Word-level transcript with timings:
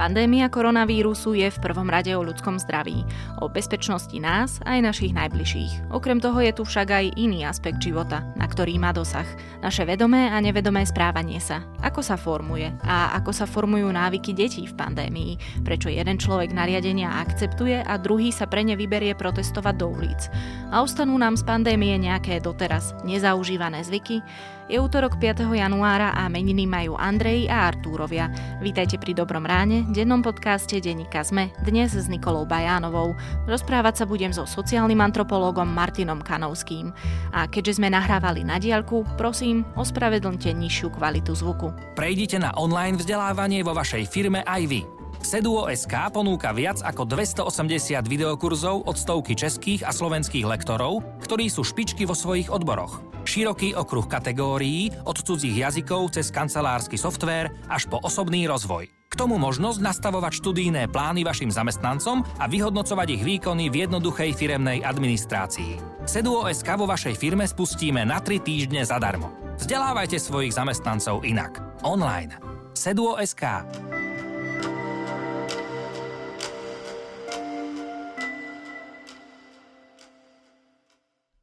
Pandémia 0.00 0.48
koronavírusu 0.48 1.36
je 1.36 1.52
v 1.52 1.60
prvom 1.60 1.84
rade 1.84 2.08
o 2.16 2.24
ľudskom 2.24 2.56
zdraví, 2.56 3.04
o 3.44 3.52
bezpečnosti 3.52 4.16
nás 4.16 4.56
aj 4.64 4.80
našich 4.80 5.12
najbližších. 5.12 5.92
Okrem 5.92 6.16
toho 6.24 6.40
je 6.40 6.56
tu 6.56 6.64
však 6.64 6.88
aj 6.88 7.20
iný 7.20 7.44
aspekt 7.44 7.84
života, 7.84 8.24
na 8.32 8.48
ktorý 8.48 8.80
má 8.80 8.96
dosah. 8.96 9.28
Naše 9.60 9.84
vedomé 9.84 10.32
a 10.32 10.40
nevedomé 10.40 10.88
správanie 10.88 11.36
sa. 11.36 11.68
Ako 11.84 12.00
sa 12.00 12.16
formuje 12.16 12.72
a 12.80 13.12
ako 13.20 13.28
sa 13.28 13.44
formujú 13.44 13.92
návyky 13.92 14.32
detí 14.32 14.64
v 14.64 14.72
pandémii. 14.72 15.36
Prečo 15.68 15.92
jeden 15.92 16.16
človek 16.16 16.48
nariadenia 16.48 17.20
akceptuje 17.20 17.84
a 17.84 18.00
druhý 18.00 18.32
sa 18.32 18.48
pre 18.48 18.64
ne 18.64 18.80
vyberie 18.80 19.12
protestovať 19.12 19.84
do 19.84 19.92
ulic. 19.92 20.32
A 20.72 20.80
ostanú 20.80 21.12
nám 21.20 21.36
z 21.36 21.44
pandémie 21.44 21.92
nejaké 22.00 22.40
doteraz 22.40 22.96
nezaužívané 23.04 23.84
zvyky? 23.84 24.24
Je 24.70 24.78
útorok 24.78 25.18
5. 25.18 25.50
januára 25.50 26.14
a 26.14 26.30
meniny 26.30 26.62
majú 26.62 26.94
Andrej 26.94 27.50
a 27.50 27.74
Artúrovia. 27.74 28.30
Vítajte 28.62 29.02
pri 29.02 29.18
Dobrom 29.18 29.42
ráne, 29.42 29.82
dennom 29.90 30.22
podcaste 30.22 30.78
Denníka 30.78 31.26
Zme, 31.26 31.50
dnes 31.66 31.90
s 31.90 32.06
Nikolou 32.06 32.46
Bajánovou. 32.46 33.18
Rozprávať 33.50 33.98
sa 33.98 34.04
budem 34.06 34.30
so 34.30 34.46
sociálnym 34.46 35.02
antropológom 35.02 35.66
Martinom 35.66 36.22
Kanovským. 36.22 36.94
A 37.34 37.50
keďže 37.50 37.82
sme 37.82 37.90
nahrávali 37.90 38.46
na 38.46 38.62
diálku, 38.62 39.02
prosím, 39.18 39.66
ospravedlňte 39.74 40.54
nižšiu 40.54 40.94
kvalitu 40.94 41.34
zvuku. 41.34 41.74
Prejdite 41.98 42.38
na 42.38 42.54
online 42.54 42.94
vzdelávanie 42.94 43.66
vo 43.66 43.74
vašej 43.74 44.06
firme 44.06 44.46
aj 44.46 44.70
vy. 44.70 44.99
Seduo.sk 45.20 45.94
ponúka 46.16 46.50
viac 46.56 46.80
ako 46.80 47.04
280 47.04 48.00
videokurzov 48.08 48.88
od 48.88 48.96
stovky 48.96 49.36
českých 49.36 49.84
a 49.84 49.92
slovenských 49.92 50.48
lektorov, 50.48 51.04
ktorí 51.22 51.52
sú 51.52 51.60
špičky 51.60 52.08
vo 52.08 52.16
svojich 52.16 52.48
odboroch. 52.48 53.04
Široký 53.28 53.76
okruh 53.76 54.08
kategórií 54.08 54.88
od 55.04 55.20
cudzích 55.20 55.60
jazykov 55.60 56.16
cez 56.16 56.32
kancelársky 56.32 56.96
softvér 56.96 57.52
až 57.68 57.84
po 57.86 58.00
osobný 58.00 58.48
rozvoj. 58.48 58.88
K 59.10 59.14
tomu 59.18 59.36
možnosť 59.36 59.82
nastavovať 59.82 60.40
študijné 60.40 60.82
plány 60.88 61.26
vašim 61.26 61.52
zamestnancom 61.52 62.24
a 62.40 62.48
vyhodnocovať 62.48 63.20
ich 63.20 63.22
výkony 63.26 63.68
v 63.68 63.86
jednoduchej 63.86 64.32
firemnej 64.32 64.86
administrácii. 64.86 66.02
Seduo.sk 66.08 66.68
vo 66.80 66.88
vašej 66.88 67.14
firme 67.20 67.44
spustíme 67.44 68.06
na 68.08 68.22
3 68.22 68.40
týždne 68.40 68.82
zadarmo. 68.86 69.30
Vzdelávajte 69.60 70.16
svojich 70.16 70.56
zamestnancov 70.56 71.26
inak. 71.28 71.60
Online. 71.84 72.40
Seduo.sk 72.72 73.68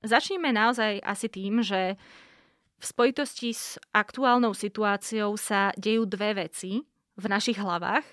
Začneme 0.07 0.55
naozaj 0.55 1.03
asi 1.03 1.27
tým, 1.27 1.59
že 1.59 1.99
v 2.79 2.83
spojitosti 2.85 3.51
s 3.51 3.75
aktuálnou 3.91 4.55
situáciou 4.55 5.35
sa 5.35 5.75
dejú 5.75 6.07
dve 6.07 6.47
veci 6.47 6.79
v 7.19 7.25
našich 7.27 7.59
hlavách. 7.59 8.07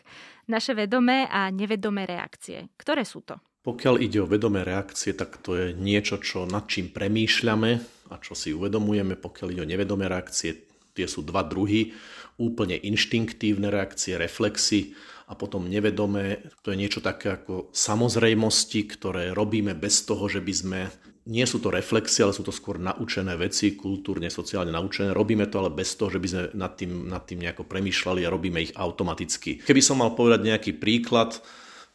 Naše 0.50 0.74
vedomé 0.74 1.30
a 1.30 1.48
nevedomé 1.54 2.04
reakcie. 2.04 2.68
Ktoré 2.74 3.06
sú 3.06 3.22
to? 3.22 3.38
Pokiaľ 3.64 3.96
ide 4.02 4.20
o 4.20 4.28
vedomé 4.28 4.60
reakcie, 4.60 5.16
tak 5.16 5.40
to 5.40 5.56
je 5.56 5.66
niečo, 5.72 6.20
čo 6.20 6.44
nad 6.44 6.68
čím 6.68 6.92
premýšľame 6.92 7.70
a 8.12 8.14
čo 8.20 8.36
si 8.36 8.52
uvedomujeme. 8.52 9.16
Pokiaľ 9.16 9.48
ide 9.54 9.62
o 9.64 9.70
nevedomé 9.70 10.04
reakcie, 10.10 10.68
tie 10.92 11.06
sú 11.08 11.24
dva 11.24 11.46
druhy. 11.46 11.94
Úplne 12.36 12.76
inštinktívne 12.76 13.70
reakcie, 13.70 14.18
reflexy 14.18 14.92
a 15.30 15.32
potom 15.32 15.70
nevedomé, 15.70 16.44
to 16.60 16.74
je 16.74 16.80
niečo 16.80 17.00
také 17.00 17.40
ako 17.40 17.72
samozrejmosti, 17.72 18.84
ktoré 18.84 19.32
robíme 19.32 19.72
bez 19.72 20.04
toho, 20.04 20.28
že 20.28 20.44
by 20.44 20.52
sme 20.52 20.80
nie 21.24 21.46
sú 21.48 21.56
to 21.56 21.72
reflexie, 21.72 22.20
ale 22.20 22.36
sú 22.36 22.44
to 22.44 22.52
skôr 22.52 22.76
naučené 22.76 23.32
veci, 23.40 23.72
kultúrne, 23.72 24.28
sociálne 24.28 24.68
naučené. 24.68 25.16
Robíme 25.16 25.48
to 25.48 25.64
ale 25.64 25.72
bez 25.72 25.96
toho, 25.96 26.12
že 26.12 26.20
by 26.20 26.28
sme 26.28 26.42
nad 26.52 26.72
tým, 26.76 27.08
nad 27.08 27.24
tým 27.24 27.40
nejako 27.40 27.64
premýšľali 27.64 28.28
a 28.28 28.32
robíme 28.32 28.60
ich 28.60 28.76
automaticky. 28.76 29.64
Keby 29.64 29.80
som 29.80 30.04
mal 30.04 30.12
povedať 30.12 30.44
nejaký 30.44 30.72
príklad, 30.76 31.40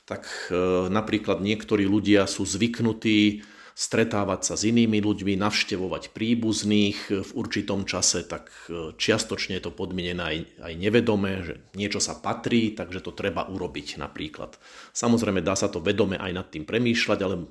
tak 0.09 0.25
e, 0.50 0.90
napríklad 0.90 1.45
niektorí 1.45 1.85
ľudia 1.85 2.25
sú 2.25 2.41
zvyknutí 2.41 3.45
stretávať 3.79 4.41
sa 4.44 4.53
s 4.59 4.67
inými 4.67 5.00
ľuďmi, 5.00 5.40
navštevovať 5.40 6.11
príbuzných 6.11 7.00
v 7.23 7.31
určitom 7.31 7.88
čase, 7.88 8.25
tak 8.25 8.51
e, 8.67 8.97
čiastočne 8.97 9.56
je 9.56 9.63
to 9.63 9.72
podmienené 9.72 10.19
aj, 10.19 10.38
aj 10.59 10.73
nevedomé, 10.73 11.46
že 11.46 11.63
niečo 11.78 12.01
sa 12.01 12.17
patrí, 12.17 12.73
takže 12.73 13.06
to 13.06 13.13
treba 13.13 13.46
urobiť 13.47 14.01
napríklad. 14.01 14.57
Samozrejme 14.91 15.46
dá 15.46 15.53
sa 15.53 15.69
to 15.69 15.79
vedome 15.79 16.17
aj 16.17 16.31
nad 16.34 16.47
tým 16.50 16.66
premýšľať, 16.66 17.19
ale 17.22 17.46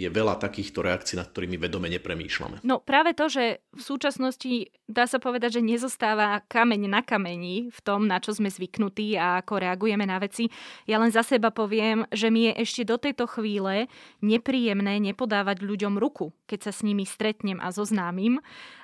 je 0.00 0.08
veľa 0.08 0.40
takýchto 0.40 0.80
reakcií, 0.80 1.20
nad 1.20 1.28
ktorými 1.28 1.60
vedome 1.60 1.92
nepremýšľame. 1.92 2.64
No 2.64 2.80
práve 2.80 3.12
to, 3.12 3.28
že 3.28 3.60
v 3.76 3.82
súčasnosti 3.84 4.72
dá 4.88 5.04
sa 5.04 5.20
povedať, 5.20 5.60
že 5.60 5.62
nezostáva 5.62 6.40
kameň 6.48 6.88
na 6.88 7.04
kameni 7.04 7.68
v 7.68 7.80
tom, 7.84 8.08
na 8.08 8.16
čo 8.16 8.32
sme 8.32 8.48
zvyknutí 8.48 9.20
a 9.20 9.44
ako 9.44 9.60
reagujeme 9.60 10.08
na 10.08 10.16
veci. 10.16 10.48
Ja 10.88 10.96
len 10.96 11.12
za 11.12 11.20
seba 11.20 11.52
poviem, 11.52 12.08
že 12.08 12.32
mi 12.32 12.48
je 12.48 12.64
ešte 12.64 12.82
do 12.88 12.96
tejto 12.96 13.28
chvíle 13.28 13.92
nepríjemné 14.24 14.96
nepodávať 15.04 15.60
ľuďom 15.60 16.00
ruku, 16.00 16.32
keď 16.48 16.70
sa 16.70 16.72
s 16.72 16.80
nimi 16.80 17.04
stretnem 17.04 17.60
a 17.60 17.68
zoznámim. 17.68 18.40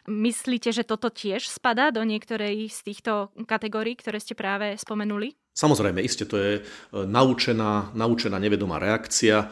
Myslíte, 0.07 0.71
že 0.71 0.87
toto 0.87 1.09
tiež 1.09 1.49
spadá 1.49 1.91
do 1.91 2.05
niektorej 2.05 2.69
z 2.71 2.79
týchto 2.85 3.35
kategórií, 3.49 3.97
ktoré 3.99 4.21
ste 4.21 4.39
práve 4.39 4.79
spomenuli? 4.79 5.35
Samozrejme, 5.57 6.05
iste 6.05 6.29
to 6.29 6.37
je 6.37 6.53
e, 6.61 6.63
naučená, 6.93 7.97
naučená 7.97 8.37
nevedomá 8.37 8.77
reakcia. 8.77 9.49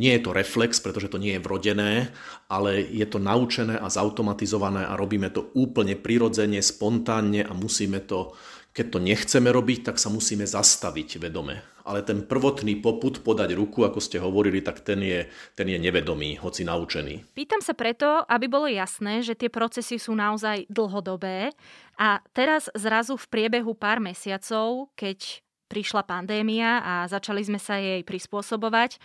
Nie 0.00 0.16
je 0.16 0.24
to 0.24 0.32
reflex, 0.32 0.80
pretože 0.80 1.12
to 1.12 1.20
nie 1.20 1.36
je 1.36 1.44
vrodené, 1.44 2.08
ale 2.48 2.80
je 2.80 3.04
to 3.04 3.20
naučené 3.20 3.76
a 3.76 3.92
zautomatizované 3.92 4.88
a 4.88 4.96
robíme 4.96 5.28
to 5.28 5.52
úplne 5.52 5.92
prirodzene, 5.92 6.64
spontánne 6.64 7.44
a 7.44 7.52
musíme 7.52 8.00
to, 8.08 8.32
keď 8.72 8.86
to 8.96 8.98
nechceme 9.04 9.52
robiť, 9.52 9.92
tak 9.92 10.00
sa 10.00 10.08
musíme 10.08 10.48
zastaviť 10.48 11.20
vedome. 11.20 11.60
Ale 11.84 12.00
ten 12.00 12.24
prvotný 12.24 12.80
poput 12.80 13.20
podať 13.20 13.52
ruku, 13.52 13.84
ako 13.84 14.00
ste 14.00 14.16
hovorili, 14.16 14.64
tak 14.64 14.80
ten 14.80 15.04
je, 15.04 15.28
ten 15.52 15.68
je 15.68 15.76
nevedomý, 15.76 16.40
hoci 16.40 16.64
naučený. 16.64 17.36
Pýtam 17.36 17.60
sa 17.60 17.76
preto, 17.76 18.24
aby 18.24 18.48
bolo 18.48 18.72
jasné, 18.72 19.20
že 19.20 19.36
tie 19.36 19.52
procesy 19.52 20.00
sú 20.00 20.16
naozaj 20.16 20.64
dlhodobé 20.72 21.52
a 22.00 22.24
teraz 22.32 22.72
zrazu 22.72 23.20
v 23.20 23.26
priebehu 23.28 23.76
pár 23.76 24.00
mesiacov, 24.00 24.88
keď 24.96 25.44
prišla 25.68 26.08
pandémia 26.08 26.80
a 26.80 26.94
začali 27.04 27.44
sme 27.44 27.60
sa 27.60 27.76
jej 27.76 28.00
prispôsobovať, 28.00 28.96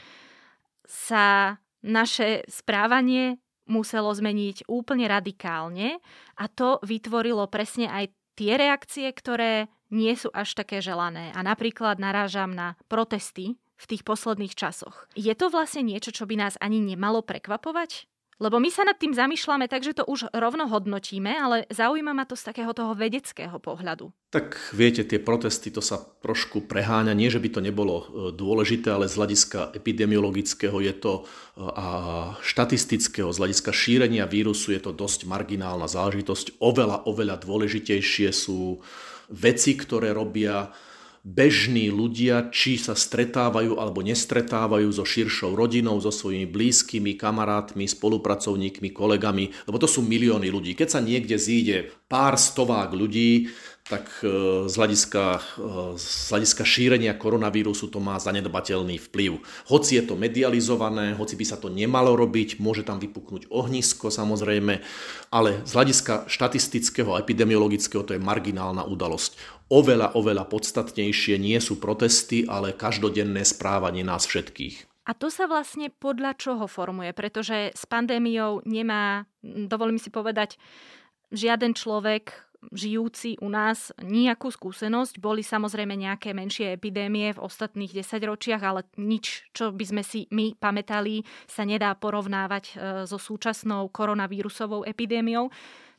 sa 0.90 1.57
naše 1.85 2.46
správanie 2.50 3.38
muselo 3.66 4.13
zmeniť 4.13 4.69
úplne 4.69 5.09
radikálne 5.09 5.97
a 6.38 6.46
to 6.50 6.81
vytvorilo 6.85 7.50
presne 7.50 7.90
aj 7.90 8.13
tie 8.38 8.57
reakcie, 8.57 9.09
ktoré 9.09 9.69
nie 9.90 10.13
sú 10.18 10.29
až 10.34 10.53
také 10.57 10.81
želané. 10.81 11.31
A 11.34 11.41
napríklad 11.41 11.97
narážam 12.01 12.53
na 12.53 12.78
protesty 12.90 13.57
v 13.75 13.85
tých 13.85 14.03
posledných 14.07 14.56
časoch. 14.56 15.07
Je 15.13 15.31
to 15.35 15.51
vlastne 15.51 15.88
niečo, 15.88 16.12
čo 16.12 16.23
by 16.25 16.35
nás 16.40 16.56
ani 16.63 16.79
nemalo 16.79 17.22
prekvapovať? 17.22 18.07
Lebo 18.35 18.59
my 18.59 18.68
sa 18.68 18.84
nad 18.84 19.00
tým 19.00 19.16
zamýšľame 19.16 19.72
tak, 19.72 19.88
že 19.88 19.96
to 19.96 20.03
už 20.03 20.28
rovno 20.35 20.68
hodnotíme, 20.68 21.31
ale 21.31 21.63
zaujíma 21.72 22.12
ma 22.12 22.28
to 22.28 22.35
z 22.35 22.51
takého 22.51 22.75
toho 22.75 22.91
vedeckého 22.91 23.56
pohľadu. 23.63 24.12
Tak 24.28 24.75
viete, 24.75 25.07
tie 25.07 25.23
protesty 25.23 25.72
to 25.72 25.79
sa 25.79 26.03
trošku 26.19 26.68
preháňa. 26.68 27.16
Nie, 27.16 27.31
že 27.31 27.40
by 27.40 27.50
to 27.56 27.62
nebolo 27.63 27.96
e, 27.96 28.06
dôležité, 28.35 28.91
ale 28.91 29.07
z 29.07 29.16
hľadiska 29.16 29.72
epidemiologického 29.72 30.75
je 30.84 30.94
to 31.00 31.13
e, 31.16 31.63
a 31.63 31.88
štatistického, 32.44 33.31
z 33.31 33.40
hľadiska 33.40 33.72
šírenia 33.72 34.28
vírusu 34.28 34.75
je 34.75 34.84
to 34.84 34.91
dosť 34.91 35.23
marginálna 35.31 35.88
záležitosť. 35.88 36.59
Oveľa, 36.59 37.07
oveľa 37.07 37.40
dôležitejšie 37.40 38.35
sú 38.35 38.84
veci, 39.31 39.79
ktoré 39.79 40.12
robia 40.12 40.75
bežní 41.25 41.90
ľudia, 41.90 42.53
či 42.53 42.78
sa 42.78 42.94
stretávajú 42.94 43.81
alebo 43.81 44.06
nestretávajú 44.06 44.94
so 44.94 45.02
širšou 45.02 45.58
rodinou, 45.58 45.97
so 45.97 46.13
svojimi 46.13 46.46
blízkymi, 46.46 47.18
kamarátmi, 47.18 47.90
spolupracovníkmi, 47.90 48.94
kolegami, 48.94 49.50
lebo 49.66 49.81
to 49.81 49.90
sú 49.90 50.06
milióny 50.06 50.53
ľudí. 50.53 50.78
Keď 50.78 50.88
sa 50.94 51.02
niekde 51.02 51.41
zíde 51.41 51.90
pár 52.05 52.38
stovák 52.38 52.93
ľudí, 52.93 53.49
tak 53.85 54.09
e, 54.25 54.66
z 54.66 54.73
hľadiska, 54.73 55.23
e, 55.37 55.41
z 55.97 56.28
hľadiska 56.34 56.63
šírenia 56.66 57.13
koronavírusu 57.13 57.93
to 57.93 58.02
má 58.02 58.17
zanedbateľný 58.17 58.97
vplyv. 58.97 59.46
Hoci 59.69 60.02
je 60.02 60.03
to 60.09 60.17
medializované, 60.17 61.13
hoci 61.13 61.37
by 61.37 61.46
sa 61.46 61.57
to 61.61 61.69
nemalo 61.69 62.17
robiť, 62.17 62.57
môže 62.57 62.81
tam 62.81 62.97
vypuknúť 62.97 63.46
ohnisko 63.53 64.09
samozrejme, 64.09 64.81
ale 65.29 65.49
z 65.69 65.72
hľadiska 65.78 66.25
štatistického 66.25 67.13
a 67.13 67.22
epidemiologického 67.22 68.02
to 68.02 68.17
je 68.17 68.22
marginálna 68.22 68.90
udalosť. 68.90 69.37
Oveľa, 69.69 70.17
oveľa 70.17 70.49
podstatnejšie 70.49 71.37
nie 71.37 71.58
sú 71.61 71.78
protesty, 71.78 72.46
ale 72.46 72.73
každodenné 72.73 73.46
správanie 73.46 74.01
nás 74.01 74.25
všetkých. 74.25 75.05
A 75.05 75.13
to 75.13 75.29
sa 75.29 75.46
vlastne 75.46 75.93
podľa 75.93 76.34
čoho 76.34 76.66
formuje? 76.66 77.13
Pretože 77.13 77.69
s 77.78 77.85
pandémiou 77.85 78.66
nemá, 78.66 79.29
dovolím 79.46 80.01
si 80.01 80.09
povedať, 80.09 80.58
žiaden 81.33 81.73
človek 81.73 82.45
žijúci 82.73 83.37
u 83.41 83.49
nás 83.51 83.93
nejakú 84.01 84.49
skúsenosť. 84.49 85.22
Boli 85.22 85.45
samozrejme 85.45 85.93
nejaké 85.93 86.33
menšie 86.33 86.73
epidémie 86.73 87.35
v 87.35 87.43
ostatných 87.43 87.93
desaťročiach, 87.93 88.61
ale 88.63 88.81
nič, 88.97 89.49
čo 89.53 89.69
by 89.69 89.85
sme 89.85 90.01
si 90.01 90.25
my 90.33 90.57
pamätali, 90.57 91.22
sa 91.45 91.67
nedá 91.67 91.93
porovnávať 91.93 92.63
e, 92.66 92.73
so 93.05 93.22
súčasnou 93.22 93.91
koronavírusovou 93.93 94.87
epidémiou. 94.87 95.51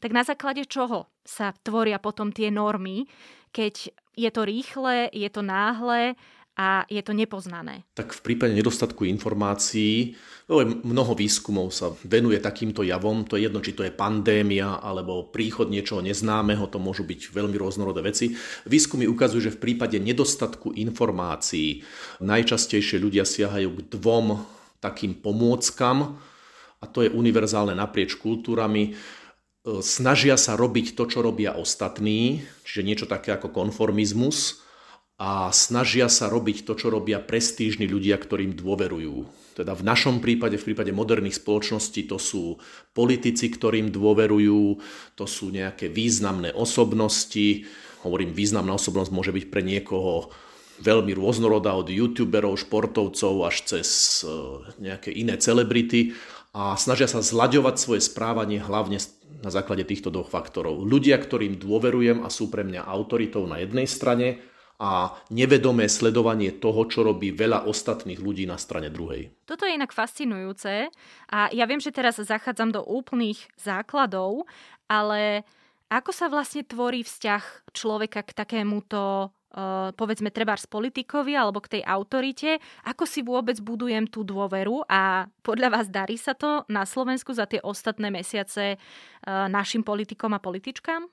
Tak 0.02 0.10
na 0.10 0.22
základe 0.26 0.66
čoho 0.66 1.06
sa 1.22 1.54
tvoria 1.62 2.02
potom 2.02 2.34
tie 2.34 2.50
normy, 2.50 3.06
keď 3.54 3.90
je 4.16 4.30
to 4.32 4.42
rýchle, 4.44 5.12
je 5.12 5.28
to 5.28 5.44
náhle 5.44 6.16
a 6.56 6.88
je 6.88 7.04
to 7.04 7.12
nepoznané? 7.12 7.84
Tak 7.92 8.16
v 8.16 8.20
prípade 8.24 8.56
nedostatku 8.56 9.04
informácií, 9.04 10.16
no, 10.48 10.64
mnoho 10.64 11.12
výskumov 11.12 11.68
sa 11.68 11.92
venuje 12.00 12.40
takýmto 12.40 12.80
javom, 12.80 13.28
to 13.28 13.36
je 13.36 13.44
jedno, 13.44 13.60
či 13.60 13.76
to 13.76 13.84
je 13.84 13.92
pandémia 13.92 14.80
alebo 14.80 15.28
príchod 15.28 15.68
niečoho 15.68 16.00
neznámeho, 16.00 16.64
to 16.72 16.80
môžu 16.80 17.04
byť 17.04 17.28
veľmi 17.36 17.60
rôznorodé 17.60 18.00
veci. 18.00 18.32
Výskumy 18.64 19.04
ukazujú, 19.04 19.52
že 19.52 19.54
v 19.54 19.62
prípade 19.62 20.00
nedostatku 20.00 20.72
informácií 20.72 21.84
najčastejšie 22.24 22.96
ľudia 22.96 23.28
siahajú 23.28 23.68
k 23.76 23.80
dvom 23.92 24.40
takým 24.80 25.12
pomôckam, 25.20 26.16
a 26.80 26.84
to 26.84 27.04
je 27.04 27.12
univerzálne 27.12 27.72
naprieč 27.72 28.16
kultúrami, 28.20 28.96
snažia 29.80 30.38
sa 30.38 30.54
robiť 30.54 30.94
to, 30.94 31.04
čo 31.10 31.24
robia 31.24 31.56
ostatní, 31.56 32.44
čiže 32.62 32.86
niečo 32.86 33.06
také 33.08 33.34
ako 33.34 33.50
konformizmus, 33.50 34.62
a 35.16 35.48
snažia 35.48 36.12
sa 36.12 36.28
robiť 36.28 36.68
to, 36.68 36.76
čo 36.76 36.92
robia 36.92 37.16
prestížni 37.24 37.88
ľudia, 37.88 38.20
ktorým 38.20 38.52
dôverujú. 38.52 39.24
Teda 39.56 39.72
v 39.72 39.88
našom 39.88 40.20
prípade, 40.20 40.60
v 40.60 40.72
prípade 40.72 40.92
moderných 40.92 41.40
spoločností, 41.40 42.04
to 42.04 42.20
sú 42.20 42.60
politici, 42.92 43.48
ktorým 43.48 43.88
dôverujú, 43.88 44.76
to 45.16 45.24
sú 45.24 45.48
nejaké 45.48 45.88
významné 45.88 46.52
osobnosti. 46.52 47.64
Hovorím, 48.04 48.36
významná 48.36 48.76
osobnosť 48.76 49.10
môže 49.16 49.32
byť 49.32 49.44
pre 49.48 49.64
niekoho 49.64 50.28
veľmi 50.84 51.16
rôznorodá 51.16 51.72
od 51.72 51.88
youtuberov, 51.88 52.60
športovcov 52.60 53.48
až 53.48 53.56
cez 53.64 53.88
e, 54.20 54.28
nejaké 54.76 55.08
iné 55.08 55.40
celebrity 55.40 56.12
a 56.52 56.76
snažia 56.76 57.08
sa 57.08 57.24
zlaďovať 57.24 57.80
svoje 57.80 58.04
správanie 58.04 58.60
hlavne 58.60 59.00
na 59.40 59.48
základe 59.48 59.88
týchto 59.88 60.12
dvoch 60.12 60.28
faktorov. 60.28 60.84
Ľudia, 60.84 61.16
ktorým 61.16 61.56
dôverujem 61.56 62.20
a 62.20 62.28
sú 62.28 62.52
pre 62.52 62.60
mňa 62.60 62.84
autoritou 62.84 63.48
na 63.48 63.64
jednej 63.64 63.88
strane 63.88 64.44
a 64.76 65.16
nevedomé 65.32 65.88
sledovanie 65.88 66.52
toho, 66.52 66.84
čo 66.84 67.00
robí 67.00 67.32
veľa 67.32 67.64
ostatných 67.64 68.20
ľudí 68.20 68.44
na 68.44 68.60
strane 68.60 68.92
druhej. 68.92 69.32
Toto 69.48 69.64
je 69.64 69.76
inak 69.76 69.92
fascinujúce 69.92 70.92
a 71.32 71.38
ja 71.52 71.64
viem, 71.64 71.80
že 71.80 71.94
teraz 71.94 72.20
zachádzam 72.20 72.76
do 72.76 72.82
úplných 72.84 73.40
základov, 73.56 74.44
ale 74.84 75.48
ako 75.88 76.10
sa 76.12 76.26
vlastne 76.26 76.66
tvorí 76.66 77.06
vzťah 77.06 77.72
človeka 77.72 78.24
k 78.24 78.36
takémuto 78.36 79.32
Uh, 79.56 79.88
povedzme 79.96 80.28
treba 80.28 80.52
s 80.52 80.68
politikovi 80.68 81.32
alebo 81.32 81.64
k 81.64 81.80
tej 81.80 81.82
autorite, 81.88 82.60
ako 82.84 83.08
si 83.08 83.24
vôbec 83.24 83.56
budujem 83.64 84.04
tú 84.04 84.20
dôveru 84.20 84.84
a 84.84 85.32
podľa 85.40 85.72
vás 85.72 85.86
darí 85.88 86.20
sa 86.20 86.36
to 86.36 86.68
na 86.68 86.84
Slovensku 86.84 87.32
za 87.32 87.48
tie 87.48 87.64
ostatné 87.64 88.12
mesiace 88.12 88.76
uh, 88.76 89.48
našim 89.48 89.80
politikom 89.80 90.36
a 90.36 90.44
političkám? 90.44 91.08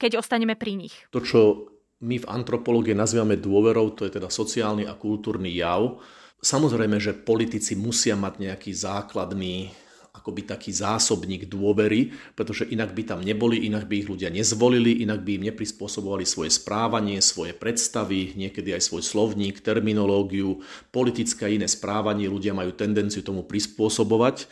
Keď 0.00 0.16
ostaneme 0.16 0.56
pri 0.56 0.72
nich. 0.80 1.04
To, 1.12 1.20
čo 1.20 1.68
my 2.02 2.18
v 2.18 2.28
antropológie 2.28 2.98
nazývame 2.98 3.38
dôverou, 3.38 3.94
to 3.94 4.02
je 4.04 4.18
teda 4.18 4.26
sociálny 4.26 4.90
a 4.90 4.98
kultúrny 4.98 5.54
jav. 5.54 6.02
Samozrejme, 6.42 6.98
že 6.98 7.14
politici 7.14 7.78
musia 7.78 8.18
mať 8.18 8.42
nejaký 8.42 8.74
základný 8.74 9.70
akoby 10.12 10.44
taký 10.44 10.70
zásobník 10.76 11.48
dôvery, 11.48 12.12
pretože 12.36 12.68
inak 12.68 12.92
by 12.92 13.02
tam 13.02 13.20
neboli, 13.24 13.64
inak 13.64 13.88
by 13.88 14.04
ich 14.04 14.10
ľudia 14.12 14.28
nezvolili, 14.28 15.00
inak 15.00 15.24
by 15.24 15.40
im 15.40 15.46
neprispôsobovali 15.48 16.28
svoje 16.28 16.52
správanie, 16.52 17.18
svoje 17.24 17.56
predstavy, 17.56 18.36
niekedy 18.36 18.76
aj 18.76 18.92
svoj 18.92 19.02
slovník, 19.02 19.64
terminológiu, 19.64 20.60
politické 20.92 21.48
a 21.48 21.54
iné 21.54 21.64
správanie, 21.64 22.28
ľudia 22.28 22.52
majú 22.52 22.76
tendenciu 22.76 23.24
tomu 23.24 23.42
prispôsobovať. 23.42 24.46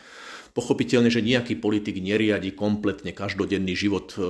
Pochopiteľne, 0.51 1.07
že 1.07 1.23
nejaký 1.23 1.55
politik 1.63 2.03
neriadi 2.03 2.51
kompletne 2.51 3.15
každodenný 3.15 3.71
život 3.71 4.11
e, 4.15 4.21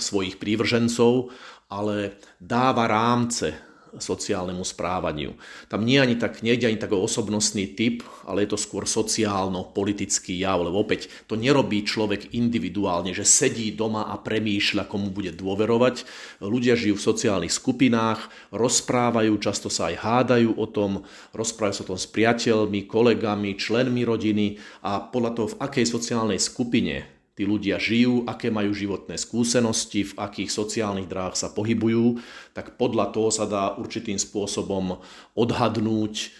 svojich 0.00 0.40
prívržencov, 0.40 1.28
ale 1.68 2.16
dáva 2.40 2.88
rámce 2.88 3.65
sociálnemu 3.98 4.62
správaniu. 4.62 5.34
Tam 5.66 5.82
nie 5.82 5.96
ani 5.96 6.20
tak, 6.20 6.44
nejde 6.44 6.68
ani 6.68 6.78
tak 6.78 6.92
o 6.92 7.02
osobnostný 7.02 7.72
typ, 7.72 8.04
ale 8.28 8.44
je 8.44 8.54
to 8.54 8.58
skôr 8.60 8.84
sociálno-politický 8.84 10.36
jav, 10.36 10.60
lebo 10.60 10.84
opäť 10.84 11.08
to 11.26 11.34
nerobí 11.34 11.82
človek 11.82 12.36
individuálne, 12.36 13.16
že 13.16 13.24
sedí 13.24 13.72
doma 13.72 14.12
a 14.12 14.20
premýšľa, 14.20 14.86
komu 14.86 15.10
bude 15.10 15.32
dôverovať. 15.32 16.04
Ľudia 16.44 16.76
žijú 16.76 17.00
v 17.00 17.06
sociálnych 17.08 17.54
skupinách, 17.54 18.28
rozprávajú, 18.52 19.32
často 19.40 19.72
sa 19.72 19.88
aj 19.90 19.96
hádajú 20.04 20.50
o 20.54 20.66
tom, 20.68 21.08
rozprávajú 21.32 21.74
sa 21.74 21.84
o 21.88 21.90
tom 21.96 22.00
s 22.00 22.06
priateľmi, 22.06 22.84
kolegami, 22.84 23.56
členmi 23.56 24.04
rodiny 24.04 24.60
a 24.84 25.00
podľa 25.00 25.30
toho, 25.34 25.48
v 25.56 25.58
akej 25.64 25.86
sociálnej 25.88 26.38
skupine 26.38 27.15
tí 27.36 27.44
ľudia 27.44 27.76
žijú, 27.76 28.24
aké 28.24 28.48
majú 28.48 28.72
životné 28.72 29.20
skúsenosti, 29.20 30.08
v 30.08 30.16
akých 30.16 30.48
sociálnych 30.48 31.04
dráh 31.04 31.36
sa 31.36 31.52
pohybujú, 31.52 32.16
tak 32.56 32.80
podľa 32.80 33.12
toho 33.12 33.28
sa 33.28 33.44
dá 33.44 33.76
určitým 33.76 34.16
spôsobom 34.16 35.04
odhadnúť, 35.36 36.32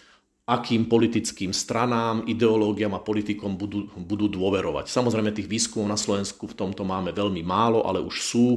akým 0.49 0.89
politickým 0.89 1.53
stranám, 1.53 2.25
ideológiám 2.25 2.97
a 2.97 3.03
politikom 3.03 3.59
budú, 3.59 3.93
budú 3.93 4.25
dôverovať. 4.25 4.89
Samozrejme, 4.89 5.35
tých 5.35 5.51
výskumov 5.51 5.91
na 5.91 5.99
Slovensku 5.99 6.49
v 6.49 6.57
tomto 6.57 6.81
máme 6.81 7.13
veľmi 7.13 7.45
málo, 7.45 7.85
ale 7.85 8.01
už 8.01 8.15
sú. 8.17 8.47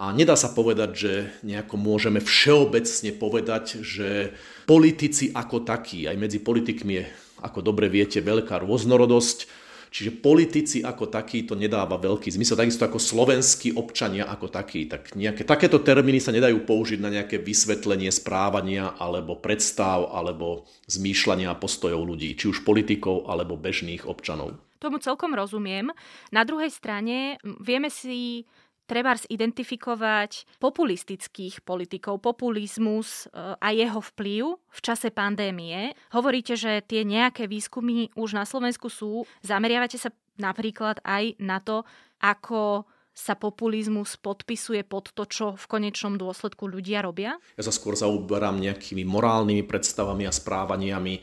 A 0.00 0.16
nedá 0.16 0.32
sa 0.32 0.50
povedať, 0.50 0.90
že 0.96 1.12
nejako 1.44 1.76
môžeme 1.76 2.24
všeobecne 2.24 3.12
povedať, 3.20 3.84
že 3.84 4.32
politici 4.64 5.28
ako 5.28 5.60
takí, 5.60 6.08
aj 6.08 6.16
medzi 6.16 6.40
politikmi 6.40 6.92
je, 6.98 7.04
ako 7.44 7.60
dobre 7.60 7.92
viete, 7.92 8.24
veľká 8.24 8.64
rôznorodosť, 8.64 9.59
Čiže 9.90 10.22
politici 10.22 10.78
ako 10.86 11.10
takí 11.10 11.42
to 11.42 11.58
nedáva 11.58 11.98
veľký 11.98 12.30
zmysel, 12.30 12.54
takisto 12.54 12.86
ako 12.86 13.02
slovenskí 13.02 13.74
občania 13.74 14.30
ako 14.30 14.46
takí. 14.46 14.86
Tak 14.86 15.18
nejaké, 15.18 15.42
takéto 15.42 15.82
termíny 15.82 16.22
sa 16.22 16.30
nedajú 16.30 16.62
použiť 16.62 17.02
na 17.02 17.10
nejaké 17.10 17.42
vysvetlenie 17.42 18.08
správania 18.14 18.94
alebo 18.94 19.34
predstav 19.34 20.14
alebo 20.14 20.70
zmýšľania 20.86 21.50
postojov 21.58 22.06
ľudí, 22.06 22.38
či 22.38 22.54
už 22.54 22.62
politikov 22.62 23.26
alebo 23.26 23.58
bežných 23.58 24.06
občanov. 24.06 24.54
Tomu 24.80 25.02
celkom 25.02 25.36
rozumiem. 25.36 25.92
Na 26.32 26.46
druhej 26.46 26.72
strane 26.72 27.36
vieme 27.60 27.92
si 27.92 28.48
treba 28.90 29.14
identifikovať 29.14 30.58
populistických 30.58 31.62
politikov, 31.62 32.18
populizmus 32.18 33.30
e, 33.30 33.54
a 33.54 33.70
jeho 33.70 34.02
vplyv 34.02 34.58
v 34.58 34.80
čase 34.82 35.14
pandémie. 35.14 35.94
Hovoríte, 36.10 36.58
že 36.58 36.82
tie 36.82 37.06
nejaké 37.06 37.46
výskumy 37.46 38.10
už 38.18 38.34
na 38.34 38.42
Slovensku 38.42 38.90
sú. 38.90 39.22
Zameriavate 39.46 39.94
sa 39.94 40.10
napríklad 40.42 40.98
aj 41.06 41.38
na 41.38 41.62
to, 41.62 41.86
ako 42.18 42.82
sa 43.14 43.36
populizmus 43.36 44.16
podpisuje 44.16 44.82
pod 44.86 45.12
to, 45.12 45.28
čo 45.28 45.46
v 45.54 45.64
konečnom 45.68 46.16
dôsledku 46.16 46.66
ľudia 46.66 47.04
robia? 47.04 47.36
Ja 47.58 47.66
sa 47.66 47.74
skôr 47.74 47.94
zaoberám 47.94 48.58
nejakými 48.58 49.04
morálnymi 49.04 49.66
predstavami 49.66 50.24
a 50.24 50.32
správaniami, 50.32 51.20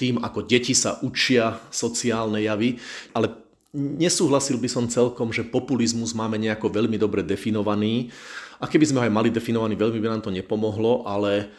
tým, 0.00 0.16
ako 0.16 0.48
deti 0.48 0.72
sa 0.72 0.96
učia 1.04 1.60
sociálne 1.68 2.40
javy, 2.40 2.80
ale 3.12 3.49
Nesúhlasil 3.70 4.58
by 4.58 4.66
som 4.66 4.90
celkom, 4.90 5.30
že 5.30 5.46
populizmus 5.46 6.10
máme 6.10 6.34
nejako 6.42 6.74
veľmi 6.74 6.98
dobre 6.98 7.22
definovaný. 7.22 8.10
A 8.58 8.66
keby 8.66 8.84
sme 8.90 8.98
ho 8.98 9.06
aj 9.06 9.14
mali 9.14 9.30
definovaný, 9.30 9.78
veľmi 9.78 10.02
by 10.02 10.08
nám 10.10 10.22
to 10.26 10.34
nepomohlo, 10.34 11.06
ale 11.06 11.54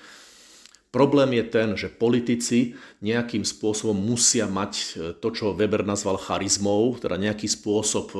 problém 0.91 1.39
je 1.39 1.45
ten, 1.47 1.69
že 1.79 1.87
politici 1.87 2.75
nejakým 2.99 3.47
spôsobom 3.47 3.95
musia 3.95 4.43
mať 4.43 4.71
e, 4.75 4.85
to, 5.23 5.27
čo 5.31 5.55
Weber 5.55 5.87
nazval 5.87 6.19
charizmou, 6.19 6.99
teda 6.99 7.15
nejaký 7.15 7.47
spôsob 7.47 8.11
e, 8.11 8.19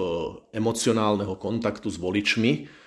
emocionálneho 0.55 1.35
kontaktu 1.35 1.91
s 1.91 1.99
voličmi, 1.99 2.80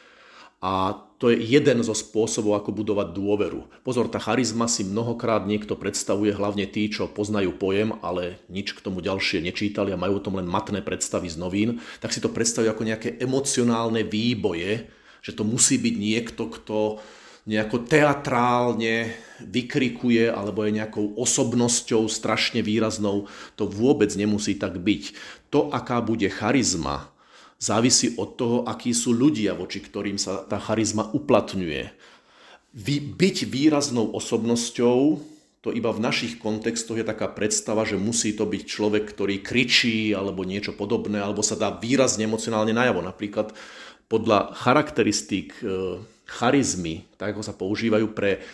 a 0.64 0.96
to 1.20 1.28
je 1.28 1.44
jeden 1.44 1.84
zo 1.84 1.92
spôsobov, 1.92 2.56
ako 2.56 2.72
budovať 2.72 3.12
dôveru. 3.12 3.68
Pozor, 3.84 4.08
tá 4.08 4.16
charizma 4.16 4.64
si 4.64 4.80
mnohokrát 4.80 5.44
niekto 5.44 5.76
predstavuje, 5.76 6.32
hlavne 6.32 6.64
tí, 6.64 6.88
čo 6.88 7.04
poznajú 7.04 7.60
pojem, 7.60 8.00
ale 8.00 8.40
nič 8.48 8.72
k 8.72 8.80
tomu 8.80 9.04
ďalšie 9.04 9.44
nečítali 9.44 9.92
a 9.92 10.00
majú 10.00 10.20
o 10.20 10.24
tom 10.24 10.40
len 10.40 10.48
matné 10.48 10.80
predstavy 10.80 11.28
z 11.28 11.36
novín, 11.36 11.84
tak 12.00 12.16
si 12.16 12.24
to 12.24 12.32
predstavujú 12.32 12.72
ako 12.72 12.88
nejaké 12.88 13.08
emocionálne 13.20 14.08
výboje, 14.08 14.88
že 15.20 15.36
to 15.36 15.44
musí 15.44 15.76
byť 15.76 15.94
niekto, 16.00 16.48
kto 16.48 17.00
nejako 17.44 17.84
teatrálne 17.84 19.12
vykrikuje 19.44 20.32
alebo 20.32 20.64
je 20.64 20.80
nejakou 20.80 21.12
osobnosťou 21.20 22.08
strašne 22.08 22.64
výraznou. 22.64 23.28
To 23.60 23.68
vôbec 23.68 24.08
nemusí 24.16 24.56
tak 24.56 24.80
byť. 24.80 25.12
To, 25.52 25.68
aká 25.68 26.00
bude 26.00 26.28
charizma, 26.32 27.13
závisí 27.58 28.18
od 28.20 28.36
toho, 28.36 28.56
akí 28.68 28.92
sú 28.92 29.14
ľudia, 29.16 29.56
voči 29.56 29.80
ktorým 29.80 30.20
sa 30.20 30.44
tá 30.44 30.60
charizma 30.60 31.08
uplatňuje. 31.10 31.90
Vy, 32.74 32.96
byť 33.14 33.36
výraznou 33.46 34.10
osobnosťou, 34.12 35.22
to 35.64 35.72
iba 35.72 35.88
v 35.94 36.04
našich 36.04 36.36
kontextoch 36.42 37.00
je 37.00 37.06
taká 37.08 37.30
predstava, 37.30 37.88
že 37.88 37.96
musí 37.96 38.36
to 38.36 38.44
byť 38.44 38.62
človek, 38.68 39.04
ktorý 39.16 39.40
kričí 39.40 40.12
alebo 40.12 40.44
niečo 40.44 40.76
podobné, 40.76 41.24
alebo 41.24 41.40
sa 41.40 41.56
dá 41.56 41.72
výrazne 41.72 42.28
emocionálne 42.28 42.76
najavo. 42.76 43.00
Napríklad 43.00 43.56
podľa 44.12 44.52
charakteristík 44.52 45.56
e, 45.64 46.04
charizmy, 46.28 47.08
tak 47.16 47.32
ako 47.32 47.42
sa 47.46 47.56
používajú 47.56 48.12
pre 48.12 48.44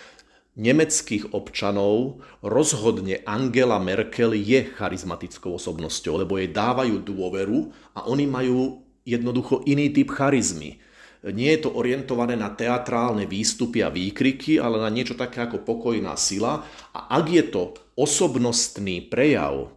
nemeckých 0.54 1.34
občanov, 1.34 2.22
rozhodne 2.42 3.22
Angela 3.26 3.82
Merkel 3.82 4.36
je 4.36 4.68
charizmatickou 4.70 5.56
osobnosťou, 5.56 6.22
lebo 6.22 6.38
jej 6.38 6.50
dávajú 6.50 7.00
dôveru 7.02 7.72
a 7.94 8.06
oni 8.06 8.28
majú 8.28 8.86
jednoducho 9.10 9.66
iný 9.66 9.90
typ 9.90 10.14
charizmy. 10.14 10.78
nie 11.20 11.52
je 11.52 11.68
to 11.68 11.76
orientované 11.76 12.32
na 12.38 12.48
teatrálne 12.48 13.28
výstupy 13.28 13.84
a 13.84 13.92
výkriky, 13.92 14.56
ale 14.56 14.80
na 14.80 14.88
niečo 14.88 15.18
také 15.18 15.44
ako 15.44 15.66
pokojná 15.66 16.16
sila. 16.16 16.64
A 16.96 17.20
ak 17.20 17.24
je 17.28 17.44
to 17.44 17.62
osobnostný 17.98 19.04
prejav, 19.04 19.74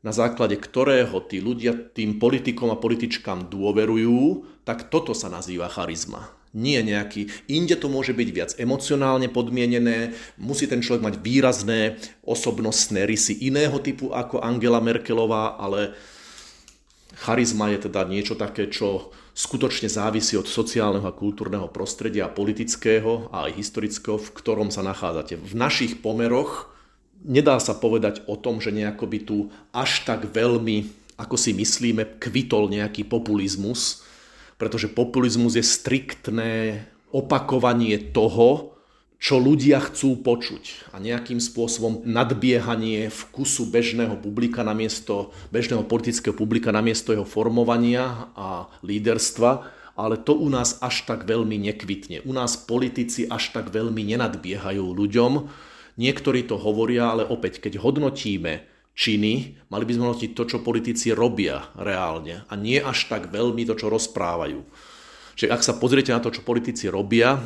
na 0.00 0.16
základe 0.16 0.56
ktorého 0.56 1.20
tí 1.28 1.44
ľudia 1.44 1.76
tým 1.76 2.16
politikom 2.16 2.72
a 2.72 2.80
političkám 2.80 3.52
dôverujú, 3.52 4.48
tak 4.64 4.88
toto 4.88 5.12
sa 5.12 5.28
nazýva 5.28 5.68
charizma. 5.68 6.32
Nie 6.50 6.82
nejaký, 6.82 7.30
inde 7.46 7.78
to 7.78 7.86
môže 7.86 8.10
byť 8.10 8.28
viac 8.34 8.50
emocionálne 8.58 9.30
podmienené, 9.30 10.18
musí 10.34 10.66
ten 10.66 10.82
človek 10.82 11.04
mať 11.06 11.14
výrazné 11.22 11.80
osobnostné 12.26 13.06
rysy 13.06 13.38
iného 13.46 13.78
typu 13.78 14.10
ako 14.10 14.42
Angela 14.42 14.82
Merkelová, 14.82 15.54
ale 15.60 15.94
charizma 17.16 17.70
je 17.74 17.90
teda 17.90 18.06
niečo 18.06 18.38
také, 18.38 18.70
čo 18.70 19.10
skutočne 19.34 19.88
závisí 19.88 20.36
od 20.36 20.46
sociálneho 20.46 21.06
a 21.06 21.16
kultúrneho 21.16 21.70
prostredia 21.70 22.30
politického 22.30 23.30
a 23.30 23.48
aj 23.48 23.56
historického, 23.56 24.18
v 24.18 24.32
ktorom 24.34 24.68
sa 24.68 24.84
nachádzate. 24.84 25.38
V 25.38 25.54
našich 25.54 26.02
pomeroch 26.02 26.70
nedá 27.24 27.56
sa 27.62 27.76
povedať 27.76 28.26
o 28.26 28.36
tom, 28.36 28.58
že 28.58 28.74
nejako 28.74 29.04
by 29.06 29.18
tu 29.22 29.36
až 29.72 30.04
tak 30.04 30.28
veľmi, 30.28 30.90
ako 31.20 31.36
si 31.36 31.56
myslíme, 31.56 32.20
kvitol 32.20 32.72
nejaký 32.72 33.06
populizmus, 33.06 34.04
pretože 34.60 34.92
populizmus 34.92 35.56
je 35.56 35.64
striktné 35.64 36.84
opakovanie 37.10 37.96
toho, 38.12 38.76
čo 39.20 39.36
ľudia 39.36 39.84
chcú 39.84 40.16
počuť 40.24 40.90
a 40.90 40.96
nejakým 40.96 41.44
spôsobom 41.44 42.00
nadbiehanie 42.08 43.12
vkusu 43.12 43.68
bežného 43.68 44.16
publika 44.16 44.64
namiesto 44.64 45.36
bežného 45.52 45.84
politického 45.84 46.32
publika 46.32 46.72
namiesto 46.72 47.12
jeho 47.12 47.28
formovania 47.28 48.32
a 48.32 48.72
líderstva, 48.80 49.68
ale 49.92 50.16
to 50.16 50.32
u 50.32 50.48
nás 50.48 50.80
až 50.80 51.04
tak 51.04 51.28
veľmi 51.28 51.60
nekvitne. 51.60 52.24
U 52.24 52.32
nás 52.32 52.56
politici 52.56 53.28
až 53.28 53.52
tak 53.52 53.68
veľmi 53.68 54.00
nenadbiehajú 54.16 54.88
ľuďom. 54.96 55.32
Niektorí 56.00 56.48
to 56.48 56.56
hovoria, 56.56 57.12
ale 57.12 57.28
opäť, 57.28 57.60
keď 57.60 57.76
hodnotíme 57.76 58.64
činy, 58.96 59.60
mali 59.68 59.84
by 59.84 59.92
sme 59.92 60.04
hodnotiť 60.08 60.32
to, 60.32 60.42
čo 60.48 60.64
politici 60.64 61.12
robia 61.12 61.68
reálne 61.76 62.48
a 62.48 62.56
nie 62.56 62.80
až 62.80 63.12
tak 63.12 63.28
veľmi 63.28 63.68
to, 63.68 63.76
čo 63.76 63.92
rozprávajú. 63.92 64.64
Čiže 65.36 65.52
ak 65.52 65.60
sa 65.60 65.76
pozriete 65.76 66.16
na 66.16 66.24
to, 66.24 66.32
čo 66.32 66.40
politici 66.40 66.88
robia, 66.88 67.36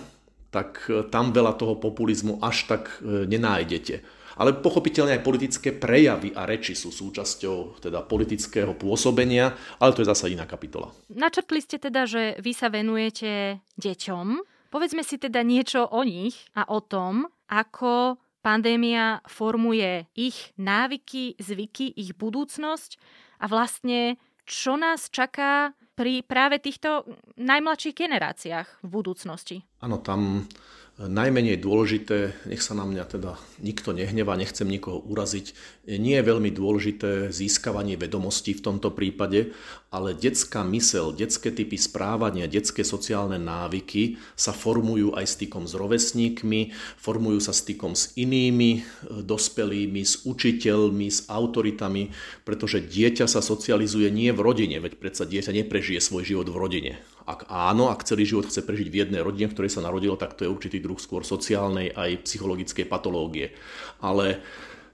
tak 0.55 0.87
e, 0.87 1.11
tam 1.11 1.35
veľa 1.35 1.59
toho 1.59 1.75
populizmu 1.83 2.39
až 2.39 2.71
tak 2.71 3.03
e, 3.03 3.27
nenájdete. 3.27 4.23
Ale 4.39 4.55
pochopiteľne 4.59 5.19
aj 5.19 5.27
politické 5.27 5.71
prejavy 5.75 6.35
a 6.35 6.47
reči 6.47 6.75
sú 6.75 6.91
súčasťou 6.91 7.83
teda 7.83 8.03
politického 8.03 8.75
pôsobenia, 8.75 9.55
ale 9.79 9.95
to 9.95 10.03
je 10.03 10.11
zasa 10.11 10.31
iná 10.31 10.47
kapitola. 10.47 10.91
Načrtli 11.11 11.63
ste 11.63 11.79
teda, 11.79 12.07
že 12.07 12.39
vy 12.43 12.53
sa 12.55 12.71
venujete 12.71 13.63
deťom. 13.79 14.27
Povedzme 14.75 15.07
si 15.07 15.23
teda 15.23 15.47
niečo 15.47 15.87
o 15.87 16.03
nich 16.03 16.51
a 16.59 16.67
o 16.67 16.83
tom, 16.83 17.31
ako 17.47 18.19
pandémia 18.43 19.23
formuje 19.31 20.11
ich 20.19 20.51
návyky, 20.59 21.39
zvyky, 21.39 21.95
ich 21.95 22.19
budúcnosť 22.19 22.99
a 23.39 23.47
vlastne 23.47 24.19
čo 24.45 24.75
nás 24.75 25.09
čaká 25.15 25.79
pri 25.95 26.27
práve 26.27 26.59
týchto 26.59 27.07
najmladších 27.39 27.95
generáciách 27.95 28.69
v 28.83 28.89
budúcnosti? 28.91 29.57
Áno, 29.81 30.03
tam 30.03 30.47
Najmenej 30.95 31.59
dôležité, 31.59 32.47
nech 32.47 32.63
sa 32.63 32.71
na 32.79 32.87
mňa 32.87 33.19
teda 33.19 33.35
nikto 33.59 33.91
nehneva, 33.91 34.39
nechcem 34.39 34.63
nikoho 34.63 35.03
uraziť, 35.03 35.51
nie 35.85 36.17
je 36.17 36.25
veľmi 36.25 36.51
dôležité 36.51 37.29
získavanie 37.29 38.01
vedomostí 38.01 38.57
v 38.57 38.65
tomto 38.65 38.89
prípade, 38.93 39.53
ale 39.93 40.17
detská 40.17 40.65
mysel, 40.73 41.15
detské 41.15 41.53
typy 41.55 41.77
správania, 41.77 42.51
detské 42.51 42.83
sociálne 42.83 43.37
návyky 43.37 44.19
sa 44.35 44.51
formujú 44.51 45.15
aj 45.15 45.39
stykom 45.39 45.69
s 45.69 45.77
rovesníkmi, 45.77 46.75
formujú 46.99 47.39
sa 47.45 47.53
stykom 47.55 47.93
s 47.95 48.17
inými 48.17 48.81
e, 48.81 49.23
dospelými, 49.23 50.03
s 50.03 50.27
učiteľmi, 50.27 51.07
s 51.13 51.29
autoritami, 51.31 52.11
pretože 52.43 52.83
dieťa 52.83 53.29
sa 53.29 53.45
socializuje 53.45 54.09
nie 54.09 54.33
v 54.33 54.41
rodine, 54.41 54.83
veď 54.83 54.99
predsa 54.99 55.29
dieťa 55.29 55.53
neprežije 55.53 56.01
svoj 56.01 56.25
život 56.27 56.49
v 56.51 56.59
rodine 56.59 56.95
ak 57.25 57.49
áno, 57.49 57.89
ak 57.89 58.05
celý 58.05 58.29
život 58.29 58.53
chce 58.53 58.61
prežiť 58.61 58.89
v 58.93 58.99
jednej 59.01 59.25
rodine, 59.25 59.49
v 59.49 59.57
ktorej 59.57 59.73
sa 59.73 59.85
narodilo, 59.85 60.21
tak 60.21 60.37
to 60.37 60.45
je 60.45 60.53
určitý 60.53 60.79
druh 60.85 61.01
skôr 61.01 61.25
sociálnej 61.25 61.89
aj 61.97 62.29
psychologickej 62.29 62.85
patológie. 62.85 63.57
Ale 64.05 64.45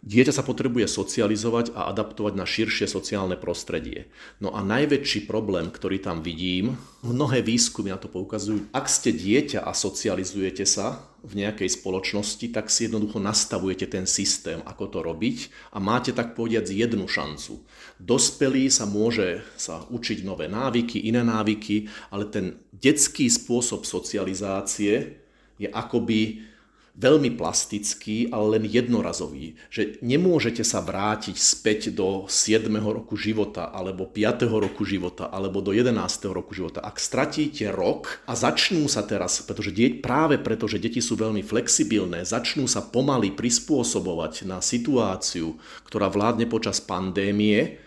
Dieťa 0.00 0.32
sa 0.32 0.40
potrebuje 0.40 0.88
socializovať 0.88 1.76
a 1.76 1.92
adaptovať 1.92 2.32
na 2.32 2.48
širšie 2.48 2.88
sociálne 2.88 3.36
prostredie. 3.36 4.08
No 4.40 4.48
a 4.56 4.64
najväčší 4.64 5.28
problém, 5.28 5.68
ktorý 5.68 6.00
tam 6.00 6.24
vidím, 6.24 6.80
mnohé 7.04 7.44
výskumy 7.44 7.92
na 7.92 8.00
to 8.00 8.08
poukazujú, 8.08 8.64
ak 8.72 8.88
ste 8.88 9.12
dieťa 9.12 9.60
a 9.60 9.76
socializujete 9.76 10.64
sa 10.64 11.04
v 11.20 11.44
nejakej 11.44 11.76
spoločnosti, 11.76 12.48
tak 12.48 12.72
si 12.72 12.88
jednoducho 12.88 13.20
nastavujete 13.20 13.92
ten 13.92 14.08
systém, 14.08 14.64
ako 14.64 14.84
to 14.88 14.98
robiť 15.04 15.52
a 15.76 15.84
máte 15.84 16.16
tak 16.16 16.32
povediať 16.32 16.72
jednu 16.72 17.04
šancu. 17.04 17.60
Dospelý 18.00 18.72
sa 18.72 18.88
môže 18.88 19.44
sa 19.60 19.84
učiť 19.84 20.24
nové 20.24 20.48
návyky, 20.48 20.96
iné 21.12 21.20
návyky, 21.20 21.92
ale 22.08 22.24
ten 22.24 22.56
detský 22.72 23.28
spôsob 23.28 23.84
socializácie 23.84 25.20
je 25.60 25.68
akoby 25.68 26.49
veľmi 26.96 27.34
plastický, 27.34 28.30
ale 28.30 28.58
len 28.58 28.64
jednorazový. 28.66 29.58
Že 29.68 30.02
nemôžete 30.02 30.62
sa 30.62 30.82
vrátiť 30.82 31.36
späť 31.36 31.90
do 31.90 32.26
7. 32.30 32.66
roku 32.80 33.18
života, 33.18 33.68
alebo 33.74 34.06
5. 34.06 34.46
roku 34.48 34.86
života, 34.86 35.28
alebo 35.28 35.60
do 35.60 35.74
11. 35.74 35.94
roku 36.30 36.54
života. 36.54 36.80
Ak 36.80 37.02
stratíte 37.02 37.68
rok 37.74 38.22
a 38.26 38.38
začnú 38.38 38.86
sa 38.86 39.02
teraz, 39.02 39.42
pretože 39.42 39.74
dieť, 39.74 40.00
práve 40.04 40.38
preto, 40.40 40.70
že 40.70 40.80
deti 40.80 41.02
sú 41.02 41.18
veľmi 41.18 41.42
flexibilné, 41.42 42.22
začnú 42.22 42.64
sa 42.70 42.84
pomaly 42.84 43.34
prispôsobovať 43.34 44.46
na 44.46 44.62
situáciu, 44.62 45.58
ktorá 45.88 46.06
vládne 46.06 46.46
počas 46.46 46.78
pandémie, 46.78 47.80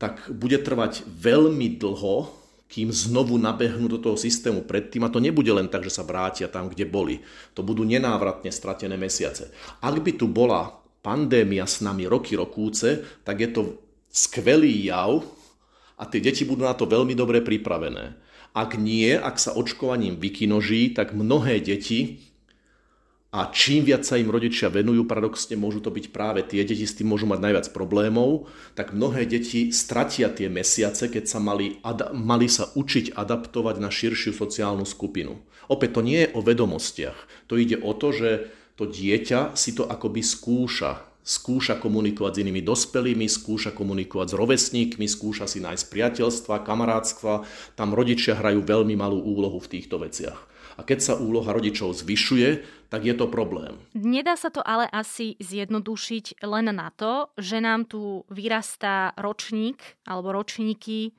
tak 0.00 0.32
bude 0.32 0.56
trvať 0.56 1.04
veľmi 1.04 1.76
dlho, 1.76 2.39
kým 2.70 2.94
znovu 2.94 3.34
nabehnú 3.34 3.90
do 3.90 3.98
toho 3.98 4.14
systému 4.14 4.62
predtým. 4.62 5.02
A 5.02 5.10
to 5.10 5.18
nebude 5.18 5.50
len 5.50 5.66
tak, 5.66 5.82
že 5.82 5.90
sa 5.90 6.06
vrátia 6.06 6.46
tam, 6.46 6.70
kde 6.70 6.86
boli. 6.86 7.18
To 7.58 7.66
budú 7.66 7.82
nenávratne 7.82 8.54
stratené 8.54 8.94
mesiace. 8.94 9.50
Ak 9.82 9.98
by 9.98 10.14
tu 10.14 10.30
bola 10.30 10.78
pandémia 11.02 11.66
s 11.66 11.82
nami 11.82 12.06
roky 12.06 12.38
rokúce, 12.38 13.02
tak 13.26 13.42
je 13.42 13.50
to 13.50 13.62
skvelý 14.06 14.86
jav 14.86 15.26
a 15.98 16.06
tie 16.06 16.22
deti 16.22 16.46
budú 16.46 16.62
na 16.62 16.78
to 16.78 16.86
veľmi 16.86 17.12
dobre 17.18 17.42
pripravené. 17.42 18.14
Ak 18.54 18.78
nie, 18.78 19.14
ak 19.14 19.38
sa 19.38 19.54
očkovaním 19.54 20.18
vykinoží, 20.18 20.94
tak 20.94 21.14
mnohé 21.14 21.58
deti 21.62 22.29
a 23.30 23.46
čím 23.54 23.86
viac 23.86 24.02
sa 24.02 24.18
im 24.18 24.26
rodičia 24.26 24.74
venujú, 24.74 25.06
paradoxne 25.06 25.54
môžu 25.54 25.78
to 25.78 25.94
byť 25.94 26.10
práve 26.10 26.42
tie 26.42 26.66
deti, 26.66 26.82
s 26.82 26.98
tým 26.98 27.14
môžu 27.14 27.30
mať 27.30 27.38
najviac 27.38 27.66
problémov, 27.70 28.50
tak 28.74 28.90
mnohé 28.90 29.22
deti 29.22 29.70
stratia 29.70 30.26
tie 30.34 30.50
mesiace, 30.50 31.06
keď 31.06 31.30
sa 31.30 31.38
mali, 31.38 31.78
mali 32.10 32.50
sa 32.50 32.74
učiť 32.74 33.14
adaptovať 33.14 33.78
na 33.78 33.86
širšiu 33.86 34.34
sociálnu 34.34 34.82
skupinu. 34.82 35.38
Opäť 35.70 35.94
to 35.94 36.00
nie 36.02 36.26
je 36.26 36.32
o 36.34 36.42
vedomostiach. 36.42 37.46
To 37.46 37.54
ide 37.54 37.78
o 37.78 37.94
to, 37.94 38.10
že 38.10 38.50
to 38.74 38.90
dieťa 38.90 39.54
si 39.54 39.78
to 39.78 39.86
akoby 39.86 40.26
skúša. 40.26 41.06
Skúša 41.22 41.78
komunikovať 41.78 42.32
s 42.34 42.42
inými 42.42 42.66
dospelými, 42.66 43.30
skúša 43.30 43.70
komunikovať 43.70 44.34
s 44.34 44.38
rovesníkmi, 44.40 45.06
skúša 45.06 45.46
si 45.46 45.62
nájsť 45.62 45.86
priateľstva, 45.86 46.66
kamarátstva. 46.66 47.46
Tam 47.78 47.94
rodičia 47.94 48.34
hrajú 48.34 48.66
veľmi 48.66 48.98
malú 48.98 49.22
úlohu 49.22 49.62
v 49.62 49.78
týchto 49.78 50.02
veciach. 50.02 50.49
A 50.78 50.86
keď 50.86 50.98
sa 51.00 51.14
úloha 51.18 51.50
rodičov 51.50 51.96
zvyšuje, 51.96 52.62
tak 52.90 53.06
je 53.06 53.14
to 53.14 53.30
problém. 53.30 53.78
Nedá 53.94 54.34
sa 54.34 54.50
to 54.50 54.60
ale 54.66 54.90
asi 54.90 55.38
zjednodušiť 55.38 56.42
len 56.42 56.74
na 56.74 56.90
to, 56.90 57.30
že 57.38 57.62
nám 57.62 57.86
tu 57.86 58.26
vyrastá 58.28 59.14
ročník 59.14 59.78
alebo 60.06 60.34
ročníky 60.34 61.14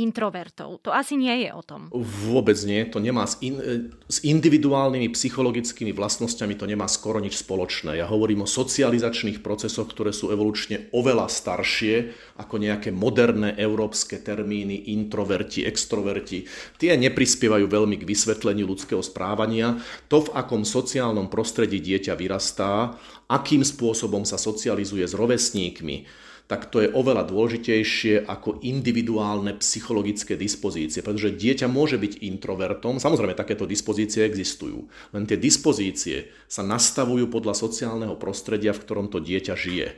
introvertov. 0.00 0.80
To 0.82 0.90
asi 0.90 1.20
nie 1.20 1.46
je 1.46 1.50
o 1.52 1.62
tom. 1.62 1.92
Vôbec 1.92 2.56
nie. 2.64 2.82
To 2.88 2.98
nemá 2.98 3.28
s, 3.28 3.36
in, 3.44 3.60
s 4.08 4.24
individuálnymi 4.24 5.12
psychologickými 5.12 5.92
vlastnosťami 5.92 6.56
to 6.56 6.64
nemá 6.64 6.88
skoro 6.88 7.20
nič 7.20 7.38
spoločné. 7.40 8.00
Ja 8.00 8.08
hovorím 8.08 8.44
o 8.44 8.48
socializačných 8.48 9.44
procesoch, 9.44 9.86
ktoré 9.92 10.16
sú 10.16 10.32
evolučne 10.32 10.88
oveľa 10.96 11.28
staršie 11.28 12.16
ako 12.40 12.56
nejaké 12.56 12.88
moderné 12.90 13.52
európske 13.60 14.18
termíny 14.18 14.92
introverti, 14.96 15.68
extroverti. 15.68 16.48
Tie 16.80 16.92
neprispievajú 16.96 17.68
veľmi 17.68 18.00
k 18.00 18.08
vysvetleniu 18.08 18.64
ľudského 18.64 19.04
správania. 19.04 19.76
To, 20.08 20.24
v 20.24 20.32
akom 20.32 20.64
sociálnom 20.64 21.28
prostredí 21.28 21.84
dieťa 21.84 22.16
vyrastá, 22.16 22.96
akým 23.28 23.62
spôsobom 23.62 24.24
sa 24.24 24.40
socializuje 24.40 25.04
s 25.04 25.14
rovesníkmi, 25.14 26.28
tak 26.50 26.66
to 26.66 26.82
je 26.82 26.90
oveľa 26.90 27.30
dôležitejšie 27.30 28.26
ako 28.26 28.58
individuálne 28.66 29.54
psychologické 29.62 30.34
dispozície, 30.34 30.98
pretože 30.98 31.38
dieťa 31.38 31.70
môže 31.70 31.94
byť 31.94 32.26
introvertom, 32.26 32.98
samozrejme 32.98 33.38
takéto 33.38 33.70
dispozície 33.70 34.26
existujú, 34.26 34.90
len 35.14 35.30
tie 35.30 35.38
dispozície 35.38 36.34
sa 36.50 36.66
nastavujú 36.66 37.30
podľa 37.30 37.54
sociálneho 37.54 38.18
prostredia, 38.18 38.74
v 38.74 38.82
ktorom 38.82 39.06
to 39.14 39.22
dieťa 39.22 39.54
žije. 39.54 39.94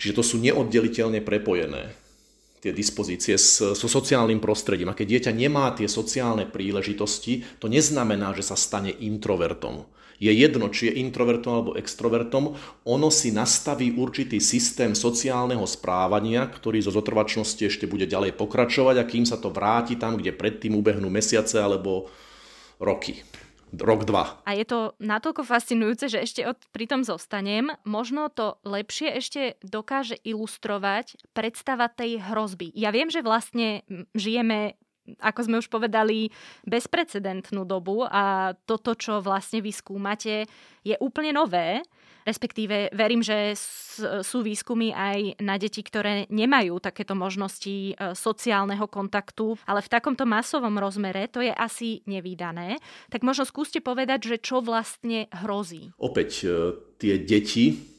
Čiže 0.00 0.16
to 0.16 0.22
sú 0.24 0.40
neoddeliteľne 0.40 1.20
prepojené. 1.20 1.92
tie 2.64 2.72
dispozície 2.72 3.36
so 3.36 3.76
sociálnym 3.76 4.40
prostredím. 4.40 4.88
A 4.88 4.96
keď 4.96 5.06
dieťa 5.20 5.32
nemá 5.36 5.76
tie 5.76 5.84
sociálne 5.84 6.48
príležitosti, 6.48 7.44
to 7.60 7.68
neznamená, 7.68 8.32
že 8.32 8.40
sa 8.40 8.56
stane 8.56 8.88
introvertom. 8.88 9.84
Je 10.18 10.30
jedno, 10.30 10.70
či 10.70 10.90
je 10.90 10.98
introvertom 11.02 11.52
alebo 11.54 11.76
extrovertom, 11.78 12.54
ono 12.86 13.08
si 13.10 13.34
nastaví 13.34 13.94
určitý 13.94 14.38
systém 14.38 14.94
sociálneho 14.94 15.64
správania, 15.66 16.46
ktorý 16.46 16.82
zo 16.82 16.94
zotrvačnosti 16.94 17.66
ešte 17.66 17.90
bude 17.90 18.06
ďalej 18.06 18.38
pokračovať 18.38 18.96
a 19.02 19.08
kým 19.08 19.24
sa 19.26 19.36
to 19.36 19.50
vráti 19.50 19.98
tam, 19.98 20.18
kde 20.18 20.34
predtým 20.34 20.78
ubehnú 20.78 21.10
mesiace 21.10 21.58
alebo 21.58 22.08
roky 22.78 23.22
rok, 23.80 24.06
dva. 24.06 24.38
A 24.46 24.54
je 24.54 24.66
to 24.66 24.94
natoľko 25.02 25.42
fascinujúce, 25.42 26.06
že 26.06 26.22
ešte 26.22 26.42
od, 26.46 26.58
pri 26.70 26.86
tom 26.86 27.02
zostanem. 27.02 27.74
Možno 27.82 28.30
to 28.30 28.60
lepšie 28.62 29.18
ešte 29.18 29.58
dokáže 29.64 30.18
ilustrovať 30.22 31.18
predstava 31.34 31.90
tej 31.90 32.22
hrozby. 32.22 32.70
Ja 32.74 32.94
viem, 32.94 33.10
že 33.10 33.24
vlastne 33.24 33.82
žijeme 34.14 34.78
ako 35.20 35.40
sme 35.44 35.56
už 35.60 35.68
povedali, 35.68 36.32
bezprecedentnú 36.64 37.68
dobu 37.68 38.04
a 38.08 38.56
toto, 38.64 38.96
čo 38.96 39.20
vlastne 39.20 39.60
vy 39.60 39.72
skúmate, 39.72 40.48
je 40.80 40.96
úplne 41.00 41.36
nové. 41.36 41.84
Respektíve 42.24 42.88
verím, 42.96 43.20
že 43.20 43.52
sú 44.24 44.40
výskumy 44.40 44.96
aj 44.96 45.44
na 45.44 45.60
deti, 45.60 45.84
ktoré 45.84 46.24
nemajú 46.32 46.80
takéto 46.80 47.12
možnosti 47.12 47.92
e, 47.92 47.94
sociálneho 48.16 48.88
kontaktu, 48.88 49.60
ale 49.68 49.84
v 49.84 49.92
takomto 49.92 50.24
masovom 50.24 50.72
rozmere 50.80 51.28
to 51.28 51.44
je 51.44 51.52
asi 51.52 52.00
nevýdané. 52.08 52.80
Tak 53.12 53.20
možno 53.20 53.44
skúste 53.44 53.84
povedať, 53.84 54.24
že 54.24 54.36
čo 54.40 54.64
vlastne 54.64 55.28
hrozí. 55.36 55.92
Opäť 56.00 56.48
e, 56.48 56.72
tie 56.96 57.20
deti 57.20 57.93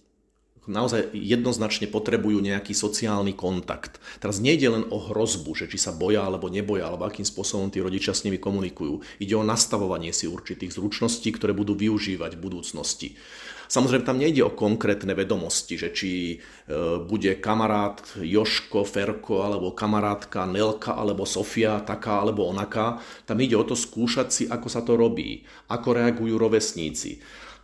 naozaj 0.66 1.14
jednoznačne 1.14 1.90
potrebujú 1.90 2.42
nejaký 2.42 2.74
sociálny 2.74 3.38
kontakt. 3.38 4.02
Teraz 4.22 4.42
nejde 4.42 4.70
len 4.70 4.84
o 4.90 4.98
hrozbu, 4.98 5.54
že 5.54 5.66
či 5.70 5.78
sa 5.78 5.94
boja 5.94 6.26
alebo 6.26 6.50
neboja, 6.50 6.90
alebo 6.90 7.06
akým 7.06 7.26
spôsobom 7.26 7.70
tí 7.70 7.82
rodičia 7.82 8.14
s 8.14 8.26
nimi 8.26 8.42
komunikujú. 8.42 9.02
Ide 9.22 9.36
o 9.38 9.46
nastavovanie 9.46 10.12
si 10.12 10.26
určitých 10.26 10.74
zručností, 10.74 11.30
ktoré 11.34 11.54
budú 11.54 11.78
využívať 11.78 12.38
v 12.38 12.44
budúcnosti. 12.44 13.10
Samozrejme, 13.66 14.06
tam 14.06 14.22
nejde 14.22 14.46
o 14.46 14.54
konkrétne 14.54 15.18
vedomosti, 15.18 15.74
že 15.74 15.90
či 15.90 16.12
e, 16.34 16.38
bude 17.02 17.42
kamarát 17.42 17.98
Joško, 18.22 18.86
Ferko, 18.86 19.42
alebo 19.42 19.74
kamarátka 19.74 20.46
Nelka, 20.46 20.94
alebo 20.94 21.26
Sofia, 21.26 21.82
taká 21.82 22.22
alebo 22.22 22.46
onaká. 22.46 23.02
Tam 23.26 23.42
ide 23.42 23.58
o 23.58 23.66
to 23.66 23.74
skúšať 23.74 24.28
si, 24.30 24.44
ako 24.46 24.68
sa 24.70 24.86
to 24.86 24.94
robí, 24.94 25.42
ako 25.74 25.98
reagujú 25.98 26.38
rovesníci 26.38 27.18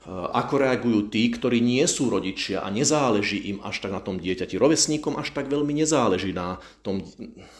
ako 0.10 0.65
reagujú 0.65 1.13
tí, 1.13 1.29
ktorí 1.29 1.62
nie 1.62 1.86
sú 1.86 2.10
rodičia 2.10 2.65
a 2.65 2.74
nezáleží 2.74 3.53
im 3.53 3.62
až 3.62 3.86
tak 3.86 3.93
na 3.93 4.01
tom 4.01 4.17
dieťati. 4.17 4.58
Rovesníkom 4.58 5.13
až 5.13 5.29
tak 5.29 5.46
veľmi 5.46 5.77
nezáleží 5.77 6.34
na 6.34 6.58
tom 6.81 7.05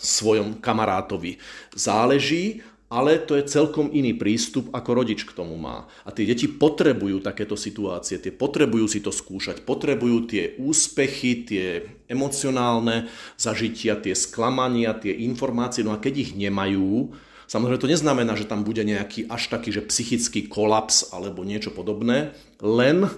svojom 0.02 0.58
kamarátovi. 0.58 1.38
Záleží, 1.78 2.66
ale 2.92 3.22
to 3.24 3.38
je 3.38 3.48
celkom 3.48 3.94
iný 3.94 4.18
prístup, 4.18 4.74
ako 4.74 4.90
rodič 5.06 5.24
k 5.24 5.32
tomu 5.38 5.56
má. 5.56 5.88
A 6.04 6.10
tie 6.10 6.28
deti 6.28 6.50
potrebujú 6.50 7.22
takéto 7.24 7.54
situácie, 7.54 8.18
tie 8.18 8.34
potrebujú 8.36 8.90
si 8.90 9.00
to 9.06 9.14
skúšať, 9.14 9.62
potrebujú 9.64 10.28
tie 10.28 10.44
úspechy, 10.60 11.46
tie 11.48 11.66
emocionálne 12.10 13.08
zažitia, 13.38 14.02
tie 14.02 14.12
sklamania, 14.18 14.98
tie 14.98 15.14
informácie, 15.14 15.86
no 15.86 15.94
a 15.94 16.02
keď 16.02 16.14
ich 16.20 16.32
nemajú, 16.36 17.16
Samozrejme 17.52 17.84
to 17.84 17.92
neznamená, 17.92 18.40
že 18.40 18.48
tam 18.48 18.64
bude 18.64 18.80
nejaký 18.88 19.28
až 19.28 19.52
taký, 19.52 19.76
že 19.76 19.84
psychický 19.84 20.48
kolaps 20.48 21.12
alebo 21.12 21.44
niečo 21.44 21.76
podobné, 21.76 22.32
len 22.64 23.12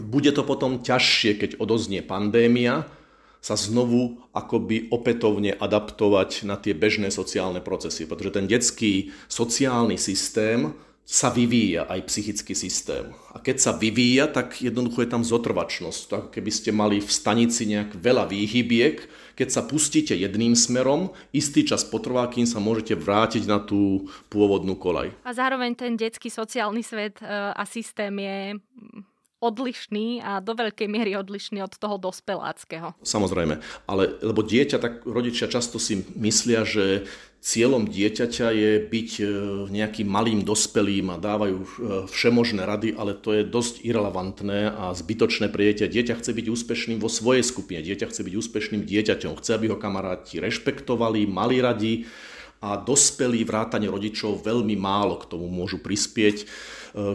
bude 0.00 0.32
to 0.32 0.40
potom 0.48 0.80
ťažšie, 0.80 1.36
keď 1.36 1.50
odoznie 1.60 2.00
pandémia, 2.00 2.88
sa 3.44 3.60
znovu 3.60 4.24
akoby 4.32 4.88
opätovne 4.88 5.52
adaptovať 5.52 6.48
na 6.48 6.56
tie 6.56 6.72
bežné 6.72 7.12
sociálne 7.12 7.60
procesy, 7.60 8.08
pretože 8.08 8.40
ten 8.40 8.48
detský 8.48 9.12
sociálny 9.28 10.00
systém 10.00 10.72
sa 11.04 11.28
vyvíja 11.28 11.84
aj 11.84 12.08
psychický 12.08 12.56
systém. 12.56 13.12
A 13.36 13.44
keď 13.44 13.60
sa 13.60 13.76
vyvíja, 13.76 14.24
tak 14.32 14.64
jednoducho 14.64 15.04
je 15.04 15.12
tam 15.12 15.20
zotrvačnosť. 15.20 16.00
Tak 16.08 16.24
keby 16.32 16.48
ste 16.48 16.72
mali 16.72 17.04
v 17.04 17.12
stanici 17.12 17.68
nejak 17.68 17.92
veľa 18.00 18.24
výhybiek, 18.32 19.04
keď 19.34 19.48
sa 19.50 19.62
pustíte 19.66 20.14
jedným 20.14 20.54
smerom, 20.54 21.10
istý 21.34 21.66
čas 21.66 21.82
potrvá, 21.82 22.30
kým 22.30 22.46
sa 22.46 22.62
môžete 22.62 22.94
vrátiť 22.94 23.44
na 23.50 23.58
tú 23.58 24.06
pôvodnú 24.30 24.78
kolaj. 24.78 25.10
A 25.26 25.30
zároveň 25.34 25.74
ten 25.74 25.98
detský 25.98 26.30
sociálny 26.30 26.82
svet 26.82 27.18
e, 27.20 27.26
a 27.30 27.62
systém 27.66 28.14
je 28.18 28.38
odlišný 29.44 30.24
a 30.24 30.40
do 30.40 30.56
veľkej 30.56 30.88
miery 30.88 31.12
odlišný 31.20 31.60
od 31.60 31.76
toho 31.76 32.00
dospeláckého. 32.00 32.96
Samozrejme, 33.04 33.60
ale 33.84 34.02
lebo 34.24 34.40
dieťa, 34.40 34.80
tak 34.80 35.04
rodičia 35.04 35.52
často 35.52 35.76
si 35.76 36.00
myslia, 36.16 36.64
že 36.64 37.04
cieľom 37.44 37.84
dieťaťa 37.84 38.48
je 38.56 38.72
byť 38.80 39.10
e, 39.20 39.24
nejakým 39.68 40.08
malým 40.08 40.40
dospelým 40.48 41.12
a 41.12 41.20
dávajú 41.20 41.58
e, 41.60 41.66
všemožné 42.08 42.64
rady, 42.64 42.96
ale 42.96 43.12
to 43.12 43.36
je 43.36 43.44
dosť 43.44 43.84
irrelevantné 43.84 44.72
a 44.72 44.96
zbytočné 44.96 45.52
pre 45.52 45.68
dieťa. 45.68 45.92
Dieťa 45.92 46.14
chce 46.24 46.32
byť 46.32 46.46
úspešným 46.48 46.98
vo 47.04 47.12
svojej 47.12 47.44
skupine, 47.44 47.84
dieťa 47.84 48.08
chce 48.08 48.24
byť 48.24 48.34
úspešným 48.40 48.82
dieťaťom, 48.88 49.36
chce, 49.36 49.50
aby 49.60 49.68
ho 49.68 49.76
kamaráti 49.76 50.40
rešpektovali, 50.40 51.28
mali 51.28 51.60
radi 51.60 52.08
a 52.64 52.80
dospelí 52.80 53.44
vrátane 53.44 53.92
rodičov 53.92 54.40
veľmi 54.40 54.72
málo 54.80 55.20
k 55.20 55.28
tomu 55.28 55.44
môžu 55.52 55.84
prispieť. 55.84 56.36
E, 56.40 56.44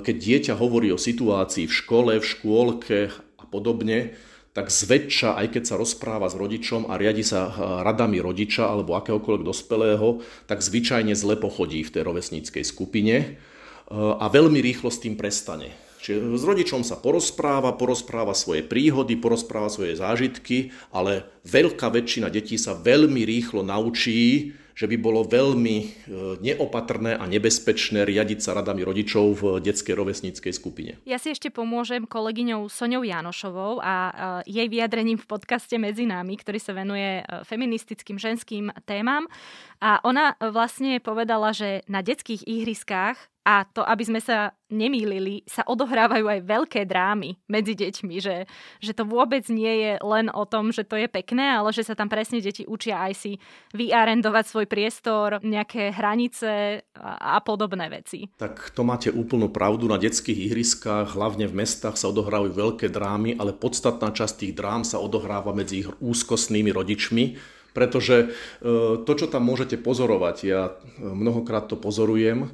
keď 0.05 0.13
dieťa 0.13 0.53
hovorí 0.61 0.93
o 0.93 1.01
situácii 1.01 1.65
v 1.65 1.73
škole, 1.73 2.13
v 2.21 2.29
škôlke 2.29 3.09
a 3.17 3.43
podobne, 3.49 4.13
tak 4.53 4.73
zväčša, 4.73 5.37
aj 5.37 5.47
keď 5.55 5.63
sa 5.63 5.75
rozpráva 5.77 6.25
s 6.27 6.35
rodičom 6.35 6.89
a 6.89 6.97
riadi 6.97 7.21
sa 7.21 7.49
eh, 7.49 7.53
radami 7.85 8.17
rodiča 8.19 8.65
alebo 8.69 8.97
akéhokoľvek 8.97 9.43
dospelého, 9.45 10.23
tak 10.49 10.65
zvyčajne 10.65 11.13
zle 11.13 11.37
pochodí 11.37 11.85
v 11.85 11.93
tej 11.93 12.01
rovesníckej 12.05 12.63
skupine 12.65 13.15
eh, 13.19 13.33
a 13.95 14.25
veľmi 14.27 14.59
rýchlo 14.59 14.89
s 14.89 15.01
tým 15.01 15.15
prestane. 15.15 15.71
Čiže 15.99 16.39
s 16.39 16.43
rodičom 16.47 16.87
sa 16.87 16.95
porozpráva, 16.95 17.75
porozpráva 17.75 18.31
svoje 18.31 18.63
príhody, 18.63 19.19
porozpráva 19.19 19.67
svoje 19.67 19.99
zážitky, 19.99 20.71
ale 20.95 21.27
veľká 21.43 21.91
väčšina 21.91 22.31
detí 22.31 22.55
sa 22.55 22.71
veľmi 22.71 23.27
rýchlo 23.27 23.67
naučí 23.67 24.55
že 24.79 24.87
by 24.87 24.95
bolo 24.95 25.27
veľmi 25.27 25.77
e, 25.83 25.87
neopatrné 26.39 27.19
a 27.19 27.27
nebezpečné 27.27 28.07
riadiť 28.07 28.39
sa 28.39 28.55
radami 28.55 28.87
rodičov 28.87 29.25
v 29.35 29.43
detskej 29.59 29.91
rovesníckej 29.91 30.55
skupine. 30.55 31.03
Ja 31.03 31.19
si 31.19 31.35
ešte 31.35 31.51
pomôžem 31.51 32.07
kolegyňou 32.07 32.71
Soňou 32.71 33.03
Janošovou 33.03 33.83
a 33.83 33.95
e, 34.07 34.11
jej 34.47 34.71
vyjadrením 34.71 35.19
v 35.19 35.27
podcaste 35.27 35.75
Medzi 35.75 36.07
nami, 36.07 36.39
ktorý 36.39 36.63
sa 36.63 36.71
venuje 36.71 37.19
e, 37.19 37.23
feministickým 37.43 38.15
ženským 38.15 38.71
témam. 38.87 39.27
A 39.79 40.03
ona 40.03 40.35
vlastne 40.43 40.99
povedala, 40.99 41.55
že 41.55 41.87
na 41.87 42.03
detských 42.03 42.43
ihriskách 42.43 43.15
a 43.47 43.63
to, 43.65 43.81
aby 43.81 44.03
sme 44.03 44.21
sa 44.21 44.53
nemýlili, 44.69 45.41
sa 45.47 45.63
odohrávajú 45.65 46.27
aj 46.27 46.39
veľké 46.45 46.85
drámy 46.85 47.39
medzi 47.49 47.73
deťmi, 47.73 48.15
že, 48.21 48.45
že 48.77 48.91
to 48.93 49.07
vôbec 49.07 49.41
nie 49.49 49.71
je 49.89 49.91
len 50.03 50.27
o 50.29 50.43
tom, 50.45 50.69
že 50.69 50.85
to 50.85 50.99
je 50.99 51.07
pekné, 51.09 51.57
ale 51.57 51.71
že 51.71 51.87
sa 51.87 51.97
tam 51.97 52.11
presne 52.11 52.43
deti 52.43 52.67
učia 52.67 53.09
aj 53.09 53.13
si 53.17 53.31
vyarendovať 53.73 54.45
svoj 54.45 54.67
priestor, 54.69 55.39
nejaké 55.41 55.95
hranice 55.95 56.83
a, 56.93 57.39
a 57.39 57.41
podobné 57.41 57.89
veci. 57.89 58.29
Tak 58.37 58.75
to 58.75 58.85
máte 58.85 59.09
úplnú 59.09 59.49
pravdu. 59.49 59.89
Na 59.89 59.97
detských 59.97 60.51
ihriskách, 60.51 61.15
hlavne 61.15 61.49
v 61.49 61.65
mestách, 61.65 61.97
sa 61.97 62.11
odohrávajú 62.11 62.53
veľké 62.53 62.91
drámy, 62.91 63.39
ale 63.39 63.55
podstatná 63.55 64.11
časť 64.11 64.45
tých 64.45 64.53
drám 64.53 64.83
sa 64.85 65.01
odohráva 65.01 65.55
medzi 65.55 65.87
ich 65.87 65.89
úzkostnými 66.03 66.69
rodičmi, 66.69 67.57
pretože 67.73 68.15
e, 68.23 68.27
to, 69.03 69.11
čo 69.15 69.27
tam 69.29 69.45
môžete 69.45 69.77
pozorovať, 69.79 70.37
ja 70.45 70.61
e, 70.69 70.71
mnohokrát 71.01 71.69
to 71.69 71.75
pozorujem, 71.77 72.49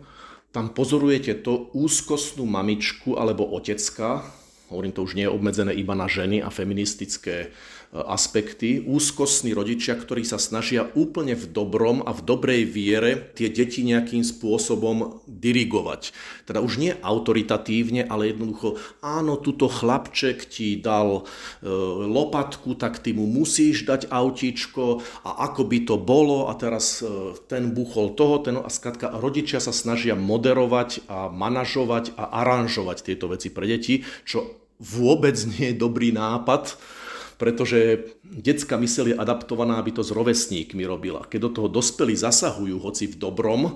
tam 0.56 0.72
pozorujete 0.72 1.36
to 1.44 1.68
úzkostnú 1.76 2.48
mamičku 2.48 3.20
alebo 3.20 3.44
otecka, 3.44 4.24
hovorím 4.72 4.96
to 4.96 5.04
už 5.06 5.20
nie 5.20 5.28
je 5.28 5.36
obmedzené 5.36 5.76
iba 5.76 5.94
na 5.94 6.08
ženy 6.08 6.42
a 6.42 6.50
feministické 6.50 7.54
aspekty, 7.96 8.84
úzkostní 8.84 9.56
rodičia, 9.56 9.96
ktorí 9.96 10.28
sa 10.28 10.36
snažia 10.36 10.92
úplne 11.00 11.32
v 11.32 11.48
dobrom 11.48 12.04
a 12.04 12.12
v 12.12 12.22
dobrej 12.28 12.68
viere 12.68 13.32
tie 13.40 13.48
deti 13.48 13.88
nejakým 13.88 14.20
spôsobom 14.20 15.24
dirigovať. 15.24 16.12
Teda 16.44 16.60
už 16.60 16.76
nie 16.76 16.92
autoritatívne, 16.92 18.04
ale 18.12 18.36
jednoducho, 18.36 18.76
áno, 19.00 19.40
tuto 19.40 19.72
chlapček 19.72 20.44
ti 20.44 20.76
dal 20.76 21.24
e, 21.64 21.72
lopatku, 22.04 22.76
tak 22.76 23.00
ty 23.00 23.16
mu 23.16 23.24
musíš 23.32 23.88
dať 23.88 24.12
autíčko 24.12 25.00
a 25.24 25.48
ako 25.48 25.64
by 25.64 25.80
to 25.88 25.96
bolo 25.96 26.52
a 26.52 26.54
teraz 26.60 27.00
e, 27.00 27.32
ten 27.48 27.72
buchol 27.72 28.12
toho, 28.20 28.44
ten 28.44 28.60
a 28.60 28.68
skratka 28.68 29.16
rodičia 29.16 29.64
sa 29.64 29.72
snažia 29.72 30.20
moderovať 30.20 31.08
a 31.08 31.32
manažovať 31.32 32.18
a 32.20 32.44
aranžovať 32.44 32.98
tieto 33.08 33.32
veci 33.32 33.48
pre 33.54 33.70
deti, 33.72 34.04
čo 34.28 34.66
vôbec 34.84 35.40
nie 35.56 35.72
je 35.72 35.80
dobrý 35.80 36.12
nápad, 36.12 36.76
pretože 37.36 38.12
detská 38.24 38.80
myseľ 38.80 39.06
je 39.12 39.20
adaptovaná, 39.20 39.80
aby 39.80 39.96
to 39.96 40.04
s 40.04 40.16
rovesníkmi 40.16 40.84
robila. 40.88 41.28
Keď 41.28 41.40
do 41.40 41.52
toho 41.52 41.68
dospelí 41.72 42.16
zasahujú, 42.16 42.80
hoci 42.80 43.12
v 43.12 43.20
dobrom, 43.20 43.62
e, 43.68 43.74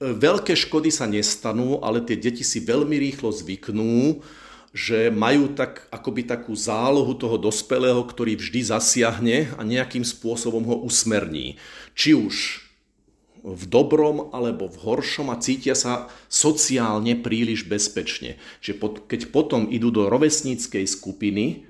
veľké 0.00 0.52
škody 0.52 0.92
sa 0.92 1.08
nestanú, 1.08 1.80
ale 1.80 2.04
tie 2.04 2.16
deti 2.20 2.44
si 2.44 2.60
veľmi 2.60 2.96
rýchlo 2.96 3.32
zvyknú 3.32 4.20
že 4.76 5.08
majú 5.08 5.56
tak, 5.56 5.88
akoby 5.88 6.28
takú 6.28 6.52
zálohu 6.52 7.16
toho 7.16 7.40
dospelého, 7.40 8.04
ktorý 8.04 8.36
vždy 8.36 8.76
zasiahne 8.76 9.48
a 9.56 9.64
nejakým 9.64 10.04
spôsobom 10.04 10.60
ho 10.68 10.76
usmerní. 10.84 11.56
Či 11.96 12.12
už 12.12 12.66
v 13.46 13.62
dobrom 13.70 14.34
alebo 14.36 14.68
v 14.68 14.76
horšom 14.76 15.32
a 15.32 15.40
cítia 15.40 15.72
sa 15.72 16.12
sociálne 16.28 17.16
príliš 17.16 17.64
bezpečne. 17.64 18.36
Čiže 18.60 19.06
keď 19.08 19.20
potom 19.32 19.70
idú 19.72 19.88
do 19.88 20.12
rovesníckej 20.12 20.84
skupiny, 20.84 21.64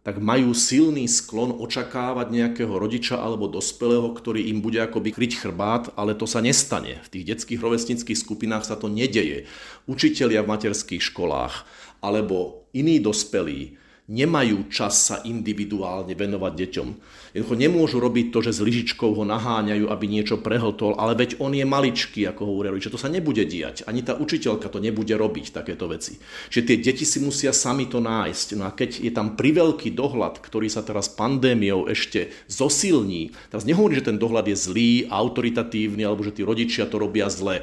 tak 0.00 0.16
majú 0.16 0.56
silný 0.56 1.04
sklon 1.04 1.60
očakávať 1.60 2.32
nejakého 2.32 2.72
rodiča 2.72 3.20
alebo 3.20 3.52
dospelého, 3.52 4.08
ktorý 4.16 4.48
im 4.48 4.64
bude 4.64 4.80
akoby 4.80 5.12
kryť 5.12 5.32
chrbát, 5.36 5.92
ale 5.96 6.16
to 6.16 6.24
sa 6.24 6.40
nestane. 6.40 7.04
V 7.04 7.12
tých 7.12 7.24
detských 7.36 7.60
rovesnických 7.60 8.16
skupinách 8.16 8.64
sa 8.64 8.80
to 8.80 8.88
nedeje. 8.88 9.44
Učitelia 9.84 10.40
v 10.40 10.50
materských 10.56 11.04
školách 11.04 11.68
alebo 12.00 12.64
iní 12.72 12.96
dospelí 12.96 13.79
nemajú 14.10 14.66
čas 14.74 14.98
sa 15.06 15.22
individuálne 15.22 16.18
venovať 16.18 16.52
deťom. 16.58 16.88
Jednoducho 17.30 17.54
nemôžu 17.54 17.96
robiť 18.02 18.34
to, 18.34 18.42
že 18.42 18.58
s 18.58 18.64
lyžičkou 18.66 19.14
ho 19.14 19.22
naháňajú, 19.22 19.86
aby 19.86 20.04
niečo 20.10 20.42
prehltol, 20.42 20.98
ale 20.98 21.14
veď 21.14 21.38
on 21.38 21.54
je 21.54 21.62
maličký, 21.62 22.26
ako 22.26 22.42
hovoria 22.42 22.74
že 22.82 22.90
to 22.90 22.98
sa 22.98 23.06
nebude 23.06 23.46
diať. 23.46 23.86
Ani 23.86 24.02
tá 24.02 24.18
učiteľka 24.18 24.66
to 24.66 24.82
nebude 24.82 25.14
robiť, 25.14 25.54
takéto 25.54 25.86
veci. 25.86 26.18
Čiže 26.50 26.66
tie 26.66 26.76
deti 26.82 27.04
si 27.06 27.22
musia 27.22 27.54
sami 27.54 27.86
to 27.86 28.02
nájsť. 28.02 28.48
No 28.58 28.66
a 28.66 28.74
keď 28.74 28.98
je 28.98 29.12
tam 29.14 29.38
priveľký 29.38 29.94
dohľad, 29.94 30.42
ktorý 30.42 30.66
sa 30.66 30.82
teraz 30.82 31.06
pandémiou 31.06 31.86
ešte 31.86 32.34
zosilní, 32.50 33.30
teraz 33.54 33.62
nehovorím, 33.62 34.02
že 34.02 34.08
ten 34.10 34.18
dohľad 34.18 34.50
je 34.50 34.56
zlý, 34.58 34.90
autoritatívny, 35.06 36.02
alebo 36.02 36.26
že 36.26 36.34
tí 36.34 36.42
rodičia 36.42 36.90
to 36.90 36.98
robia 36.98 37.30
zle. 37.30 37.62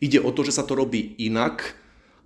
Ide 0.00 0.20
o 0.20 0.28
to, 0.32 0.44
že 0.44 0.56
sa 0.56 0.64
to 0.64 0.76
robí 0.76 1.16
inak, 1.20 1.80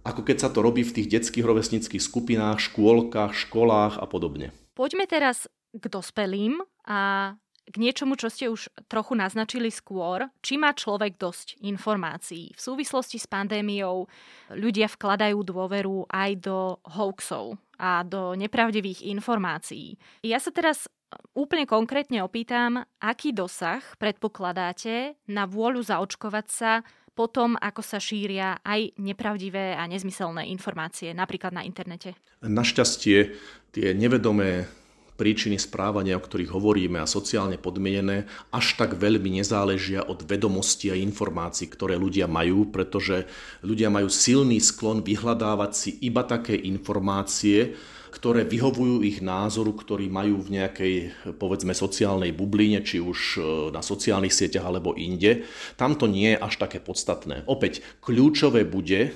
ako 0.04 0.20
keď 0.22 0.36
sa 0.46 0.48
to 0.52 0.60
robí 0.60 0.84
v 0.84 1.00
tých 1.00 1.08
detských 1.08 1.48
rovesnických 1.48 2.02
skupinách, 2.04 2.60
škôlkach, 2.60 3.32
školách 3.32 3.98
a 3.98 4.06
podobne. 4.06 4.52
Poďme 4.76 5.08
teraz 5.08 5.48
k 5.72 5.84
dospelým 5.88 6.60
a 6.84 7.32
k 7.64 7.74
niečomu, 7.80 8.12
čo 8.20 8.28
ste 8.28 8.52
už 8.52 8.68
trochu 8.92 9.16
naznačili 9.16 9.72
skôr. 9.72 10.28
Či 10.44 10.60
má 10.60 10.76
človek 10.76 11.16
dosť 11.16 11.64
informácií? 11.64 12.52
V 12.52 12.60
súvislosti 12.60 13.16
s 13.16 13.24
pandémiou 13.24 14.04
ľudia 14.52 14.92
vkladajú 14.92 15.40
dôveru 15.40 16.04
aj 16.12 16.30
do 16.44 16.76
hoaxov 16.84 17.56
a 17.80 18.04
do 18.04 18.36
nepravdivých 18.36 19.08
informácií. 19.08 19.96
Ja 20.20 20.36
sa 20.36 20.52
teraz 20.52 20.86
úplne 21.32 21.64
konkrétne 21.64 22.20
opýtam, 22.20 22.84
aký 23.00 23.32
dosah 23.32 23.80
predpokladáte 23.96 25.16
na 25.30 25.48
vôľu 25.48 25.80
zaočkovať 25.82 26.46
sa 26.50 26.84
potom, 27.14 27.55
ako 27.57 27.81
sa 27.81 28.03
šíria 28.03 28.59
aj 28.66 28.98
nepravdivé 28.98 29.79
a 29.79 29.87
nezmyselné 29.87 30.50
informácie, 30.50 31.14
napríklad 31.14 31.55
na 31.55 31.62
internete? 31.62 32.18
Našťastie 32.42 33.38
tie 33.70 33.94
nevedomé 33.94 34.66
príčiny 35.14 35.62
správania, 35.62 36.18
o 36.18 36.22
ktorých 36.22 36.50
hovoríme 36.50 36.98
a 36.98 37.07
sociálne 37.07 37.55
podmienené, 37.55 38.27
až 38.50 38.74
tak 38.74 38.98
veľmi 38.98 39.38
nezáležia 39.38 40.03
od 40.03 40.27
vedomostí 40.27 40.90
a 40.90 40.98
informácií, 40.98 41.70
ktoré 41.70 41.94
ľudia 41.94 42.27
majú, 42.27 42.66
pretože 42.74 43.31
ľudia 43.62 43.94
majú 43.94 44.11
silný 44.11 44.59
sklon 44.59 45.07
vyhľadávať 45.07 45.70
si 45.72 45.90
iba 46.03 46.27
také 46.27 46.59
informácie, 46.59 47.79
ktoré 48.14 48.46
vyhovujú 48.46 49.03
ich 49.03 49.18
názoru, 49.18 49.74
ktorý 49.74 50.07
majú 50.07 50.38
v 50.38 50.62
nejakej, 50.62 50.94
povedzme, 51.35 51.74
sociálnej 51.74 52.31
bubline, 52.31 52.79
či 52.87 53.03
už 53.03 53.18
e, 53.18 53.38
na 53.74 53.83
sociálnych 53.83 54.31
sieťach 54.31 54.62
alebo 54.62 54.94
inde. 54.94 55.42
Tam 55.74 55.98
to 55.98 56.07
nie 56.07 56.31
je 56.31 56.38
až 56.38 56.62
také 56.62 56.79
podstatné. 56.79 57.42
Opäť, 57.50 57.83
kľúčové 57.98 58.62
bude, 58.62 59.11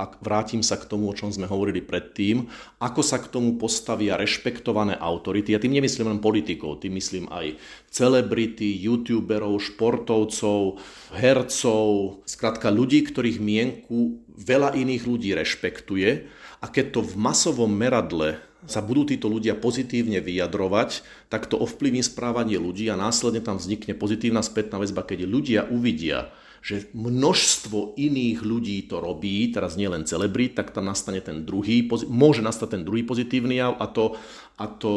a 0.00 0.08
vrátim 0.24 0.64
sa 0.64 0.80
k 0.80 0.88
tomu, 0.88 1.12
o 1.12 1.16
čom 1.16 1.28
sme 1.28 1.44
hovorili 1.44 1.84
predtým, 1.84 2.48
ako 2.80 3.04
sa 3.04 3.20
k 3.20 3.28
tomu 3.28 3.60
postavia 3.60 4.16
rešpektované 4.16 4.96
autority. 4.96 5.52
Ja 5.52 5.60
tým 5.60 5.76
nemyslím 5.76 6.08
len 6.08 6.24
politikov, 6.24 6.80
tým 6.80 6.96
myslím 6.96 7.28
aj 7.28 7.60
celebrity, 7.92 8.80
youtuberov, 8.80 9.60
športovcov, 9.60 10.80
hercov, 11.12 12.22
skrátka 12.24 12.72
ľudí, 12.72 13.04
ktorých 13.04 13.44
mienku 13.44 14.24
veľa 14.40 14.72
iných 14.72 15.04
ľudí 15.04 15.36
rešpektuje 15.36 16.39
a 16.60 16.66
keď 16.68 16.86
to 16.96 17.00
v 17.00 17.14
masovom 17.16 17.72
meradle 17.72 18.36
sa 18.68 18.84
budú 18.84 19.08
títo 19.08 19.32
ľudia 19.32 19.56
pozitívne 19.56 20.20
vyjadrovať, 20.20 21.00
tak 21.32 21.48
to 21.48 21.56
ovplyvní 21.56 22.04
správanie 22.04 22.60
ľudí 22.60 22.92
a 22.92 23.00
následne 23.00 23.40
tam 23.40 23.56
vznikne 23.56 23.96
pozitívna 23.96 24.44
spätná 24.44 24.76
väzba, 24.76 25.00
keď 25.00 25.24
ľudia 25.24 25.60
uvidia, 25.72 26.28
že 26.60 26.92
množstvo 26.92 27.96
iných 27.96 28.44
ľudí 28.44 28.84
to 28.84 29.00
robí, 29.00 29.48
teraz 29.48 29.80
nie 29.80 29.88
len 29.88 30.04
celebrit, 30.04 30.52
tak 30.52 30.76
tam 30.76 30.92
nastane 30.92 31.24
ten 31.24 31.48
druhý, 31.48 31.88
môže 32.12 32.44
nastať 32.44 32.76
ten 32.76 32.82
druhý 32.84 33.00
pozitívny 33.00 33.64
jav 33.64 33.80
a 33.80 33.88
to, 33.88 34.20
a 34.60 34.68
to 34.68 34.92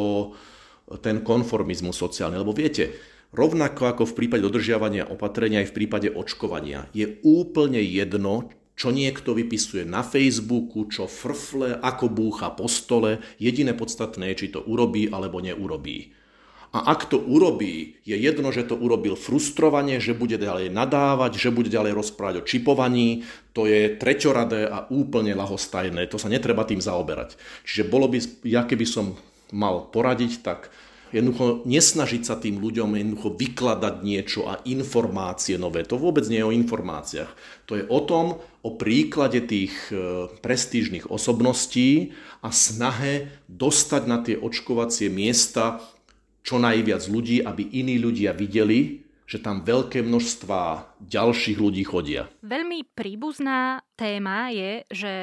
ten 0.99 1.23
konformizmus 1.23 1.95
sociálny. 1.95 2.35
Lebo 2.35 2.51
viete, 2.51 2.91
rovnako 3.31 3.95
ako 3.95 4.03
v 4.11 4.17
prípade 4.19 4.43
dodržiavania 4.43 5.07
opatrenia 5.07 5.63
aj 5.63 5.71
v 5.71 5.75
prípade 5.79 6.07
očkovania, 6.11 6.91
je 6.91 7.23
úplne 7.23 7.79
jedno, 7.79 8.51
čo 8.73 8.89
niekto 8.89 9.37
vypisuje 9.37 9.85
na 9.85 10.01
Facebooku, 10.01 10.89
čo 10.89 11.05
frfle, 11.05 11.77
ako 11.77 12.09
búcha 12.09 12.49
po 12.53 12.65
stole. 12.65 13.21
Jediné 13.37 13.77
podstatné 13.77 14.33
je, 14.33 14.45
či 14.45 14.47
to 14.53 14.65
urobí 14.65 15.09
alebo 15.09 15.39
neurobí. 15.39 16.13
A 16.73 16.89
ak 16.89 17.05
to 17.05 17.21
urobí, 17.21 18.01
je 18.01 18.17
jedno, 18.17 18.49
že 18.49 18.65
to 18.65 18.73
urobil 18.73 19.13
frustrovanie, 19.13 20.01
že 20.01 20.17
bude 20.17 20.41
ďalej 20.41 20.73
nadávať, 20.73 21.37
že 21.37 21.53
bude 21.53 21.69
ďalej 21.69 21.93
rozprávať 21.93 22.35
o 22.41 22.47
čipovaní, 22.49 23.29
to 23.53 23.69
je 23.69 23.93
treťoradé 23.93 24.65
a 24.65 24.89
úplne 24.89 25.37
lahostajné, 25.37 26.09
to 26.09 26.17
sa 26.17 26.33
netreba 26.33 26.65
tým 26.65 26.81
zaoberať. 26.81 27.37
Čiže 27.61 27.83
bolo 27.85 28.09
by, 28.09 28.17
ja 28.49 28.65
keby 28.65 28.89
som 28.89 29.13
mal 29.53 29.85
poradiť, 29.93 30.41
tak 30.41 30.73
jednoducho 31.13 31.61
nesnažiť 31.69 32.21
sa 32.25 32.35
tým 32.41 32.57
ľuďom 32.57 32.97
jednoducho 32.97 33.37
vykladať 33.37 33.95
niečo 34.01 34.49
a 34.49 34.59
informácie 34.65 35.61
nové. 35.61 35.85
To 35.85 36.01
vôbec 36.01 36.25
nie 36.25 36.41
je 36.41 36.49
o 36.49 36.55
informáciách. 36.57 37.31
To 37.69 37.77
je 37.77 37.85
o 37.85 37.99
tom, 38.01 38.41
o 38.65 38.69
príklade 38.73 39.45
tých 39.45 39.93
e, 39.93 40.27
prestížnych 40.41 41.07
osobností 41.13 42.17
a 42.41 42.49
snahe 42.49 43.29
dostať 43.45 44.03
na 44.09 44.17
tie 44.25 44.35
očkovacie 44.35 45.13
miesta 45.13 45.79
čo 46.43 46.59
najviac 46.59 47.07
ľudí, 47.07 47.39
aby 47.39 47.63
iní 47.71 47.95
ľudia 48.01 48.35
videli, 48.35 49.07
že 49.23 49.39
tam 49.39 49.63
veľké 49.63 50.03
množstva 50.03 50.59
ďalších 50.99 51.57
ľudí 51.57 51.87
chodia. 51.87 52.27
Veľmi 52.43 52.83
príbuzná 52.91 53.79
téma 53.95 54.51
je, 54.51 54.83
že 54.91 55.13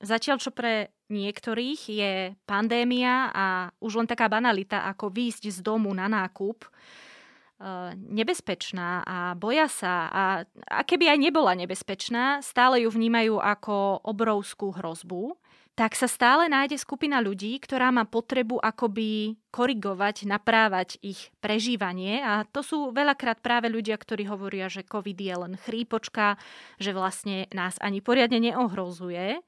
zatiaľ 0.00 0.40
čo 0.40 0.50
pre 0.50 0.88
niektorých 1.10 1.80
je 1.90 2.12
pandémia 2.46 3.28
a 3.34 3.46
už 3.82 4.00
len 4.00 4.08
taká 4.08 4.30
banalita, 4.30 4.86
ako 4.86 5.10
výjsť 5.10 5.50
z 5.50 5.58
domu 5.60 5.90
na 5.92 6.06
nákup, 6.06 6.64
eh, 6.64 7.92
nebezpečná 7.94 9.04
a 9.04 9.34
boja 9.34 9.66
sa. 9.66 9.94
A, 10.08 10.24
a 10.70 10.80
keby 10.86 11.10
aj 11.10 11.18
nebola 11.18 11.52
nebezpečná, 11.58 12.40
stále 12.40 12.86
ju 12.86 12.90
vnímajú 12.94 13.36
ako 13.42 14.06
obrovskú 14.06 14.72
hrozbu, 14.72 15.36
tak 15.80 15.96
sa 15.96 16.04
stále 16.04 16.44
nájde 16.50 16.76
skupina 16.76 17.24
ľudí, 17.24 17.56
ktorá 17.56 17.88
má 17.88 18.04
potrebu 18.04 18.60
akoby 18.60 19.40
korigovať, 19.48 20.28
naprávať 20.28 21.00
ich 21.00 21.32
prežívanie 21.40 22.20
a 22.20 22.44
to 22.44 22.60
sú 22.60 22.92
veľakrát 22.92 23.40
práve 23.40 23.72
ľudia, 23.72 23.96
ktorí 23.96 24.28
hovoria, 24.28 24.68
že 24.68 24.84
COVID 24.84 25.16
je 25.16 25.34
len 25.40 25.54
chrípočka, 25.56 26.36
že 26.76 26.92
vlastne 26.92 27.48
nás 27.56 27.80
ani 27.80 28.04
poriadne 28.04 28.44
neohrozuje. 28.44 29.40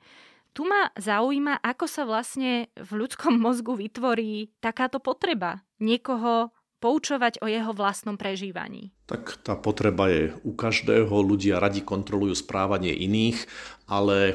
Tu 0.53 0.69
ma 0.69 0.93
zaujíma, 1.01 1.65
ako 1.65 1.89
sa 1.89 2.05
vlastne 2.05 2.69
v 2.77 2.91
ľudskom 3.05 3.41
mozgu 3.41 3.73
vytvorí 3.73 4.53
takáto 4.61 5.01
potreba 5.01 5.65
niekoho 5.81 6.53
poučovať 6.83 7.41
o 7.41 7.49
jeho 7.49 7.73
vlastnom 7.73 8.21
prežívaní. 8.21 8.93
Tak 9.09 9.41
tá 9.41 9.55
potreba 9.57 10.11
je 10.13 10.35
u 10.45 10.53
každého, 10.53 11.15
ľudia 11.15 11.63
radi 11.63 11.81
kontrolujú 11.81 12.37
správanie 12.37 12.93
iných, 12.93 13.49
ale 13.87 14.35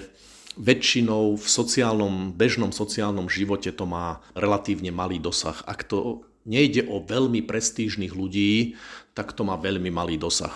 väčšinou 0.58 1.38
v 1.38 1.45
sociálnom, 1.45 2.34
bežnom 2.34 2.73
sociálnom 2.73 3.30
živote 3.30 3.69
to 3.69 3.86
má 3.86 4.23
relatívne 4.34 4.89
malý 4.89 5.21
dosah. 5.21 5.62
Ak 5.69 5.86
to 5.86 6.25
nejde 6.47 6.88
o 6.89 7.03
veľmi 7.03 7.45
prestížnych 7.45 8.15
ľudí, 8.15 8.73
tak 9.13 9.38
to 9.38 9.45
má 9.45 9.60
veľmi 9.60 9.93
malý 9.93 10.17
dosah. 10.17 10.56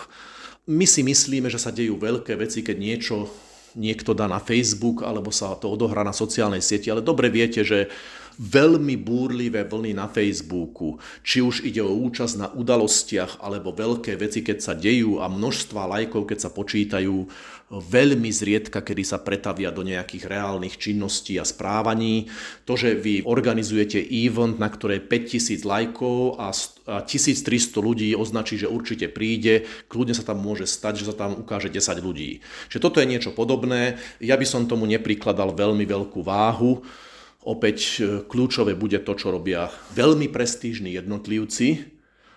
My 0.65 0.87
si 0.87 1.05
myslíme, 1.05 1.51
že 1.51 1.61
sa 1.61 1.69
dejú 1.69 1.99
veľké 1.99 2.33
veci, 2.39 2.65
keď 2.65 2.77
niečo 2.79 3.29
niekto 3.75 4.11
dá 4.11 4.27
na 4.27 4.39
Facebook 4.39 5.03
alebo 5.03 5.31
sa 5.31 5.55
to 5.55 5.71
odohrá 5.71 6.03
na 6.03 6.15
sociálnej 6.15 6.63
sieti, 6.63 6.91
ale 6.91 7.03
dobre 7.03 7.31
viete, 7.31 7.63
že 7.63 7.91
veľmi 8.41 8.97
búrlivé 8.97 9.61
vlny 9.69 9.93
na 9.93 10.09
Facebooku, 10.09 10.97
či 11.21 11.45
už 11.45 11.61
ide 11.61 11.85
o 11.85 11.93
účasť 11.93 12.35
na 12.41 12.47
udalostiach 12.49 13.37
alebo 13.37 13.69
veľké 13.69 14.17
veci, 14.17 14.41
keď 14.41 14.57
sa 14.57 14.73
dejú 14.73 15.21
a 15.21 15.29
množstva 15.29 15.85
lajkov, 15.85 16.25
keď 16.25 16.39
sa 16.41 16.49
počítajú, 16.49 17.29
veľmi 17.71 18.27
zriedka, 18.27 18.83
kedy 18.83 19.03
sa 19.07 19.23
pretavia 19.23 19.71
do 19.71 19.79
nejakých 19.87 20.27
reálnych 20.27 20.75
činností 20.75 21.39
a 21.39 21.47
správaní. 21.47 22.27
To, 22.67 22.75
že 22.75 22.99
vy 22.99 23.23
organizujete 23.23 23.95
event, 24.11 24.59
na 24.59 24.67
ktorej 24.67 25.07
5000 25.07 25.63
lajkov 25.63 26.35
a 26.35 26.51
1300 26.51 27.47
ľudí 27.79 28.11
označí, 28.11 28.59
že 28.59 28.67
určite 28.67 29.07
príde, 29.07 29.63
kľudne 29.87 30.11
sa 30.11 30.27
tam 30.27 30.43
môže 30.43 30.67
stať, 30.67 31.05
že 31.05 31.07
sa 31.07 31.15
tam 31.15 31.39
ukáže 31.39 31.71
10 31.71 32.03
ľudí. 32.03 32.43
Čiže 32.67 32.83
toto 32.83 32.99
je 32.99 33.07
niečo 33.07 33.31
podobné. 33.31 33.95
Ja 34.19 34.35
by 34.35 34.43
som 34.43 34.67
tomu 34.67 34.83
neprikladal 34.83 35.55
veľmi 35.55 35.87
veľkú 35.87 36.19
váhu. 36.27 36.83
Opäť 37.41 37.77
e, 37.97 38.21
kľúčové 38.21 38.77
bude 38.77 39.01
to, 39.01 39.13
čo 39.17 39.33
robia 39.33 39.73
veľmi 39.97 40.29
prestížni 40.29 40.93
jednotlivci, 40.93 41.89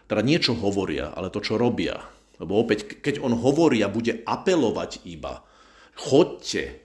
teda 0.09 0.21
niečo 0.25 0.57
hovoria, 0.57 1.13
ale 1.13 1.29
to, 1.29 1.45
čo 1.45 1.61
robia. 1.61 2.01
Lebo 2.41 2.57
opäť, 2.61 3.01
keď 3.05 3.21
on 3.21 3.37
hovorí 3.37 3.85
a 3.85 3.93
bude 3.93 4.25
apelovať 4.25 5.05
iba, 5.05 5.45
chodte, 5.93 6.85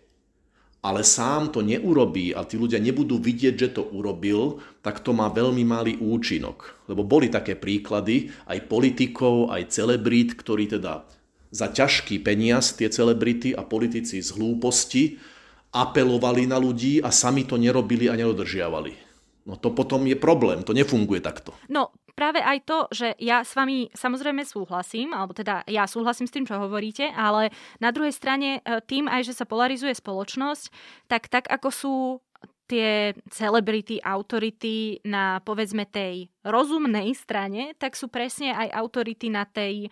ale 0.80 1.04
sám 1.04 1.52
to 1.52 1.60
neurobí 1.60 2.32
a 2.32 2.48
tí 2.48 2.56
ľudia 2.56 2.80
nebudú 2.80 3.20
vidieť, 3.20 3.56
že 3.56 3.70
to 3.76 3.84
urobil, 3.92 4.64
tak 4.80 5.04
to 5.04 5.12
má 5.12 5.28
veľmi 5.28 5.64
malý 5.68 6.00
účinok. 6.00 6.88
Lebo 6.88 7.04
boli 7.04 7.28
také 7.28 7.60
príklady 7.60 8.32
aj 8.48 8.68
politikov, 8.72 9.52
aj 9.52 9.76
celebrít, 9.76 10.40
ktorí 10.40 10.72
teda 10.72 11.04
za 11.52 11.68
ťažký 11.68 12.24
peniaz 12.24 12.78
tie 12.78 12.88
celebrity 12.88 13.52
a 13.52 13.66
politici 13.66 14.24
z 14.24 14.30
hlúposti 14.38 15.20
apelovali 15.70 16.50
na 16.50 16.58
ľudí 16.58 17.02
a 17.02 17.14
sami 17.14 17.46
to 17.46 17.58
nerobili 17.58 18.10
a 18.10 18.18
nedodržiavali. 18.18 19.10
No 19.50 19.58
to 19.58 19.74
potom 19.74 20.06
je 20.06 20.14
problém, 20.14 20.62
to 20.62 20.78
nefunguje 20.78 21.22
takto. 21.26 21.58
No 21.70 21.90
práve 22.14 22.44
aj 22.44 22.58
to, 22.68 22.78
že 22.92 23.16
ja 23.18 23.42
s 23.48 23.56
vami 23.56 23.90
samozrejme 23.96 24.44
súhlasím, 24.44 25.16
alebo 25.16 25.32
teda 25.32 25.64
ja 25.66 25.88
súhlasím 25.88 26.28
s 26.28 26.36
tým, 26.36 26.46
čo 26.46 26.60
hovoríte, 26.60 27.10
ale 27.16 27.50
na 27.80 27.90
druhej 27.96 28.12
strane 28.12 28.60
e, 28.60 28.84
tým 28.84 29.08
aj, 29.08 29.32
že 29.32 29.34
sa 29.34 29.48
polarizuje 29.48 29.96
spoločnosť, 29.96 30.64
tak 31.08 31.32
tak 31.32 31.48
ako 31.48 31.70
sú 31.72 31.96
tie 32.70 33.18
celebrity, 33.34 33.98
autority 33.98 35.02
na 35.02 35.42
povedzme 35.42 35.90
tej 35.90 36.30
rozumnej 36.46 37.18
strane, 37.18 37.74
tak 37.82 37.98
sú 37.98 38.14
presne 38.14 38.54
aj 38.54 38.70
autority 38.78 39.34
na 39.34 39.50
tej 39.50 39.90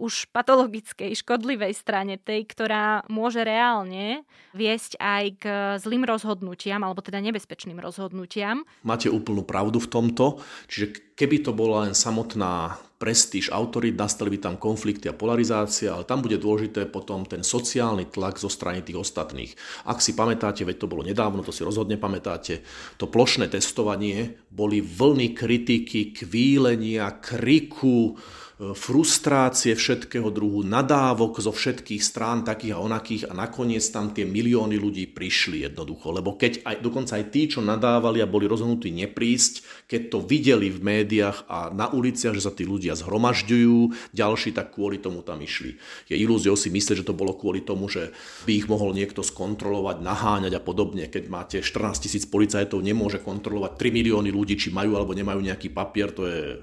už 0.00 0.32
patologickej, 0.32 1.12
škodlivej 1.12 1.76
strane, 1.76 2.16
tej, 2.16 2.48
ktorá 2.48 3.04
môže 3.12 3.44
reálne 3.44 4.24
viesť 4.56 4.96
aj 4.96 5.24
k 5.36 5.44
zlým 5.76 6.08
rozhodnutiam, 6.08 6.80
alebo 6.80 7.04
teda 7.04 7.20
nebezpečným 7.20 7.76
rozhodnutiam. 7.76 8.64
Máte 8.80 9.12
úplnú 9.12 9.44
pravdu 9.44 9.76
v 9.76 9.92
tomto, 9.92 10.40
čiže 10.72 11.12
keby 11.12 11.44
to 11.44 11.52
bola 11.52 11.84
len 11.84 11.92
samotná 11.92 12.80
prestíž 13.00 13.48
autorít, 13.48 13.96
nastali 13.96 14.36
by 14.36 14.38
tam 14.44 14.54
konflikty 14.60 15.08
a 15.08 15.16
polarizácia, 15.16 15.96
ale 15.96 16.04
tam 16.04 16.20
bude 16.20 16.36
dôležité 16.36 16.84
potom 16.84 17.24
ten 17.24 17.40
sociálny 17.40 18.12
tlak 18.12 18.36
zo 18.36 18.52
strany 18.52 18.84
tých 18.84 19.00
ostatných. 19.00 19.56
Ak 19.88 20.04
si 20.04 20.12
pamätáte, 20.12 20.68
veď 20.68 20.84
to 20.84 20.90
bolo 20.92 21.00
nedávno, 21.00 21.40
to 21.40 21.48
si 21.48 21.64
rozhodne 21.64 21.96
pamätáte, 21.96 22.60
to 23.00 23.08
plošné 23.08 23.48
testovanie 23.48 24.36
boli 24.52 24.84
vlny 24.84 25.32
kritiky, 25.32 26.12
kvílenia, 26.12 27.16
kriku, 27.24 28.20
frustrácie 28.60 29.72
všetkého 29.72 30.28
druhu, 30.28 30.60
nadávok 30.60 31.40
zo 31.40 31.48
všetkých 31.48 32.04
strán 32.04 32.44
takých 32.44 32.76
a 32.76 32.82
onakých 32.84 33.22
a 33.28 33.32
nakoniec 33.32 33.80
tam 33.88 34.12
tie 34.12 34.28
milióny 34.28 34.76
ľudí 34.76 35.08
prišli 35.08 35.64
jednoducho. 35.64 36.12
Lebo 36.12 36.36
keď 36.36 36.68
aj, 36.68 36.76
dokonca 36.84 37.16
aj 37.16 37.32
tí, 37.32 37.48
čo 37.48 37.64
nadávali 37.64 38.20
a 38.20 38.28
boli 38.28 38.44
rozhodnutí 38.44 38.92
neprísť, 38.92 39.88
keď 39.88 40.00
to 40.12 40.18
videli 40.20 40.68
v 40.68 40.76
médiách 40.76 41.48
a 41.48 41.72
na 41.72 41.88
uliciach, 41.88 42.36
že 42.36 42.44
sa 42.44 42.52
tí 42.52 42.68
ľudia 42.68 42.92
zhromažďujú, 43.00 44.12
ďalší 44.12 44.52
tak 44.52 44.76
kvôli 44.76 45.00
tomu 45.00 45.24
tam 45.24 45.40
išli. 45.40 45.80
Je 46.12 46.20
ilúziou 46.20 46.52
si 46.52 46.68
myslieť, 46.68 47.00
že 47.00 47.08
to 47.08 47.16
bolo 47.16 47.32
kvôli 47.32 47.64
tomu, 47.64 47.88
že 47.88 48.12
by 48.44 48.52
ich 48.60 48.68
mohol 48.68 48.92
niekto 48.92 49.24
skontrolovať, 49.24 50.04
naháňať 50.04 50.52
a 50.52 50.60
podobne. 50.60 51.08
Keď 51.08 51.24
máte 51.32 51.56
14 51.64 52.04
tisíc 52.04 52.28
policajtov, 52.28 52.84
nemôže 52.84 53.24
kontrolovať 53.24 53.80
3 53.80 53.88
milióny 53.88 54.28
ľudí, 54.28 54.60
či 54.60 54.68
majú 54.68 55.00
alebo 55.00 55.16
nemajú 55.16 55.40
nejaký 55.40 55.72
papier, 55.72 56.12
to 56.12 56.28
je 56.28 56.60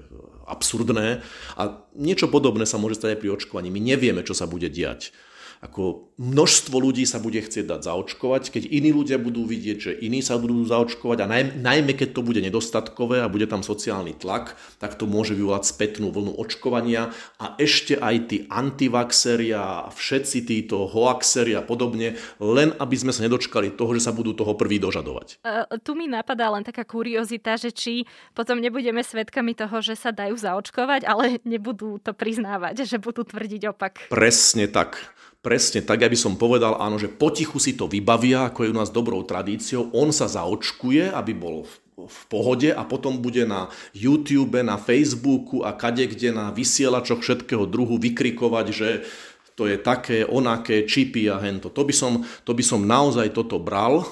absurdné. 0.48 1.20
A 1.60 1.62
niečo 1.94 2.32
podobné 2.32 2.64
sa 2.64 2.80
môže 2.80 2.98
stať 2.98 3.16
aj 3.16 3.20
pri 3.20 3.28
očkovaní. 3.36 3.68
My 3.68 3.80
nevieme, 3.84 4.24
čo 4.24 4.32
sa 4.32 4.48
bude 4.48 4.72
diať 4.72 5.12
ako 5.58 6.14
množstvo 6.18 6.76
ľudí 6.78 7.02
sa 7.02 7.18
bude 7.18 7.38
chcieť 7.42 7.66
dať 7.66 7.80
zaočkovať, 7.86 8.50
keď 8.54 8.62
iní 8.70 8.90
ľudia 8.94 9.18
budú 9.18 9.42
vidieť, 9.42 9.78
že 9.78 9.92
iní 9.98 10.22
sa 10.22 10.38
budú 10.38 10.62
zaočkovať 10.66 11.18
a 11.22 11.30
najmä, 11.30 11.50
najmä 11.58 11.92
keď 11.98 12.14
to 12.14 12.22
bude 12.22 12.38
nedostatkové 12.38 13.22
a 13.22 13.30
bude 13.30 13.46
tam 13.50 13.66
sociálny 13.66 14.18
tlak, 14.18 14.54
tak 14.78 14.94
to 14.94 15.10
môže 15.10 15.34
vyvolať 15.34 15.66
spätnú 15.66 16.14
vlnu 16.14 16.34
očkovania 16.38 17.10
a 17.42 17.58
ešte 17.58 17.98
aj 17.98 18.16
tí 18.30 18.36
antivaxeri 18.50 19.50
a 19.54 19.90
všetci 19.90 20.38
títo 20.46 20.86
hoaxeri 20.86 21.58
a 21.58 21.62
podobne, 21.62 22.14
len 22.38 22.74
aby 22.78 22.96
sme 22.98 23.10
sa 23.10 23.26
nedočkali 23.26 23.74
toho, 23.74 23.94
že 23.98 24.06
sa 24.06 24.12
budú 24.14 24.34
toho 24.34 24.54
prvý 24.54 24.78
dožadovať. 24.78 25.42
Uh, 25.42 25.66
tu 25.82 25.98
mi 25.98 26.06
napadá 26.06 26.50
len 26.54 26.62
taká 26.62 26.86
kuriozita, 26.86 27.58
že 27.58 27.74
či 27.74 28.06
potom 28.34 28.62
nebudeme 28.62 29.02
svedkami 29.02 29.58
toho, 29.58 29.82
že 29.82 29.98
sa 29.98 30.14
dajú 30.14 30.38
zaočkovať, 30.38 31.02
ale 31.06 31.42
nebudú 31.42 31.98
to 31.98 32.14
priznávať, 32.14 32.86
že 32.86 32.98
budú 33.02 33.26
tvrdiť 33.26 33.62
opak. 33.74 34.10
Presne 34.10 34.70
tak. 34.70 35.18
Presne 35.48 35.80
tak, 35.80 36.04
aby 36.04 36.12
som 36.12 36.36
povedal, 36.36 36.76
áno, 36.76 37.00
že 37.00 37.08
potichu 37.08 37.56
si 37.56 37.72
to 37.72 37.88
vybavia, 37.88 38.52
ako 38.52 38.68
je 38.68 38.72
u 38.72 38.76
nás 38.76 38.92
dobrou 38.92 39.24
tradíciou. 39.24 39.88
On 39.96 40.12
sa 40.12 40.28
zaočkuje, 40.28 41.08
aby 41.08 41.32
bol 41.32 41.64
v, 41.64 42.20
pohode 42.28 42.68
a 42.68 42.84
potom 42.84 43.16
bude 43.16 43.48
na 43.48 43.72
YouTube, 43.96 44.60
na 44.60 44.76
Facebooku 44.76 45.64
a 45.64 45.72
kade 45.72 46.04
kde 46.04 46.36
na 46.36 46.52
vysielačoch 46.52 47.24
všetkého 47.24 47.64
druhu 47.64 47.96
vykrikovať, 47.96 48.66
že 48.68 49.08
to 49.56 49.64
je 49.64 49.80
také, 49.80 50.28
onaké, 50.28 50.84
čipy 50.84 51.32
a 51.32 51.40
hento. 51.40 51.72
To 51.72 51.80
by 51.80 51.96
som, 51.96 52.28
to 52.44 52.52
by 52.52 52.60
som 52.60 52.84
naozaj 52.84 53.32
toto 53.32 53.56
bral 53.56 54.04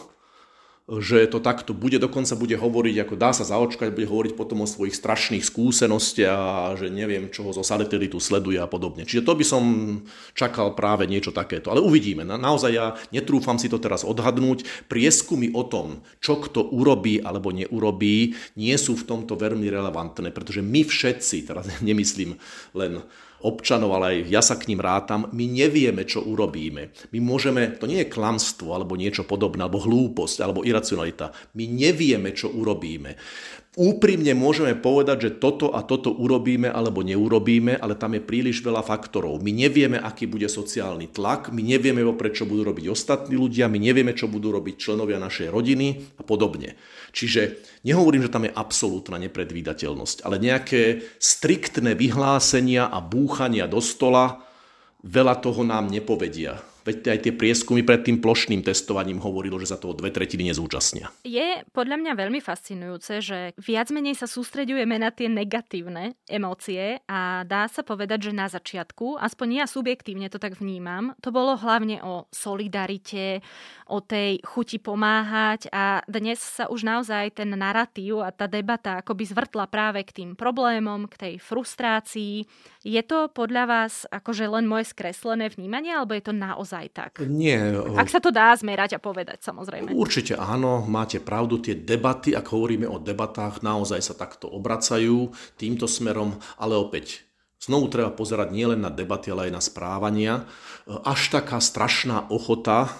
že 0.87 1.27
to 1.27 1.42
takto 1.42 1.75
bude, 1.75 1.99
dokonca 1.99 2.38
bude 2.38 2.55
hovoriť, 2.55 2.96
ako 3.03 3.14
dá 3.18 3.35
sa 3.35 3.42
zaočkať, 3.42 3.90
bude 3.90 4.07
hovoriť 4.07 4.38
potom 4.38 4.62
o 4.62 4.70
svojich 4.70 4.94
strašných 4.94 5.42
skúsenostiach 5.42 6.38
a 6.38 6.79
že 6.79 6.94
neviem, 6.94 7.27
čo 7.27 7.42
ho 7.42 7.51
zo 7.51 7.66
satelitu 7.66 8.22
sleduje 8.22 8.62
a 8.62 8.70
podobne. 8.70 9.03
Čiže 9.03 9.27
to 9.27 9.35
by 9.35 9.42
som 9.42 9.64
čakal 10.38 10.79
práve 10.79 11.11
niečo 11.11 11.35
takéto. 11.35 11.75
Ale 11.75 11.83
uvidíme. 11.83 12.22
Naozaj 12.22 12.70
ja 12.70 12.94
netrúfam 13.11 13.59
si 13.59 13.66
to 13.66 13.83
teraz 13.83 14.07
odhadnúť. 14.07 14.87
Prieskumy 14.87 15.51
o 15.59 15.66
tom, 15.66 16.07
čo 16.22 16.38
kto 16.38 16.70
urobí 16.70 17.18
alebo 17.18 17.51
neurobí, 17.51 18.38
nie 18.55 18.77
sú 18.79 18.94
v 18.94 19.11
tomto 19.11 19.35
veľmi 19.35 19.66
relevantné, 19.66 20.31
pretože 20.31 20.62
my 20.62 20.87
všetci, 20.87 21.51
teraz 21.51 21.66
nemyslím 21.83 22.38
len 22.79 23.03
občanov, 23.44 23.92
ale 23.99 24.07
aj 24.07 24.18
ja 24.33 24.40
sa 24.40 24.57
k 24.57 24.72
ním 24.72 24.81
rátam, 24.81 25.29
my 25.35 25.44
nevieme, 25.44 26.09
čo 26.09 26.25
urobíme. 26.25 27.12
My 27.12 27.18
môžeme, 27.20 27.77
to 27.77 27.85
nie 27.90 28.07
je 28.07 28.12
klamstvo 28.12 28.72
alebo 28.72 28.96
niečo 28.96 29.29
podobné, 29.29 29.66
alebo 29.66 29.83
hlúposť, 29.83 30.40
alebo 30.40 30.64
iracionalita. 30.64 31.35
My 31.59 31.64
nevieme, 31.68 32.33
čo 32.33 32.49
urobíme 32.49 33.18
úprimne 33.77 34.33
môžeme 34.33 34.73
povedať, 34.73 35.29
že 35.29 35.31
toto 35.37 35.69
a 35.69 35.85
toto 35.85 36.09
urobíme 36.17 36.73
alebo 36.73 37.05
neurobíme, 37.05 37.77
ale 37.77 37.93
tam 37.93 38.17
je 38.17 38.25
príliš 38.25 38.65
veľa 38.65 38.81
faktorov. 38.81 39.45
My 39.45 39.53
nevieme, 39.53 40.01
aký 40.01 40.25
bude 40.25 40.49
sociálny 40.49 41.12
tlak, 41.12 41.53
my 41.53 41.61
nevieme, 41.61 42.01
prečo 42.17 42.49
budú 42.49 42.73
robiť 42.73 42.89
ostatní 42.89 43.37
ľudia, 43.37 43.69
my 43.69 43.77
nevieme, 43.77 44.17
čo 44.17 44.33
budú 44.33 44.49
robiť 44.57 44.75
členovia 44.81 45.21
našej 45.21 45.53
rodiny 45.53 46.17
a 46.17 46.25
podobne. 46.25 46.81
Čiže 47.12 47.61
nehovorím, 47.85 48.25
že 48.25 48.33
tam 48.33 48.49
je 48.49 48.57
absolútna 48.57 49.21
nepredvídateľnosť, 49.21 50.25
ale 50.25 50.41
nejaké 50.41 51.05
striktné 51.21 51.93
vyhlásenia 51.93 52.89
a 52.89 53.05
búchania 53.05 53.69
do 53.69 53.85
stola 53.85 54.41
veľa 55.05 55.37
toho 55.45 55.61
nám 55.69 55.93
nepovedia. 55.93 56.59
Veď 56.87 57.18
aj 57.18 57.18
tie 57.27 57.33
prieskumy 57.35 57.83
pred 57.83 58.07
tým 58.07 58.22
plošným 58.22 58.62
testovaním 58.62 59.18
hovorilo, 59.18 59.59
že 59.59 59.75
sa 59.75 59.81
toho 59.81 59.90
dve 59.90 60.14
tretiny 60.14 60.55
nezúčastnia. 60.55 61.11
Je 61.27 61.66
podľa 61.75 61.99
mňa 61.99 62.12
veľmi 62.14 62.38
fascinujúce, 62.38 63.18
že 63.18 63.38
viac 63.59 63.90
menej 63.90 64.14
sa 64.14 64.31
sústreďujeme 64.31 64.94
na 64.94 65.11
tie 65.11 65.27
negatívne 65.27 66.14
emócie 66.31 67.03
a 67.11 67.42
dá 67.42 67.66
sa 67.66 67.83
povedať, 67.83 68.31
že 68.31 68.38
na 68.38 68.46
začiatku, 68.46 69.18
aspoň 69.18 69.49
ja 69.62 69.66
subjektívne 69.66 70.31
to 70.31 70.38
tak 70.38 70.62
vnímam, 70.62 71.18
to 71.18 71.35
bolo 71.35 71.59
hlavne 71.59 71.99
o 72.07 72.31
solidarite, 72.31 73.42
o 73.90 73.99
tej 73.99 74.38
chuti 74.46 74.79
pomáhať 74.79 75.66
a 75.75 76.07
dnes 76.07 76.38
sa 76.38 76.70
už 76.70 76.87
naozaj 76.87 77.42
ten 77.42 77.51
narratív 77.51 78.22
a 78.22 78.31
tá 78.31 78.46
debata 78.46 79.03
akoby 79.03 79.27
zvrtla 79.27 79.66
práve 79.66 80.07
k 80.07 80.22
tým 80.22 80.31
problémom, 80.38 81.11
k 81.11 81.18
tej 81.18 81.35
frustrácii. 81.42 82.46
Je 82.87 83.03
to 83.03 83.27
podľa 83.35 83.64
vás 83.66 84.07
akože 84.07 84.46
len 84.46 84.70
moje 84.70 84.90
skreslené 84.94 85.51
vnímanie, 85.51 85.90
alebo 85.90 86.14
je 86.14 86.22
to 86.22 86.35
naozaj 86.35 86.76
naozaj 86.77 86.93
tak? 86.93 87.12
Nie. 87.25 87.73
Ak 87.97 88.12
sa 88.12 88.21
to 88.21 88.29
dá 88.29 88.53
zmerať 88.53 88.97
a 88.97 89.01
povedať, 89.01 89.41
samozrejme. 89.41 89.97
Určite 89.97 90.37
áno, 90.37 90.85
máte 90.85 91.19
pravdu, 91.19 91.57
tie 91.59 91.73
debaty, 91.73 92.37
ak 92.37 92.53
hovoríme 92.53 92.85
o 92.85 93.01
debatách, 93.01 93.65
naozaj 93.65 94.01
sa 94.05 94.15
takto 94.15 94.53
obracajú 94.53 95.33
týmto 95.57 95.89
smerom, 95.89 96.37
ale 96.61 96.77
opäť 96.77 97.25
Znovu 97.57 97.89
treba 97.89 98.12
pozerať 98.12 98.53
nielen 98.53 98.85
na 98.85 98.93
debaty, 98.93 99.33
ale 99.33 99.49
aj 99.49 99.53
na 99.59 99.62
správania. 99.65 100.45
Až 100.87 101.33
taká 101.33 101.57
strašná 101.59 102.29
ochota 102.29 102.93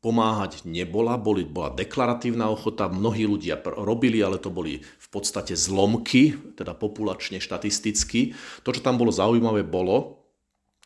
pomáhať 0.00 0.64
nebola, 0.64 1.18
boli, 1.18 1.42
bola 1.42 1.74
deklaratívna 1.74 2.46
ochota, 2.46 2.86
mnohí 2.86 3.26
ľudia 3.26 3.58
robili, 3.66 4.22
ale 4.22 4.38
to 4.38 4.54
boli 4.54 4.80
v 4.80 5.08
podstate 5.10 5.58
zlomky, 5.58 6.30
teda 6.54 6.78
populačne, 6.78 7.42
štatisticky. 7.42 8.38
To, 8.62 8.70
čo 8.70 8.80
tam 8.80 9.02
bolo 9.02 9.10
zaujímavé, 9.10 9.66
bolo, 9.66 10.23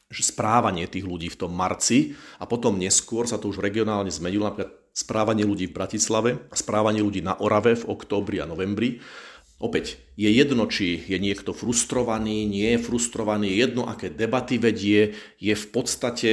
správanie 0.09 0.88
tých 0.88 1.05
ľudí 1.05 1.29
v 1.29 1.37
tom 1.44 1.53
marci 1.53 2.16
a 2.40 2.49
potom 2.49 2.81
neskôr 2.81 3.29
sa 3.29 3.37
to 3.37 3.53
už 3.53 3.61
regionálne 3.61 4.09
zmenilo, 4.09 4.49
napríklad 4.49 4.73
správanie 4.97 5.44
ľudí 5.44 5.68
v 5.68 5.77
Bratislave, 5.77 6.31
správanie 6.57 7.05
ľudí 7.05 7.21
na 7.21 7.37
Orave 7.38 7.77
v 7.77 7.87
októbri 7.87 8.40
a 8.40 8.49
novembri. 8.49 9.05
Opäť, 9.59 9.99
je 10.14 10.31
jedno, 10.31 10.71
či 10.71 11.03
je 11.07 11.18
niekto 11.18 11.53
frustrovaný, 11.53 12.47
nie 12.47 12.79
je 12.79 12.83
frustrovaný, 12.83 13.53
je 13.53 13.57
jedno, 13.68 13.90
aké 13.90 14.09
debaty 14.09 14.57
vedie, 14.57 15.18
je 15.38 15.55
v 15.55 15.66
podstate 15.75 16.31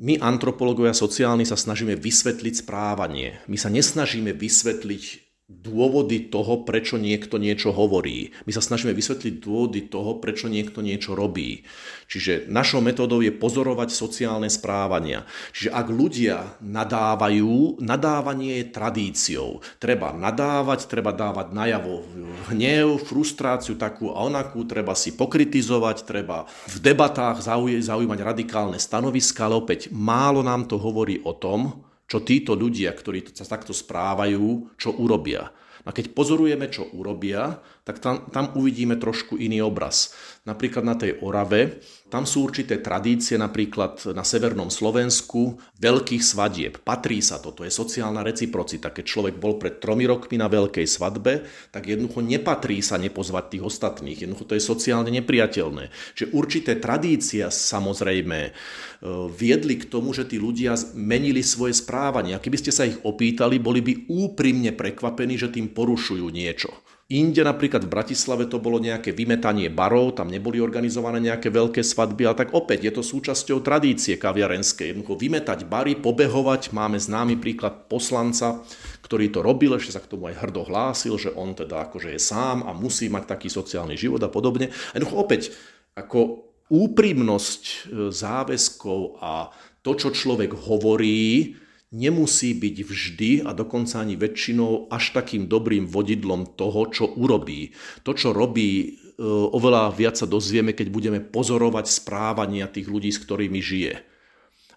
my, 0.00 0.16
antropológovia 0.16 0.96
sociálni, 0.96 1.44
sa 1.44 1.60
snažíme 1.60 1.92
vysvetliť 1.98 2.64
správanie. 2.64 3.42
My 3.50 3.60
sa 3.60 3.68
nesnažíme 3.68 4.32
vysvetliť 4.32 5.29
dôvody 5.50 6.30
toho, 6.30 6.62
prečo 6.62 6.94
niekto 6.94 7.36
niečo 7.36 7.74
hovorí. 7.74 8.30
My 8.46 8.54
sa 8.54 8.62
snažíme 8.62 8.94
vysvetliť 8.94 9.42
dôvody 9.42 9.90
toho, 9.90 10.22
prečo 10.22 10.46
niekto 10.46 10.78
niečo 10.80 11.18
robí. 11.18 11.66
Čiže 12.06 12.46
našou 12.46 12.78
metódou 12.78 13.18
je 13.18 13.34
pozorovať 13.34 13.90
sociálne 13.90 14.46
správania. 14.46 15.26
Čiže 15.50 15.70
ak 15.74 15.86
ľudia 15.90 16.36
nadávajú, 16.62 17.82
nadávanie 17.82 18.62
je 18.62 18.70
tradíciou. 18.70 19.50
Treba 19.82 20.14
nadávať, 20.14 20.86
treba 20.86 21.10
dávať 21.10 21.50
najavo 21.50 22.06
hnev, 22.50 23.02
frustráciu 23.02 23.74
takú 23.74 24.14
a 24.14 24.22
onakú, 24.26 24.62
treba 24.66 24.94
si 24.94 25.14
pokritizovať, 25.14 26.06
treba 26.06 26.46
v 26.70 26.76
debatách 26.78 27.42
zaujímať 27.82 28.18
radikálne 28.22 28.78
stanoviska, 28.78 29.50
ale 29.50 29.58
opäť 29.58 29.90
málo 29.90 30.46
nám 30.46 30.70
to 30.70 30.78
hovorí 30.78 31.22
o 31.26 31.34
tom, 31.34 31.89
čo 32.10 32.26
títo 32.26 32.58
ľudia, 32.58 32.90
ktorí 32.90 33.30
sa 33.30 33.46
takto 33.46 33.70
správajú, 33.70 34.74
čo 34.74 34.98
urobia. 34.98 35.46
A 35.86 35.94
keď 35.94 36.10
pozorujeme, 36.10 36.66
čo 36.66 36.90
urobia, 36.90 37.62
tak 37.90 37.98
tam, 37.98 38.16
tam 38.30 38.54
uvidíme 38.54 38.94
trošku 38.94 39.34
iný 39.34 39.66
obraz. 39.66 40.14
Napríklad 40.46 40.86
na 40.86 40.94
tej 40.94 41.18
Orave, 41.26 41.82
tam 42.06 42.22
sú 42.22 42.46
určité 42.46 42.78
tradície, 42.78 43.34
napríklad 43.34 44.14
na 44.14 44.22
severnom 44.22 44.70
Slovensku, 44.70 45.58
veľkých 45.82 46.22
svadieb. 46.22 46.78
Patrí 46.86 47.18
sa 47.18 47.42
to, 47.42 47.50
to 47.50 47.66
je 47.66 47.74
sociálna 47.74 48.22
reciprocita. 48.22 48.94
Keď 48.94 49.04
človek 49.04 49.34
bol 49.42 49.58
pred 49.58 49.82
tromi 49.82 50.06
rokmi 50.06 50.38
na 50.38 50.46
veľkej 50.46 50.86
svadbe, 50.86 51.50
tak 51.74 51.90
jednoducho 51.90 52.22
nepatrí 52.22 52.78
sa 52.78 52.94
nepozvať 52.94 53.58
tých 53.58 53.66
ostatných. 53.66 54.22
Jednoducho 54.22 54.46
to 54.46 54.54
je 54.54 54.62
sociálne 54.62 55.10
nepriateľné. 55.10 55.90
Čiže 56.14 56.30
určité 56.30 56.78
tradícia 56.78 57.50
samozrejme 57.50 58.38
e, 58.46 58.50
viedli 59.34 59.82
k 59.82 59.90
tomu, 59.90 60.14
že 60.14 60.30
tí 60.30 60.38
ľudia 60.38 60.78
menili 60.94 61.42
svoje 61.42 61.74
správanie. 61.74 62.38
A 62.38 62.42
keby 62.42 62.58
ste 62.58 62.70
sa 62.70 62.86
ich 62.86 63.02
opýtali, 63.02 63.58
boli 63.58 63.82
by 63.82 64.06
úprimne 64.06 64.70
prekvapení, 64.78 65.34
že 65.34 65.50
tým 65.50 65.74
porušujú 65.74 66.26
niečo. 66.30 66.70
Inde 67.10 67.42
napríklad 67.42 67.82
v 67.82 67.90
Bratislave 67.90 68.46
to 68.46 68.62
bolo 68.62 68.78
nejaké 68.78 69.10
vymetanie 69.10 69.66
barov, 69.66 70.14
tam 70.14 70.30
neboli 70.30 70.62
organizované 70.62 71.18
nejaké 71.18 71.50
veľké 71.50 71.82
svadby, 71.82 72.22
ale 72.22 72.38
tak 72.38 72.54
opäť 72.54 72.86
je 72.86 72.92
to 72.94 73.02
súčasťou 73.02 73.66
tradície 73.66 74.14
kaviarenskej. 74.14 74.94
Jednoducho 74.94 75.18
vymetať 75.18 75.66
bary, 75.66 75.98
pobehovať. 75.98 76.70
Máme 76.70 77.02
známy 77.02 77.34
príklad 77.42 77.90
poslanca, 77.90 78.62
ktorý 79.02 79.26
to 79.34 79.42
robil, 79.42 79.74
ešte 79.74 79.98
sa 79.98 79.98
k 79.98 80.06
tomu 80.06 80.30
aj 80.30 80.38
hrdo 80.38 80.62
hlásil, 80.62 81.18
že 81.18 81.34
on 81.34 81.50
teda 81.50 81.90
akože 81.90 82.14
je 82.14 82.20
sám 82.22 82.62
a 82.62 82.70
musí 82.70 83.10
mať 83.10 83.26
taký 83.26 83.50
sociálny 83.50 83.98
život 83.98 84.22
a 84.22 84.30
podobne. 84.30 84.70
Jednoducho 84.94 85.18
opäť, 85.18 85.42
ako 85.98 86.46
úprimnosť 86.70 87.62
e, 87.66 87.76
záväzkov 88.14 89.18
a 89.18 89.50
to, 89.82 89.98
čo 89.98 90.14
človek 90.14 90.54
hovorí, 90.54 91.58
nemusí 91.90 92.54
byť 92.54 92.76
vždy 92.86 93.30
a 93.42 93.50
dokonca 93.50 93.98
ani 93.98 94.14
väčšinou 94.14 94.90
až 94.94 95.10
takým 95.10 95.50
dobrým 95.50 95.90
vodidlom 95.90 96.54
toho, 96.54 96.86
čo 96.90 97.10
urobí. 97.10 97.74
To, 98.06 98.14
čo 98.14 98.30
robí, 98.30 98.70
e, 98.82 98.88
oveľa 99.26 99.90
viac 99.90 100.14
sa 100.14 100.30
dozvieme, 100.30 100.70
keď 100.70 100.86
budeme 100.86 101.18
pozorovať 101.18 101.90
správania 101.90 102.70
tých 102.70 102.86
ľudí, 102.86 103.10
s 103.10 103.18
ktorými 103.18 103.58
žije. 103.58 103.94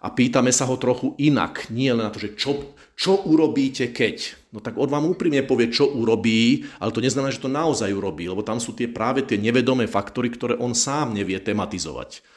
A 0.03 0.11
pýtame 0.11 0.51
sa 0.51 0.67
ho 0.67 0.75
trochu 0.75 1.15
inak, 1.15 1.71
nie 1.71 1.87
len 1.87 2.03
na 2.03 2.11
to, 2.11 2.19
že 2.19 2.35
čo, 2.35 2.75
čo 2.97 3.23
urobíte 3.23 3.95
keď. 3.95 4.51
No 4.51 4.59
tak 4.59 4.75
on 4.75 4.91
vám 4.91 5.07
úprimne 5.07 5.47
povie, 5.47 5.71
čo 5.71 5.87
urobí, 5.87 6.67
ale 6.83 6.91
to 6.91 6.99
neznamená, 6.99 7.31
že 7.31 7.39
to 7.39 7.47
naozaj 7.47 7.87
urobí, 7.87 8.27
lebo 8.27 8.43
tam 8.43 8.59
sú 8.59 8.75
tie 8.75 8.91
práve 8.91 9.23
tie 9.23 9.39
nevedomé 9.39 9.87
faktory, 9.87 10.27
ktoré 10.27 10.59
on 10.59 10.75
sám 10.75 11.15
nevie 11.15 11.39
tematizovať 11.39 12.32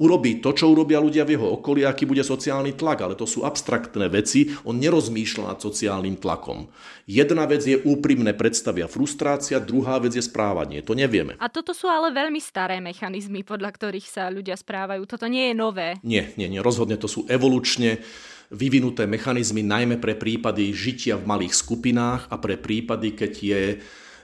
urobí 0.00 0.40
to, 0.40 0.56
čo 0.56 0.72
urobia 0.72 0.96
ľudia 0.98 1.28
v 1.28 1.36
jeho 1.36 1.60
okolí, 1.60 1.84
aký 1.84 2.08
bude 2.08 2.24
sociálny 2.24 2.74
tlak, 2.74 3.04
ale 3.04 3.14
to 3.14 3.28
sú 3.28 3.44
abstraktné 3.44 4.08
veci, 4.08 4.48
on 4.64 4.80
nerozmýšľa 4.80 5.44
nad 5.52 5.58
sociálnym 5.60 6.16
tlakom. 6.16 6.72
Jedna 7.04 7.44
vec 7.44 7.62
je 7.68 7.76
úprimné 7.84 8.32
predstavia 8.32 8.88
frustrácia, 8.88 9.60
druhá 9.60 10.00
vec 10.00 10.16
je 10.16 10.24
správanie, 10.24 10.80
to 10.80 10.96
nevieme. 10.96 11.36
A 11.36 11.52
toto 11.52 11.76
sú 11.76 11.86
ale 11.86 12.08
veľmi 12.10 12.40
staré 12.40 12.80
mechanizmy, 12.80 13.44
podľa 13.44 13.70
ktorých 13.76 14.08
sa 14.08 14.32
ľudia 14.32 14.56
správajú. 14.56 15.04
Toto 15.04 15.28
nie 15.28 15.52
je 15.52 15.54
nové. 15.54 16.00
Nie, 16.00 16.32
nie, 16.40 16.48
nie, 16.48 16.64
rozhodne 16.64 16.96
to 16.96 17.06
sú 17.06 17.28
evolučne 17.28 18.00
vyvinuté 18.50 19.06
mechanizmy 19.06 19.62
najmä 19.62 20.02
pre 20.02 20.18
prípady 20.18 20.74
žitia 20.74 21.14
v 21.14 21.28
malých 21.28 21.54
skupinách 21.54 22.26
a 22.26 22.36
pre 22.40 22.58
prípady, 22.58 23.14
keď 23.14 23.32
je 23.38 23.62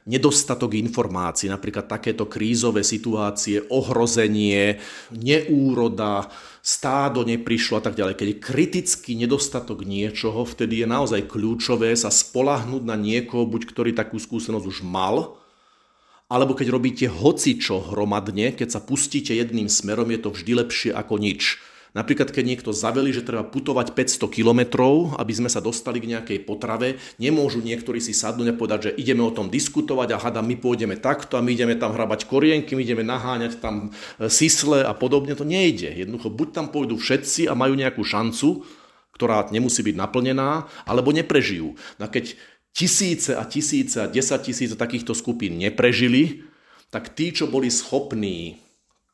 nedostatok 0.06 0.78
informácií, 0.78 1.50
napríklad 1.50 1.90
takéto 1.90 2.30
krízové 2.30 2.86
situácie, 2.86 3.66
ohrozenie, 3.68 4.78
neúroda, 5.10 6.30
stádo 6.62 7.26
neprišlo 7.26 7.78
a 7.78 7.82
tak 7.82 7.98
ďalej. 7.98 8.14
Keď 8.14 8.28
je 8.30 8.42
kritický 8.42 9.12
nedostatok 9.18 9.82
niečoho, 9.82 10.46
vtedy 10.46 10.82
je 10.82 10.86
naozaj 10.86 11.26
kľúčové 11.26 11.90
sa 11.98 12.14
spolahnúť 12.14 12.82
na 12.86 12.94
niekoho, 12.94 13.46
buď 13.50 13.62
ktorý 13.70 13.90
takú 13.92 14.22
skúsenosť 14.22 14.66
už 14.66 14.78
mal, 14.86 15.38
alebo 16.26 16.58
keď 16.58 16.74
robíte 16.74 17.06
hocičo 17.06 17.94
hromadne, 17.94 18.50
keď 18.50 18.78
sa 18.78 18.80
pustíte 18.82 19.30
jedným 19.30 19.70
smerom, 19.70 20.10
je 20.10 20.18
to 20.22 20.34
vždy 20.34 20.52
lepšie 20.58 20.90
ako 20.90 21.22
nič. 21.22 21.62
Napríklad, 21.96 22.28
keď 22.28 22.44
niekto 22.44 22.76
zaveli, 22.76 23.08
že 23.08 23.24
treba 23.24 23.40
putovať 23.40 23.96
500 23.96 24.28
kilometrov, 24.28 25.16
aby 25.16 25.32
sme 25.32 25.48
sa 25.48 25.64
dostali 25.64 25.96
k 25.96 26.12
nejakej 26.12 26.44
potrave, 26.44 27.00
nemôžu 27.16 27.64
niektorí 27.64 28.04
si 28.04 28.12
sadnúť 28.12 28.52
a 28.52 28.58
povedať, 28.60 28.80
že 28.84 28.96
ideme 29.00 29.24
o 29.24 29.32
tom 29.32 29.48
diskutovať 29.48 30.12
a 30.12 30.20
hada, 30.20 30.44
my 30.44 30.60
pôjdeme 30.60 31.00
takto 31.00 31.40
a 31.40 31.44
my 31.44 31.56
ideme 31.56 31.72
tam 31.80 31.96
hrabať 31.96 32.28
korienky, 32.28 32.76
my 32.76 32.84
ideme 32.84 33.00
naháňať 33.00 33.64
tam 33.64 33.96
e, 34.20 34.28
sisle 34.28 34.84
a 34.84 34.92
podobne. 34.92 35.32
To 35.32 35.48
nejde. 35.48 35.88
Jednoducho, 35.88 36.28
buď 36.28 36.48
tam 36.52 36.66
pôjdu 36.68 37.00
všetci 37.00 37.48
a 37.48 37.56
majú 37.56 37.72
nejakú 37.72 38.04
šancu, 38.04 38.68
ktorá 39.16 39.48
nemusí 39.48 39.80
byť 39.80 39.96
naplnená, 39.96 40.68
alebo 40.84 41.16
neprežijú. 41.16 41.80
No 41.96 42.02
a 42.04 42.12
keď 42.12 42.36
tisíce 42.76 43.32
a 43.32 43.48
tisíce 43.48 43.96
a 44.04 44.04
desať 44.04 44.52
tisíce 44.52 44.76
takýchto 44.76 45.16
skupín 45.16 45.56
neprežili, 45.56 46.44
tak 46.92 47.16
tí, 47.16 47.32
čo 47.32 47.48
boli 47.48 47.72
schopní 47.72 48.65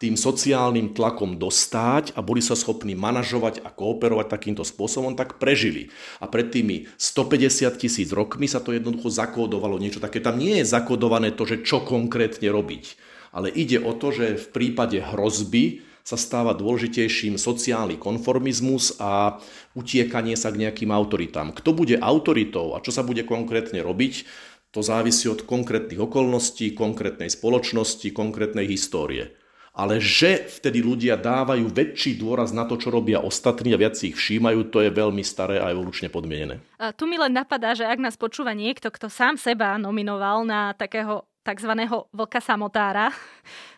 tým 0.03 0.19
sociálnym 0.19 0.99
tlakom 0.99 1.39
dostať 1.39 2.19
a 2.19 2.27
boli 2.27 2.43
sa 2.43 2.59
schopní 2.59 2.99
manažovať 2.99 3.63
a 3.63 3.71
kooperovať 3.71 4.27
takýmto 4.35 4.67
spôsobom, 4.67 5.15
tak 5.15 5.39
prežili. 5.39 5.95
A 6.19 6.27
pred 6.27 6.51
tými 6.51 6.91
150 6.99 7.79
tisíc 7.79 8.11
rokmi 8.11 8.51
sa 8.51 8.59
to 8.59 8.75
jednoducho 8.75 9.15
zakódovalo 9.15 9.79
niečo 9.79 10.03
také. 10.03 10.19
Tam 10.19 10.43
nie 10.43 10.59
je 10.59 10.67
zakódované 10.67 11.31
to, 11.31 11.47
že 11.47 11.63
čo 11.63 11.87
konkrétne 11.87 12.51
robiť. 12.51 12.99
Ale 13.31 13.47
ide 13.55 13.79
o 13.79 13.95
to, 13.95 14.11
že 14.11 14.43
v 14.43 14.47
prípade 14.51 14.99
hrozby 14.99 15.87
sa 16.03 16.19
stáva 16.19 16.51
dôležitejším 16.59 17.39
sociálny 17.39 17.95
konformizmus 17.95 18.99
a 18.99 19.39
utiekanie 19.79 20.35
sa 20.35 20.51
k 20.51 20.67
nejakým 20.67 20.91
autoritám. 20.91 21.55
Kto 21.55 21.79
bude 21.79 21.95
autoritou 22.03 22.75
a 22.75 22.83
čo 22.83 22.91
sa 22.91 23.07
bude 23.07 23.23
konkrétne 23.23 23.79
robiť, 23.79 24.27
to 24.75 24.83
závisí 24.83 25.31
od 25.31 25.47
konkrétnych 25.47 26.03
okolností, 26.03 26.75
konkrétnej 26.75 27.31
spoločnosti, 27.31 28.11
konkrétnej 28.11 28.67
histórie 28.67 29.39
ale 29.73 30.05
že 30.05 30.45
vtedy 30.61 30.85
ľudia 30.85 31.17
dávajú 31.17 31.73
väčší 31.73 32.21
dôraz 32.21 32.53
na 32.53 32.69
to, 32.69 32.77
čo 32.77 32.93
robia 32.93 33.25
ostatní 33.25 33.73
a 33.73 33.81
viac 33.81 33.97
si 33.97 34.13
ich 34.13 34.17
všímajú, 34.21 34.69
to 34.69 34.85
je 34.85 34.93
veľmi 34.93 35.25
staré 35.25 35.57
a 35.57 35.73
evolučne 35.73 36.13
podmienené. 36.13 36.61
A 36.77 36.93
tu 36.93 37.09
mi 37.09 37.17
len 37.17 37.33
napadá, 37.33 37.73
že 37.73 37.89
ak 37.89 37.97
nás 37.97 38.21
počúva 38.21 38.53
niekto, 38.53 38.93
kto 38.93 39.09
sám 39.09 39.41
seba 39.41 39.81
nominoval 39.81 40.45
na 40.45 40.77
takého 40.77 41.25
tzv. 41.43 41.73
vlka 42.13 42.41
samotára, 42.45 43.11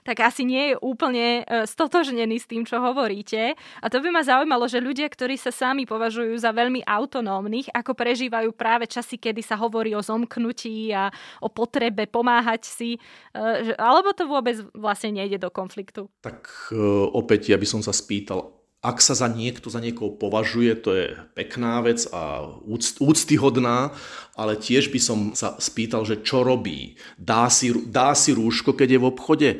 tak 0.04 0.20
asi 0.20 0.44
nie 0.44 0.72
je 0.72 0.76
úplne 0.84 1.42
e, 1.42 1.64
stotožnený 1.64 2.36
s 2.36 2.46
tým, 2.46 2.68
čo 2.68 2.78
hovoríte. 2.78 3.56
A 3.80 3.86
to 3.88 4.04
by 4.04 4.12
ma 4.12 4.20
zaujímalo, 4.20 4.68
že 4.68 4.84
ľudia, 4.84 5.08
ktorí 5.08 5.40
sa 5.40 5.48
sami 5.48 5.88
považujú 5.88 6.36
za 6.36 6.52
veľmi 6.52 6.84
autonómnych, 6.84 7.72
ako 7.72 7.96
prežívajú 7.96 8.52
práve 8.52 8.84
časy, 8.84 9.16
kedy 9.16 9.40
sa 9.40 9.56
hovorí 9.56 9.96
o 9.96 10.04
zomknutí 10.04 10.92
a 10.92 11.08
o 11.40 11.48
potrebe 11.48 12.04
pomáhať 12.04 12.68
si, 12.68 12.90
e, 13.32 13.72
alebo 13.80 14.12
to 14.12 14.28
vôbec 14.28 14.60
vlastne 14.76 15.16
nejde 15.16 15.40
do 15.40 15.48
konfliktu? 15.48 16.12
Tak 16.20 16.70
e, 16.70 16.78
opäť 17.10 17.56
ja 17.56 17.58
by 17.58 17.66
som 17.66 17.80
sa 17.80 17.96
spýtal, 17.96 18.63
ak 18.84 19.00
sa 19.00 19.16
za 19.16 19.32
niekto 19.32 19.72
za 19.72 19.80
niekoho 19.80 20.12
považuje, 20.12 20.76
to 20.76 20.92
je 20.92 21.16
pekná 21.32 21.80
vec 21.80 22.04
a 22.12 22.44
úctyhodná, 23.00 23.96
ale 24.36 24.60
tiež 24.60 24.92
by 24.92 25.00
som 25.00 25.18
sa 25.32 25.56
spýtal, 25.56 26.04
že 26.04 26.20
čo 26.20 26.44
robí. 26.44 27.00
Dá 27.16 27.48
si, 27.48 27.72
dá 27.72 28.12
si 28.12 28.36
rúško, 28.36 28.76
keď 28.76 28.88
je 28.92 29.00
v 29.00 29.08
obchode? 29.08 29.50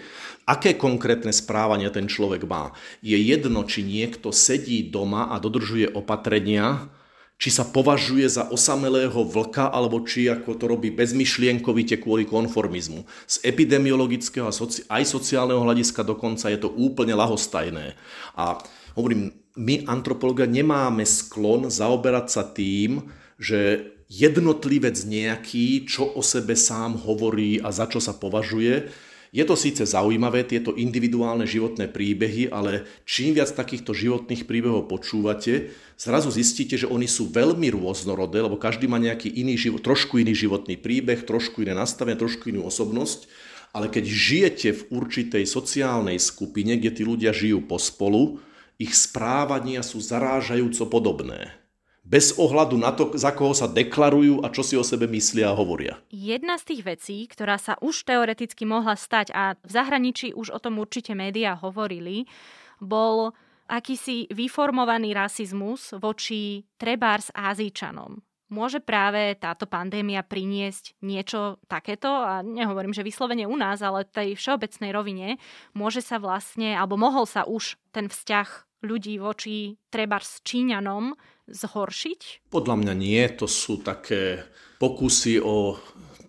Aké 0.44 0.76
konkrétne 0.76 1.32
správania 1.32 1.88
ten 1.88 2.04
človek 2.04 2.44
má? 2.44 2.76
Je 3.00 3.16
jedno, 3.16 3.64
či 3.64 3.80
niekto 3.80 4.28
sedí 4.28 4.84
doma 4.92 5.32
a 5.32 5.40
dodržuje 5.40 5.88
opatrenia, 5.96 6.92
či 7.40 7.48
sa 7.48 7.64
považuje 7.64 8.28
za 8.28 8.52
osamelého 8.52 9.24
vlka, 9.24 9.72
alebo 9.72 10.04
či 10.04 10.28
ako 10.28 10.52
to 10.60 10.68
robí 10.68 10.92
bezmyšlienkovite 10.92 11.96
kvôli 11.96 12.28
konformizmu. 12.28 13.08
Z 13.24 13.40
epidemiologického 13.40 14.44
a 14.44 14.52
soci- 14.52 14.84
aj 14.86 15.08
sociálneho 15.08 15.64
hľadiska 15.64 16.04
dokonca 16.04 16.52
je 16.52 16.60
to 16.60 16.68
úplne 16.76 17.16
lahostajné. 17.16 17.96
A 18.36 18.60
Hovorím, 18.94 19.34
my 19.54 19.86
antropológia 19.86 20.46
nemáme 20.46 21.02
sklon 21.06 21.70
zaoberať 21.70 22.26
sa 22.30 22.42
tým, 22.46 23.10
že 23.38 23.90
jednotlivec 24.06 24.94
nejaký, 24.94 25.86
čo 25.86 26.06
o 26.14 26.22
sebe 26.22 26.54
sám 26.54 26.98
hovorí 27.02 27.58
a 27.58 27.74
za 27.74 27.90
čo 27.90 27.98
sa 27.98 28.14
považuje, 28.14 28.90
Je 29.34 29.42
to 29.42 29.58
síce 29.58 29.82
zaujímavé, 29.82 30.46
tieto 30.46 30.78
individuálne 30.78 31.42
životné 31.42 31.90
príbehy, 31.90 32.54
ale 32.54 32.86
čím 33.02 33.34
viac 33.34 33.50
takýchto 33.50 33.90
životných 33.90 34.46
príbehov 34.46 34.86
počúvate, 34.86 35.74
zrazu 35.98 36.30
zistíte, 36.30 36.78
že 36.78 36.86
oni 36.86 37.10
sú 37.10 37.34
veľmi 37.34 37.66
rôznorodé, 37.74 38.46
lebo 38.46 38.54
každý 38.54 38.86
má 38.86 39.02
nejaký 39.02 39.26
iný 39.34 39.58
život, 39.58 39.82
trošku 39.82 40.22
iný 40.22 40.38
životný 40.38 40.78
príbeh, 40.78 41.26
trošku 41.26 41.66
iné 41.66 41.74
nastavenie, 41.74 42.14
trošku 42.14 42.54
inú 42.54 42.62
osobnosť. 42.70 43.26
Ale 43.74 43.90
keď 43.90 44.06
žijete 44.06 44.68
v 44.70 44.82
určitej 45.02 45.50
sociálnej 45.50 46.22
skupine, 46.22 46.78
kde 46.78 46.94
tí 46.94 47.02
ľudia 47.02 47.34
žijú 47.34 47.58
pospolu, 47.66 48.38
ich 48.78 48.94
správania 48.96 49.82
sú 49.82 50.02
zarážajúco 50.02 50.90
podobné 50.90 51.64
bez 52.04 52.36
ohľadu 52.36 52.76
na 52.76 52.92
to, 52.92 53.16
za 53.16 53.32
koho 53.32 53.56
sa 53.56 53.64
deklarujú 53.64 54.44
a 54.44 54.52
čo 54.52 54.60
si 54.60 54.76
o 54.76 54.84
sebe 54.84 55.08
myslia 55.08 55.50
a 55.50 55.56
hovoria. 55.56 55.96
Jedna 56.12 56.60
z 56.60 56.76
tých 56.76 56.82
vecí, 56.84 57.16
ktorá 57.24 57.56
sa 57.56 57.80
už 57.80 58.04
teoreticky 58.04 58.68
mohla 58.68 58.92
stať 58.92 59.32
a 59.32 59.56
v 59.64 59.70
zahraničí 59.72 60.36
už 60.36 60.52
o 60.52 60.60
tom 60.60 60.76
určite 60.76 61.16
médiá 61.16 61.56
hovorili, 61.56 62.28
bol 62.76 63.32
akýsi 63.64 64.28
vyformovaný 64.28 65.16
rasizmus 65.16 65.96
voči 65.96 66.68
trebárs 66.76 67.32
Ázíčanom. 67.32 68.20
Môže 68.54 68.78
práve 68.78 69.34
táto 69.34 69.66
pandémia 69.66 70.22
priniesť 70.22 70.94
niečo 71.02 71.58
takéto? 71.66 72.06
A 72.06 72.46
nehovorím, 72.46 72.94
že 72.94 73.02
vyslovene 73.02 73.50
u 73.50 73.58
nás, 73.58 73.82
ale 73.82 74.06
tej 74.06 74.38
všeobecnej 74.38 74.94
rovine 74.94 75.42
môže 75.74 75.98
sa 75.98 76.22
vlastne, 76.22 76.78
alebo 76.78 76.94
mohol 76.94 77.26
sa 77.26 77.42
už 77.42 77.74
ten 77.90 78.06
vzťah 78.06 78.46
ľudí 78.86 79.18
voči 79.18 79.74
trebárs 79.90 80.38
Číňanom 80.46 81.18
zhoršiť? 81.50 82.46
Podľa 82.54 82.76
mňa 82.78 82.94
nie, 82.94 83.26
to 83.34 83.50
sú 83.50 83.82
také 83.82 84.46
pokusy 84.78 85.42
o 85.42 85.74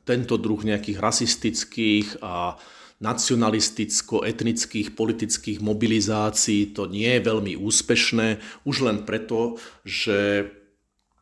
tento 0.01 0.41
druh 0.41 0.65
nejakých 0.65 0.97
rasistických 0.97 2.25
a 2.25 2.57
nacionalisticko-etnických 3.05 4.97
politických 4.97 5.59
mobilizácií. 5.61 6.73
To 6.73 6.87
nie 6.89 7.19
je 7.19 7.21
veľmi 7.21 7.53
úspešné, 7.59 8.41
už 8.65 8.75
len 8.87 9.03
preto, 9.03 9.59
že 9.83 10.49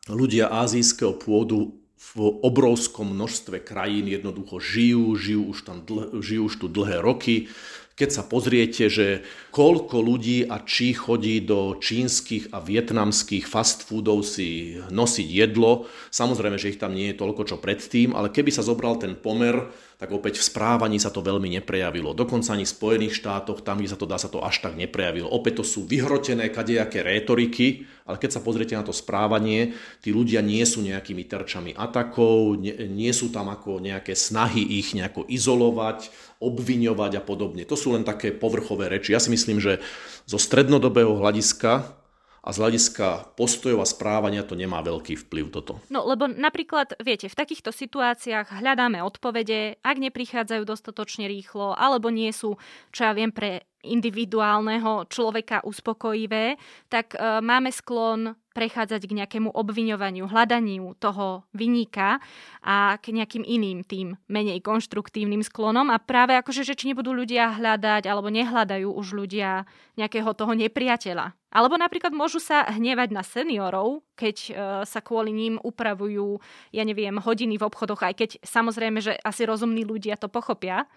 ľudia 0.08 0.52
azijského 0.52 1.16
pôdu 1.16 1.80
v 2.14 2.36
obrovskom 2.44 3.16
množstve 3.16 3.64
krajín 3.64 4.04
jednoducho 4.04 4.60
žijú, 4.60 5.16
žijú 5.16 5.42
už, 5.50 5.58
tam 5.64 5.80
dlh, 5.82 6.20
žijú 6.20 6.42
už 6.52 6.54
tu 6.60 6.66
dlhé 6.68 7.00
roky, 7.00 7.48
keď 7.94 8.10
sa 8.10 8.22
pozriete, 8.26 8.90
že 8.90 9.22
koľko 9.54 10.02
ľudí 10.02 10.42
a 10.50 10.58
či 10.66 10.98
chodí 10.98 11.38
do 11.38 11.78
čínskych 11.78 12.50
a 12.50 12.58
vietnamských 12.58 13.46
fast 13.46 13.86
foodov 13.86 14.26
si 14.26 14.82
nosiť 14.90 15.28
jedlo, 15.30 15.86
samozrejme, 16.10 16.58
že 16.58 16.74
ich 16.74 16.82
tam 16.82 16.90
nie 16.90 17.14
je 17.14 17.20
toľko 17.22 17.54
čo 17.54 17.56
predtým, 17.62 18.12
ale 18.18 18.34
keby 18.34 18.50
sa 18.50 18.66
zobral 18.66 18.98
ten 18.98 19.14
pomer, 19.14 19.70
tak 20.04 20.12
opäť 20.12 20.36
v 20.36 20.52
správaní 20.52 21.00
sa 21.00 21.08
to 21.08 21.24
veľmi 21.24 21.48
neprejavilo. 21.56 22.12
Dokonca 22.12 22.52
ani 22.52 22.68
v 22.68 22.76
Spojených 22.76 23.24
štátoch, 23.24 23.64
tam, 23.64 23.80
kde 23.80 23.88
sa 23.88 23.96
to 23.96 24.04
dá, 24.04 24.20
sa 24.20 24.28
to 24.28 24.44
až 24.44 24.60
tak 24.60 24.76
neprejavilo. 24.76 25.32
Opäť 25.32 25.64
to 25.64 25.64
sú 25.64 25.88
vyhrotené 25.88 26.52
kadejaké 26.52 27.00
rétoriky, 27.00 27.88
ale 28.04 28.20
keď 28.20 28.36
sa 28.36 28.44
pozriete 28.44 28.76
na 28.76 28.84
to 28.84 28.92
správanie, 28.92 29.72
tí 30.04 30.12
ľudia 30.12 30.44
nie 30.44 30.60
sú 30.68 30.84
nejakými 30.84 31.24
terčami 31.24 31.72
atakov, 31.72 32.60
nie, 32.60 32.76
nie 32.92 33.16
sú 33.16 33.32
tam 33.32 33.48
ako 33.48 33.80
nejaké 33.80 34.12
snahy 34.12 34.60
ich 34.60 34.92
nejako 34.92 35.24
izolovať, 35.24 36.12
obviňovať 36.36 37.12
a 37.16 37.22
podobne. 37.24 37.64
To 37.64 37.72
sú 37.72 37.96
len 37.96 38.04
také 38.04 38.28
povrchové 38.36 38.92
reči. 38.92 39.16
Ja 39.16 39.24
si 39.24 39.32
myslím, 39.32 39.56
že 39.56 39.80
zo 40.28 40.36
strednodobého 40.36 41.16
hľadiska 41.16 42.03
a 42.44 42.52
z 42.52 42.60
hľadiska 42.60 43.34
postojov 43.40 43.80
a 43.80 43.88
správania 43.88 44.44
to 44.44 44.52
nemá 44.52 44.84
veľký 44.84 45.16
vplyv 45.26 45.44
toto. 45.48 45.80
No 45.88 46.04
lebo 46.04 46.28
napríklad, 46.28 46.92
viete, 47.00 47.32
v 47.32 47.38
takýchto 47.40 47.72
situáciách 47.72 48.60
hľadáme 48.60 49.00
odpovede, 49.00 49.80
ak 49.80 49.96
neprichádzajú 49.96 50.62
dostatočne 50.68 51.24
rýchlo, 51.24 51.72
alebo 51.72 52.12
nie 52.12 52.28
sú, 52.36 52.60
čo 52.92 53.08
ja 53.08 53.16
viem, 53.16 53.32
pre 53.32 53.64
individuálneho 53.84 55.08
človeka 55.08 55.64
uspokojivé, 55.64 56.56
tak 56.88 57.16
e, 57.16 57.40
máme 57.44 57.68
sklon 57.68 58.32
prechádzať 58.54 59.02
k 59.04 59.16
nejakému 59.18 59.50
obviňovaniu, 59.50 60.30
hľadaniu 60.30 60.94
toho 61.02 61.42
vyníka 61.50 62.22
a 62.62 62.96
k 63.02 63.10
nejakým 63.10 63.42
iným 63.42 63.82
tým 63.82 64.14
menej 64.30 64.62
konštruktívnym 64.62 65.42
sklonom 65.42 65.90
a 65.90 65.98
práve 65.98 66.38
akože, 66.38 66.62
že 66.62 66.78
či 66.78 66.94
nebudú 66.94 67.10
ľudia 67.10 67.58
hľadať 67.58 68.06
alebo 68.06 68.30
nehľadajú 68.30 68.88
už 68.94 69.18
ľudia 69.18 69.66
nejakého 69.98 70.30
toho 70.32 70.54
nepriateľa. 70.54 71.34
Alebo 71.54 71.78
napríklad 71.78 72.10
môžu 72.10 72.42
sa 72.42 72.66
hnevať 72.66 73.14
na 73.14 73.22
seniorov, 73.22 74.02
keď 74.18 74.36
e, 74.42 74.50
sa 74.82 74.98
kvôli 74.98 75.30
ním 75.30 75.54
upravujú, 75.62 76.42
ja 76.74 76.82
neviem, 76.82 77.14
hodiny 77.14 77.62
v 77.62 77.66
obchodoch, 77.70 78.02
aj 78.02 78.14
keď 78.18 78.30
samozrejme, 78.42 78.98
že 78.98 79.14
asi 79.22 79.46
rozumní 79.46 79.86
ľudia 79.86 80.18
to 80.18 80.26
pochopia 80.26 80.90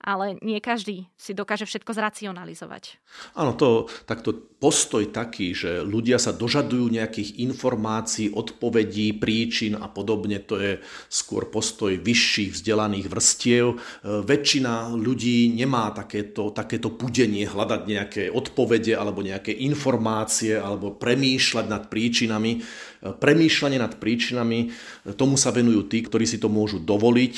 ale 0.00 0.36
nie 0.44 0.60
každý 0.60 1.08
si 1.16 1.32
dokáže 1.32 1.64
všetko 1.64 1.96
zracionalizovať. 1.96 3.00
Áno, 3.34 3.56
to, 3.56 3.88
takto 4.04 4.36
postoj 4.56 5.04
taký, 5.08 5.52
že 5.52 5.84
ľudia 5.84 6.16
sa 6.16 6.32
dožadujú 6.32 6.88
nejakých 6.88 7.40
informácií, 7.44 8.32
odpovedí, 8.32 9.16
príčin 9.16 9.76
a 9.76 9.88
podobne, 9.88 10.40
to 10.40 10.56
je 10.56 10.72
skôr 11.08 11.48
postoj 11.48 11.92
vyšších 11.92 12.56
vzdelaných 12.56 13.06
vrstiev. 13.08 13.66
E, 13.72 13.76
väčšina 14.24 14.96
ľudí 14.96 15.52
nemá 15.52 15.92
takéto, 15.92 16.52
takéto 16.52 16.92
pudenie 16.92 17.44
hľadať 17.44 17.80
nejaké 17.84 18.22
odpovede 18.32 18.96
alebo 18.96 19.20
nejaké 19.20 19.52
informácie 19.52 20.56
alebo 20.56 20.96
premýšľať 20.96 21.66
nad 21.68 21.88
príčinami. 21.92 22.52
E, 22.56 23.12
premýšľanie 23.12 23.78
nad 23.80 23.92
príčinami, 24.00 24.58
e, 24.64 24.68
tomu 25.12 25.36
sa 25.36 25.52
venujú 25.52 25.84
tí, 25.88 26.00
ktorí 26.00 26.24
si 26.24 26.40
to 26.40 26.48
môžu 26.48 26.80
dovoliť 26.80 27.36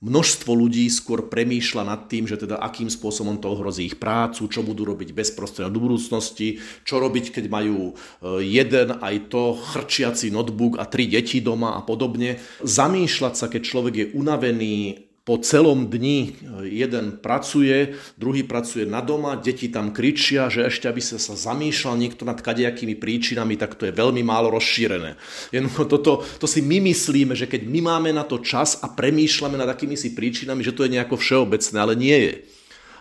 Množstvo 0.00 0.56
ľudí 0.56 0.88
skôr 0.88 1.28
premýšľa 1.28 1.84
nad 1.84 2.08
tým, 2.08 2.24
že 2.24 2.40
teda 2.40 2.56
akým 2.56 2.88
spôsobom 2.88 3.36
to 3.36 3.52
ohrozí 3.52 3.84
ich 3.84 4.00
prácu, 4.00 4.48
čo 4.48 4.64
budú 4.64 4.88
robiť 4.88 5.12
bezprostredne 5.12 5.68
do 5.68 5.76
budúcnosti, 5.76 6.56
čo 6.88 7.04
robiť, 7.04 7.36
keď 7.36 7.44
majú 7.52 7.92
e, 7.92 8.40
jeden 8.40 8.96
aj 8.96 9.28
to 9.28 9.60
chrčiaci 9.60 10.32
notebook 10.32 10.80
a 10.80 10.88
tri 10.88 11.04
deti 11.04 11.44
doma 11.44 11.76
a 11.76 11.84
podobne. 11.84 12.40
Zamýšľať 12.64 13.34
sa, 13.36 13.52
keď 13.52 13.60
človek 13.60 13.94
je 14.00 14.06
unavený, 14.16 15.09
po 15.30 15.38
celom 15.38 15.86
dni 15.86 16.34
jeden 16.66 17.22
pracuje, 17.22 17.94
druhý 18.18 18.42
pracuje 18.42 18.82
na 18.82 18.98
doma, 18.98 19.38
deti 19.38 19.70
tam 19.70 19.94
kričia, 19.94 20.50
že 20.50 20.66
ešte 20.66 20.90
aby 20.90 20.98
sa, 20.98 21.22
sa 21.22 21.38
zamýšľal 21.38 22.02
niekto 22.02 22.26
nad 22.26 22.42
kadejakými 22.42 22.98
príčinami, 22.98 23.54
tak 23.54 23.78
to 23.78 23.86
je 23.86 23.94
veľmi 23.94 24.26
málo 24.26 24.50
rozšírené. 24.50 25.14
Jednoducho 25.54 25.86
toto, 25.86 26.12
to 26.42 26.50
si 26.50 26.66
my 26.66 26.82
myslíme, 26.82 27.38
že 27.38 27.46
keď 27.46 27.62
my 27.62 27.78
máme 27.78 28.10
na 28.10 28.26
to 28.26 28.42
čas 28.42 28.82
a 28.82 28.90
premýšľame 28.90 29.54
nad 29.54 29.70
akými 29.70 29.94
si 29.94 30.18
príčinami, 30.18 30.66
že 30.66 30.74
to 30.74 30.82
je 30.82 30.98
nejako 30.98 31.14
všeobecné, 31.14 31.76
ale 31.78 31.94
nie 31.94 32.18
je. 32.26 32.34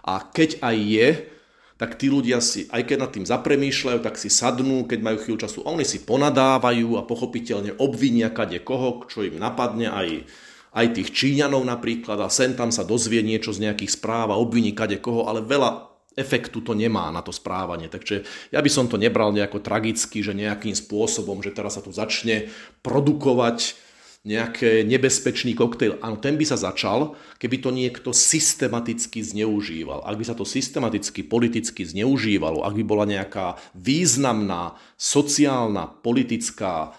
A 0.05 0.21
keď 0.21 0.61
aj 0.61 0.77
je, 0.77 1.09
tak 1.81 1.97
tí 1.97 2.13
ľudia 2.13 2.45
si, 2.45 2.69
aj 2.69 2.93
keď 2.93 2.97
nad 3.09 3.09
tým 3.09 3.25
zapremýšľajú, 3.25 4.05
tak 4.05 4.21
si 4.21 4.29
sadnú, 4.29 4.85
keď 4.85 5.01
majú 5.01 5.17
chvíľu 5.17 5.49
času 5.49 5.65
oni 5.65 5.81
si 5.81 6.05
ponadávajú 6.05 6.93
a 6.93 7.07
pochopiteľne 7.09 7.81
obvinia 7.81 8.29
kade 8.29 8.61
koho, 8.61 9.09
čo 9.09 9.25
im 9.25 9.41
napadne 9.41 9.89
aj 9.89 10.29
aj 10.73 10.95
tých 10.95 11.09
Číňanov 11.13 11.65
napríklad 11.65 12.21
a 12.21 12.29
sem 12.29 12.53
tam 12.53 12.69
sa 12.69 12.85
dozvie 12.85 13.25
niečo 13.25 13.53
z 13.53 13.69
nejakých 13.69 13.97
správ 13.97 14.29
a 14.29 14.39
obviní 14.39 14.73
kade 14.77 15.01
koho, 15.01 15.25
ale 15.25 15.41
veľa 15.41 15.89
efektu 16.19 16.59
to 16.59 16.75
nemá 16.75 17.07
na 17.15 17.23
to 17.23 17.31
správanie. 17.31 17.87
Takže 17.87 18.27
ja 18.51 18.59
by 18.59 18.69
som 18.69 18.91
to 18.91 18.99
nebral 18.99 19.31
nejako 19.31 19.63
tragicky, 19.63 20.19
že 20.19 20.35
nejakým 20.35 20.75
spôsobom, 20.75 21.39
že 21.39 21.55
teraz 21.55 21.79
sa 21.79 21.81
tu 21.81 21.95
začne 21.95 22.51
produkovať 22.83 23.87
nejaký 24.27 24.83
nebezpečný 24.83 25.55
koktejl. 25.55 25.95
Áno, 26.03 26.19
ten 26.19 26.35
by 26.35 26.43
sa 26.43 26.59
začal, 26.59 27.15
keby 27.39 27.63
to 27.63 27.71
niekto 27.71 28.11
systematicky 28.11 29.23
zneužíval. 29.23 30.03
Ak 30.03 30.19
by 30.19 30.27
sa 30.27 30.35
to 30.35 30.43
systematicky, 30.43 31.23
politicky 31.23 31.87
zneužívalo, 31.87 32.67
ak 32.67 32.75
by 32.75 32.83
bola 32.83 33.07
nejaká 33.07 33.55
významná 33.71 34.75
sociálna, 34.99 35.87
politická 36.03 36.98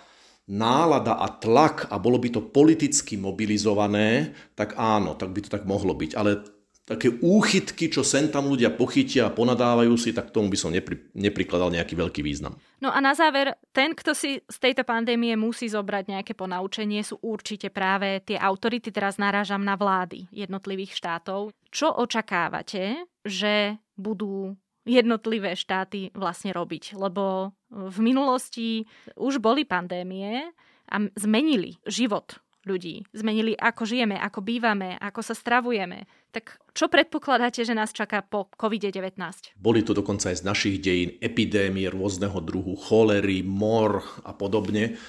nálada 0.51 1.23
a 1.23 1.31
tlak 1.31 1.87
a 1.95 1.97
bolo 2.03 2.19
by 2.19 2.29
to 2.35 2.43
politicky 2.51 3.15
mobilizované, 3.15 4.35
tak 4.59 4.75
áno, 4.75 5.15
tak 5.15 5.31
by 5.31 5.47
to 5.47 5.51
tak 5.55 5.63
mohlo 5.63 5.95
byť. 5.95 6.13
Ale 6.19 6.43
také 6.91 7.07
úchytky, 7.23 7.87
čo 7.87 8.03
sem 8.03 8.27
tam 8.27 8.51
ľudia 8.51 8.75
pochytia 8.75 9.31
a 9.31 9.35
ponadávajú 9.35 9.95
si, 9.95 10.11
tak 10.11 10.35
tomu 10.35 10.51
by 10.51 10.59
som 10.59 10.75
nepri, 10.75 10.99
neprikladal 11.15 11.71
nejaký 11.71 11.95
veľký 11.95 12.19
význam. 12.27 12.59
No 12.83 12.91
a 12.91 12.99
na 12.99 13.15
záver, 13.15 13.55
ten, 13.71 13.95
kto 13.95 14.11
si 14.11 14.43
z 14.43 14.59
tejto 14.59 14.83
pandémie 14.83 15.39
musí 15.39 15.71
zobrať 15.71 16.11
nejaké 16.11 16.35
ponaučenie, 16.35 17.07
sú 17.07 17.23
určite 17.23 17.71
práve 17.71 18.19
tie 18.27 18.35
autority, 18.35 18.91
teraz 18.91 19.23
narážam 19.23 19.63
na 19.63 19.79
vlády 19.79 20.27
jednotlivých 20.35 20.99
štátov. 20.99 21.55
Čo 21.71 21.95
očakávate, 21.95 23.07
že 23.23 23.79
budú 23.95 24.59
jednotlivé 24.85 25.57
štáty 25.57 26.13
vlastne 26.15 26.53
robiť? 26.55 26.97
Lebo 26.97 27.55
v 27.71 27.99
minulosti 28.03 28.85
už 29.17 29.39
boli 29.39 29.65
pandémie 29.65 30.51
a 30.91 30.97
zmenili 31.15 31.79
život 31.87 32.43
ľudí. 32.69 33.09
Zmenili, 33.17 33.57
ako 33.57 33.89
žijeme, 33.89 34.21
ako 34.21 34.45
bývame, 34.45 35.01
ako 35.01 35.25
sa 35.25 35.33
stravujeme. 35.33 36.05
Tak 36.29 36.61
čo 36.77 36.93
predpokladáte, 36.93 37.65
že 37.65 37.73
nás 37.73 37.89
čaká 37.91 38.21
po 38.21 38.53
COVID-19? 38.53 39.17
Boli 39.57 39.81
to 39.81 39.97
dokonca 39.97 40.29
aj 40.29 40.45
z 40.45 40.47
našich 40.47 40.77
dejín 40.79 41.17
epidémie 41.25 41.89
rôzneho 41.89 42.37
druhu, 42.45 42.77
cholery, 42.77 43.41
mor 43.41 44.05
a 44.29 44.37
podobne. 44.37 45.01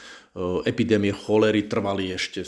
Epidémie 0.64 1.12
cholery 1.12 1.68
trvali 1.68 2.16
ešte 2.16 2.48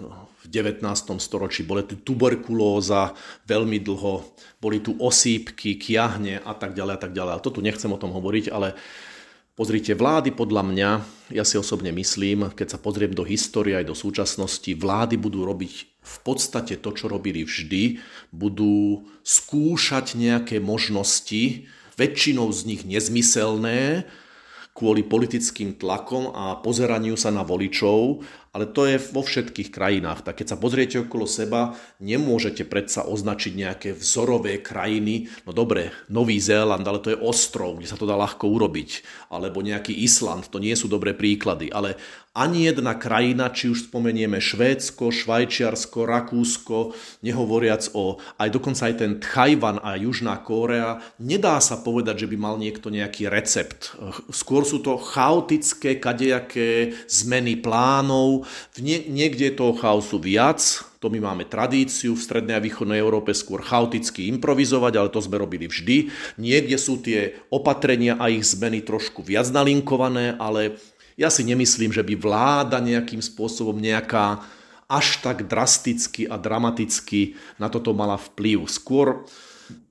v 0.00 0.46
19. 0.48 0.82
storočí, 1.20 1.66
bola 1.66 1.84
tu 1.84 2.00
tuberkulóza 2.00 3.12
veľmi 3.44 3.78
dlho, 3.82 4.24
boli 4.62 4.80
tu 4.80 4.96
osýpky, 4.96 5.76
kiahne 5.76 6.40
a 6.40 6.52
tak 6.56 6.72
ďalej 6.72 6.94
a 6.96 7.00
tak 7.00 7.12
ďalej. 7.12 7.32
A 7.36 7.42
to 7.42 7.50
tu 7.52 7.60
nechcem 7.60 7.90
o 7.90 8.00
tom 8.00 8.14
hovoriť, 8.14 8.48
ale 8.48 8.74
pozrite, 9.52 9.92
vlády 9.92 10.32
podľa 10.32 10.62
mňa, 10.64 10.90
ja 11.34 11.44
si 11.44 11.60
osobne 11.60 11.92
myslím, 11.92 12.50
keď 12.52 12.76
sa 12.76 12.78
pozriem 12.80 13.12
do 13.12 13.22
histórie 13.22 13.76
aj 13.76 13.90
do 13.90 13.96
súčasnosti, 13.96 14.70
vlády 14.72 15.20
budú 15.20 15.44
robiť 15.44 15.74
v 16.02 16.16
podstate 16.26 16.80
to, 16.82 16.90
čo 16.96 17.06
robili 17.06 17.46
vždy, 17.46 18.02
budú 18.34 19.06
skúšať 19.22 20.18
nejaké 20.18 20.58
možnosti, 20.58 21.70
väčšinou 21.94 22.50
z 22.50 22.60
nich 22.66 22.82
nezmyselné, 22.82 24.08
kvôli 24.72 25.04
politickým 25.04 25.76
tlakom 25.76 26.32
a 26.32 26.56
pozeraniu 26.58 27.14
sa 27.20 27.28
na 27.28 27.44
voličov, 27.44 28.24
ale 28.52 28.68
to 28.68 28.84
je 28.84 29.00
vo 29.00 29.24
všetkých 29.24 29.72
krajinách. 29.72 30.28
Tak 30.28 30.44
keď 30.44 30.46
sa 30.52 30.60
pozriete 30.60 31.00
okolo 31.00 31.24
seba, 31.24 31.72
nemôžete 32.04 32.68
predsa 32.68 33.08
označiť 33.08 33.52
nejaké 33.56 33.88
vzorové 33.96 34.60
krajiny. 34.60 35.32
No 35.48 35.56
dobre, 35.56 35.88
Nový 36.12 36.36
Zéland, 36.36 36.84
ale 36.84 37.00
to 37.00 37.16
je 37.16 37.18
ostrov, 37.18 37.80
kde 37.80 37.88
sa 37.88 37.96
to 37.96 38.04
dá 38.04 38.12
ľahko 38.12 38.44
urobiť. 38.52 39.00
Alebo 39.32 39.64
nejaký 39.64 39.96
Island, 40.04 40.52
to 40.52 40.60
nie 40.60 40.76
sú 40.76 40.84
dobré 40.92 41.16
príklady. 41.16 41.72
Ale 41.72 41.96
ani 42.32 42.64
jedna 42.64 42.96
krajina, 42.96 43.52
či 43.52 43.68
už 43.68 43.92
spomenieme 43.92 44.40
Švédsko, 44.40 45.12
Švajčiarsko, 45.12 46.08
Rakúsko, 46.08 46.96
nehovoriac 47.20 47.92
o 47.92 48.16
aj 48.40 48.48
dokonca 48.48 48.88
aj 48.88 48.94
ten 48.96 49.12
Tchajvan 49.20 49.76
a 49.84 50.00
Južná 50.00 50.40
Kórea, 50.40 51.04
nedá 51.20 51.60
sa 51.60 51.76
povedať, 51.84 52.24
že 52.24 52.30
by 52.32 52.36
mal 52.40 52.56
niekto 52.56 52.88
nejaký 52.88 53.28
recept. 53.28 53.92
Skôr 54.32 54.64
sú 54.64 54.80
to 54.80 54.96
chaotické, 54.96 56.00
kadejaké 56.00 56.96
zmeny 57.04 57.60
plánov. 57.60 58.41
V 58.76 58.78
nie, 58.82 59.06
niekde 59.08 59.50
je 59.50 59.58
toho 59.58 59.74
chaosu 59.74 60.18
viac, 60.22 60.60
to 61.02 61.10
my 61.10 61.18
máme 61.18 61.50
tradíciu 61.50 62.14
v 62.14 62.22
strednej 62.22 62.54
a 62.54 62.62
východnej 62.62 63.02
Európe 63.02 63.34
skôr 63.34 63.58
chaoticky 63.58 64.30
improvizovať, 64.30 64.92
ale 64.98 65.10
to 65.10 65.18
sme 65.18 65.40
robili 65.40 65.66
vždy. 65.66 66.14
Niekde 66.38 66.76
sú 66.78 67.02
tie 67.02 67.34
opatrenia 67.50 68.14
a 68.20 68.30
ich 68.30 68.46
zmeny 68.46 68.86
trošku 68.86 69.26
viac 69.26 69.50
nalinkované, 69.50 70.38
ale 70.38 70.78
ja 71.18 71.28
si 71.28 71.42
nemyslím, 71.42 71.90
že 71.90 72.06
by 72.06 72.14
vláda 72.16 72.78
nejakým 72.78 73.20
spôsobom 73.20 73.76
nejaká 73.76 74.46
až 74.92 75.24
tak 75.24 75.48
drasticky 75.48 76.28
a 76.28 76.36
dramaticky 76.36 77.34
na 77.56 77.72
toto 77.72 77.96
mala 77.96 78.20
vplyv. 78.20 78.68
Skôr 78.68 79.24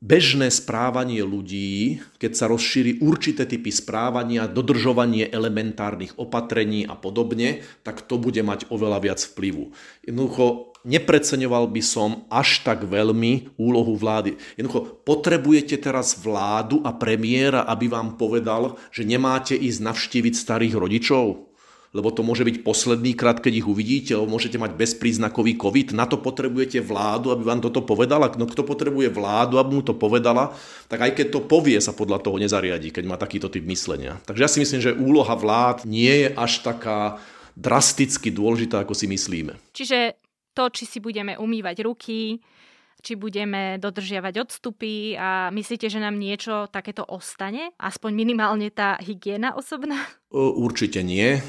bežné 0.02 0.50
správanie 0.50 1.22
ľudí, 1.22 2.02
keď 2.18 2.32
sa 2.34 2.46
rozšíri 2.50 3.04
určité 3.04 3.46
typy 3.46 3.70
správania, 3.70 4.50
dodržovanie 4.50 5.30
elementárnych 5.30 6.18
opatrení 6.18 6.88
a 6.90 6.98
podobne, 6.98 7.62
tak 7.86 8.06
to 8.06 8.18
bude 8.18 8.40
mať 8.42 8.68
oveľa 8.74 9.00
viac 9.04 9.20
vplyvu. 9.22 9.74
Jednoducho 10.02 10.72
nepreceňoval 10.82 11.70
by 11.70 11.82
som 11.86 12.26
až 12.34 12.66
tak 12.66 12.86
veľmi 12.86 13.54
úlohu 13.58 13.94
vlády. 13.94 14.38
Jednoducho, 14.58 15.06
potrebujete 15.06 15.78
teraz 15.78 16.18
vládu 16.18 16.82
a 16.82 16.96
premiéra, 16.96 17.66
aby 17.70 17.86
vám 17.92 18.18
povedal, 18.18 18.82
že 18.90 19.06
nemáte 19.06 19.54
ísť 19.54 19.80
navštíviť 19.86 20.34
starých 20.34 20.74
rodičov? 20.78 21.51
Lebo 21.92 22.08
to 22.08 22.24
môže 22.24 22.48
byť 22.48 22.64
posledný 22.64 23.20
krát, 23.20 23.44
keď 23.44 23.64
ich 23.64 23.68
uvidíte, 23.68 24.16
môžete 24.16 24.56
mať 24.56 24.80
bezpríznakový 24.80 25.60
COVID. 25.60 25.92
Na 25.92 26.08
to 26.08 26.16
potrebujete 26.16 26.80
vládu, 26.80 27.36
aby 27.36 27.44
vám 27.44 27.60
toto 27.60 27.84
povedala. 27.84 28.32
No 28.40 28.48
kto 28.48 28.64
potrebuje 28.64 29.12
vládu, 29.12 29.60
aby 29.60 29.76
mu 29.76 29.84
to 29.84 29.92
povedala, 29.92 30.56
tak 30.88 31.04
aj 31.04 31.12
keď 31.20 31.28
to 31.36 31.40
povie, 31.44 31.76
sa 31.84 31.92
podľa 31.92 32.24
toho 32.24 32.40
nezariadí, 32.40 32.96
keď 32.96 33.04
má 33.04 33.20
takýto 33.20 33.52
typ 33.52 33.68
myslenia. 33.68 34.24
Takže 34.24 34.44
ja 34.44 34.48
si 34.48 34.64
myslím, 34.64 34.80
že 34.80 34.96
úloha 34.96 35.36
vlád 35.36 35.84
nie 35.84 36.28
je 36.28 36.28
až 36.32 36.64
taká 36.64 37.20
drasticky 37.60 38.32
dôležitá, 38.32 38.88
ako 38.88 38.96
si 38.96 39.12
myslíme. 39.12 39.60
Čiže 39.76 40.16
to, 40.56 40.72
či 40.72 40.88
si 40.88 41.04
budeme 41.04 41.36
umývať 41.36 41.84
ruky, 41.84 42.40
či 43.02 43.18
budeme 43.18 43.82
dodržiavať 43.82 44.34
odstupy 44.46 45.18
a 45.18 45.50
myslíte, 45.50 45.90
že 45.90 45.98
nám 45.98 46.22
niečo 46.22 46.70
takéto 46.70 47.02
ostane? 47.04 47.74
Aspoň 47.82 48.14
minimálne 48.14 48.70
tá 48.70 49.02
hygiena 49.02 49.58
osobná? 49.58 49.98
Určite 50.32 51.04
nie. 51.04 51.44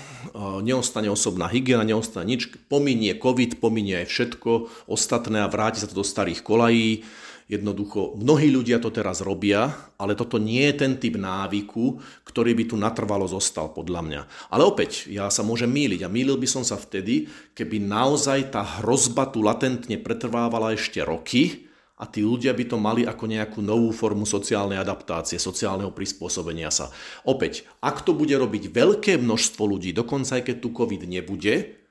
Neostane 0.65 1.07
osobná 1.07 1.47
hygiena, 1.47 1.87
neostane 1.87 2.27
nič. 2.27 2.51
Pominie 2.67 3.15
COVID, 3.15 3.63
pominie 3.63 4.03
aj 4.03 4.11
všetko 4.11 4.51
ostatné 4.91 5.45
a 5.45 5.53
vráti 5.53 5.79
sa 5.79 5.87
to 5.87 6.01
do 6.01 6.03
starých 6.03 6.43
kolají. 6.43 7.07
Jednoducho, 7.53 8.17
mnohí 8.17 8.49
ľudia 8.49 8.81
to 8.81 8.89
teraz 8.89 9.21
robia, 9.21 9.69
ale 10.01 10.17
toto 10.17 10.41
nie 10.41 10.65
je 10.73 10.89
ten 10.89 10.97
typ 10.97 11.21
návyku, 11.21 12.01
ktorý 12.25 12.57
by 12.57 12.65
tu 12.65 12.81
natrvalo 12.81 13.29
zostal, 13.29 13.69
podľa 13.69 14.01
mňa. 14.01 14.21
Ale 14.49 14.65
opäť, 14.65 15.05
ja 15.13 15.29
sa 15.29 15.45
môžem 15.45 15.69
míliť 15.69 16.01
a 16.01 16.09
mýlil 16.09 16.41
by 16.41 16.49
som 16.49 16.65
sa 16.65 16.81
vtedy, 16.81 17.29
keby 17.53 17.77
naozaj 17.85 18.57
tá 18.57 18.65
hrozba 18.81 19.29
tu 19.29 19.45
latentne 19.45 20.01
pretrvávala 20.01 20.73
ešte 20.73 21.05
roky 21.05 21.69
a 22.01 22.09
tí 22.09 22.25
ľudia 22.25 22.57
by 22.57 22.65
to 22.73 22.81
mali 22.81 23.05
ako 23.05 23.29
nejakú 23.29 23.61
novú 23.61 23.93
formu 23.93 24.25
sociálnej 24.25 24.81
adaptácie, 24.81 25.37
sociálneho 25.37 25.93
prispôsobenia 25.93 26.73
sa. 26.73 26.89
Opäť, 27.29 27.69
ak 27.85 28.01
to 28.01 28.17
bude 28.17 28.33
robiť 28.33 28.73
veľké 28.73 29.21
množstvo 29.21 29.63
ľudí, 29.69 29.93
dokonca 29.93 30.41
aj 30.41 30.49
keď 30.49 30.57
tu 30.57 30.73
COVID 30.73 31.05
nebude, 31.05 31.82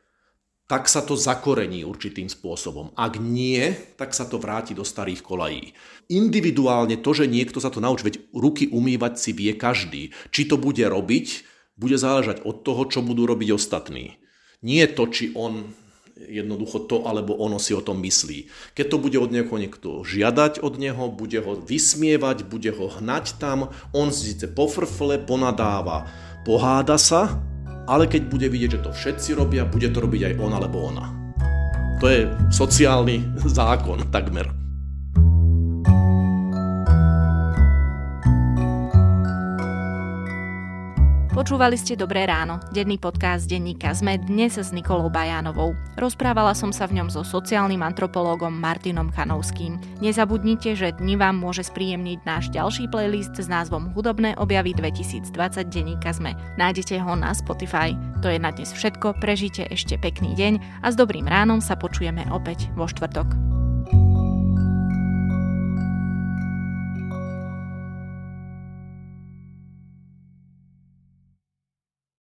tak 0.71 0.87
sa 0.87 1.03
to 1.03 1.19
zakorení 1.19 1.83
určitým 1.83 2.31
spôsobom. 2.31 2.95
Ak 2.95 3.19
nie, 3.19 3.75
tak 3.99 4.15
sa 4.15 4.23
to 4.23 4.39
vráti 4.39 4.71
do 4.71 4.87
starých 4.87 5.19
kolají. 5.19 5.75
Individuálne 6.07 6.95
to, 7.03 7.11
že 7.11 7.27
niekto 7.27 7.59
sa 7.59 7.67
to 7.67 7.83
naučí, 7.83 8.07
veď 8.07 8.15
ruky 8.31 8.71
umývať 8.71 9.19
si 9.19 9.35
vie 9.35 9.51
každý. 9.51 10.15
Či 10.31 10.47
to 10.47 10.55
bude 10.55 10.79
robiť, 10.79 11.27
bude 11.75 11.99
záležať 11.99 12.47
od 12.47 12.63
toho, 12.63 12.87
čo 12.87 13.03
budú 13.03 13.27
robiť 13.27 13.51
ostatní. 13.51 14.15
Nie 14.63 14.87
to, 14.87 15.11
či 15.11 15.35
on 15.35 15.75
jednoducho 16.15 16.87
to 16.87 17.03
alebo 17.03 17.35
ono 17.35 17.59
si 17.59 17.75
o 17.75 17.83
tom 17.83 17.99
myslí. 17.99 18.71
Keď 18.71 18.85
to 18.87 18.97
bude 19.01 19.17
od 19.19 19.27
niekoho 19.27 19.59
niekto 19.59 20.07
žiadať 20.07 20.63
od 20.63 20.79
neho, 20.79 21.11
bude 21.11 21.43
ho 21.43 21.59
vysmievať, 21.59 22.47
bude 22.47 22.71
ho 22.71 22.87
hnať 22.87 23.43
tam, 23.43 23.75
on 23.91 24.15
síce 24.15 24.47
pofrfle, 24.47 25.19
ponadáva, 25.19 26.07
poháda 26.47 26.95
sa, 26.95 27.50
ale 27.89 28.05
keď 28.05 28.21
bude 28.29 28.47
vidieť, 28.49 28.77
že 28.77 28.83
to 28.85 28.91
všetci 28.93 29.29
robia, 29.33 29.65
bude 29.65 29.89
to 29.89 29.97
robiť 30.01 30.31
aj 30.31 30.33
on 30.37 30.51
alebo 30.53 30.77
ona. 30.93 31.05
To 32.01 32.05
je 32.09 32.29
sociálny 32.53 33.21
zákon 33.59 34.09
takmer. 34.13 34.60
Počúvali 41.31 41.79
ste 41.79 41.95
Dobré 41.95 42.27
ráno, 42.27 42.59
denný 42.75 42.99
podcast 42.99 43.47
denníka 43.47 43.95
sme 43.95 44.19
dnes 44.19 44.59
s 44.59 44.75
Nikolou 44.75 45.07
Bajánovou. 45.07 45.79
Rozprávala 45.95 46.51
som 46.51 46.75
sa 46.75 46.83
v 46.91 46.99
ňom 46.99 47.07
so 47.07 47.23
sociálnym 47.23 47.79
antropológom 47.79 48.51
Martinom 48.51 49.07
Chanovským. 49.15 49.79
Nezabudnite, 50.03 50.75
že 50.75 50.91
dni 50.91 51.15
vám 51.15 51.39
môže 51.39 51.63
spríjemniť 51.63 52.19
náš 52.27 52.51
ďalší 52.51 52.91
playlist 52.91 53.39
s 53.39 53.47
názvom 53.47 53.95
Hudobné 53.95 54.35
objavy 54.43 54.75
2020 54.75 55.31
denníka 55.71 56.11
sme. 56.11 56.35
Nájdete 56.59 56.99
ho 56.99 57.15
na 57.15 57.31
Spotify. 57.31 57.95
To 58.19 58.27
je 58.27 58.35
na 58.35 58.51
dnes 58.51 58.75
všetko, 58.75 59.23
prežite 59.23 59.63
ešte 59.71 59.95
pekný 59.95 60.35
deň 60.35 60.83
a 60.83 60.91
s 60.91 60.99
dobrým 60.99 61.31
ránom 61.31 61.63
sa 61.63 61.79
počujeme 61.79 62.27
opäť 62.27 62.67
vo 62.75 62.91
štvrtok. 62.91 63.60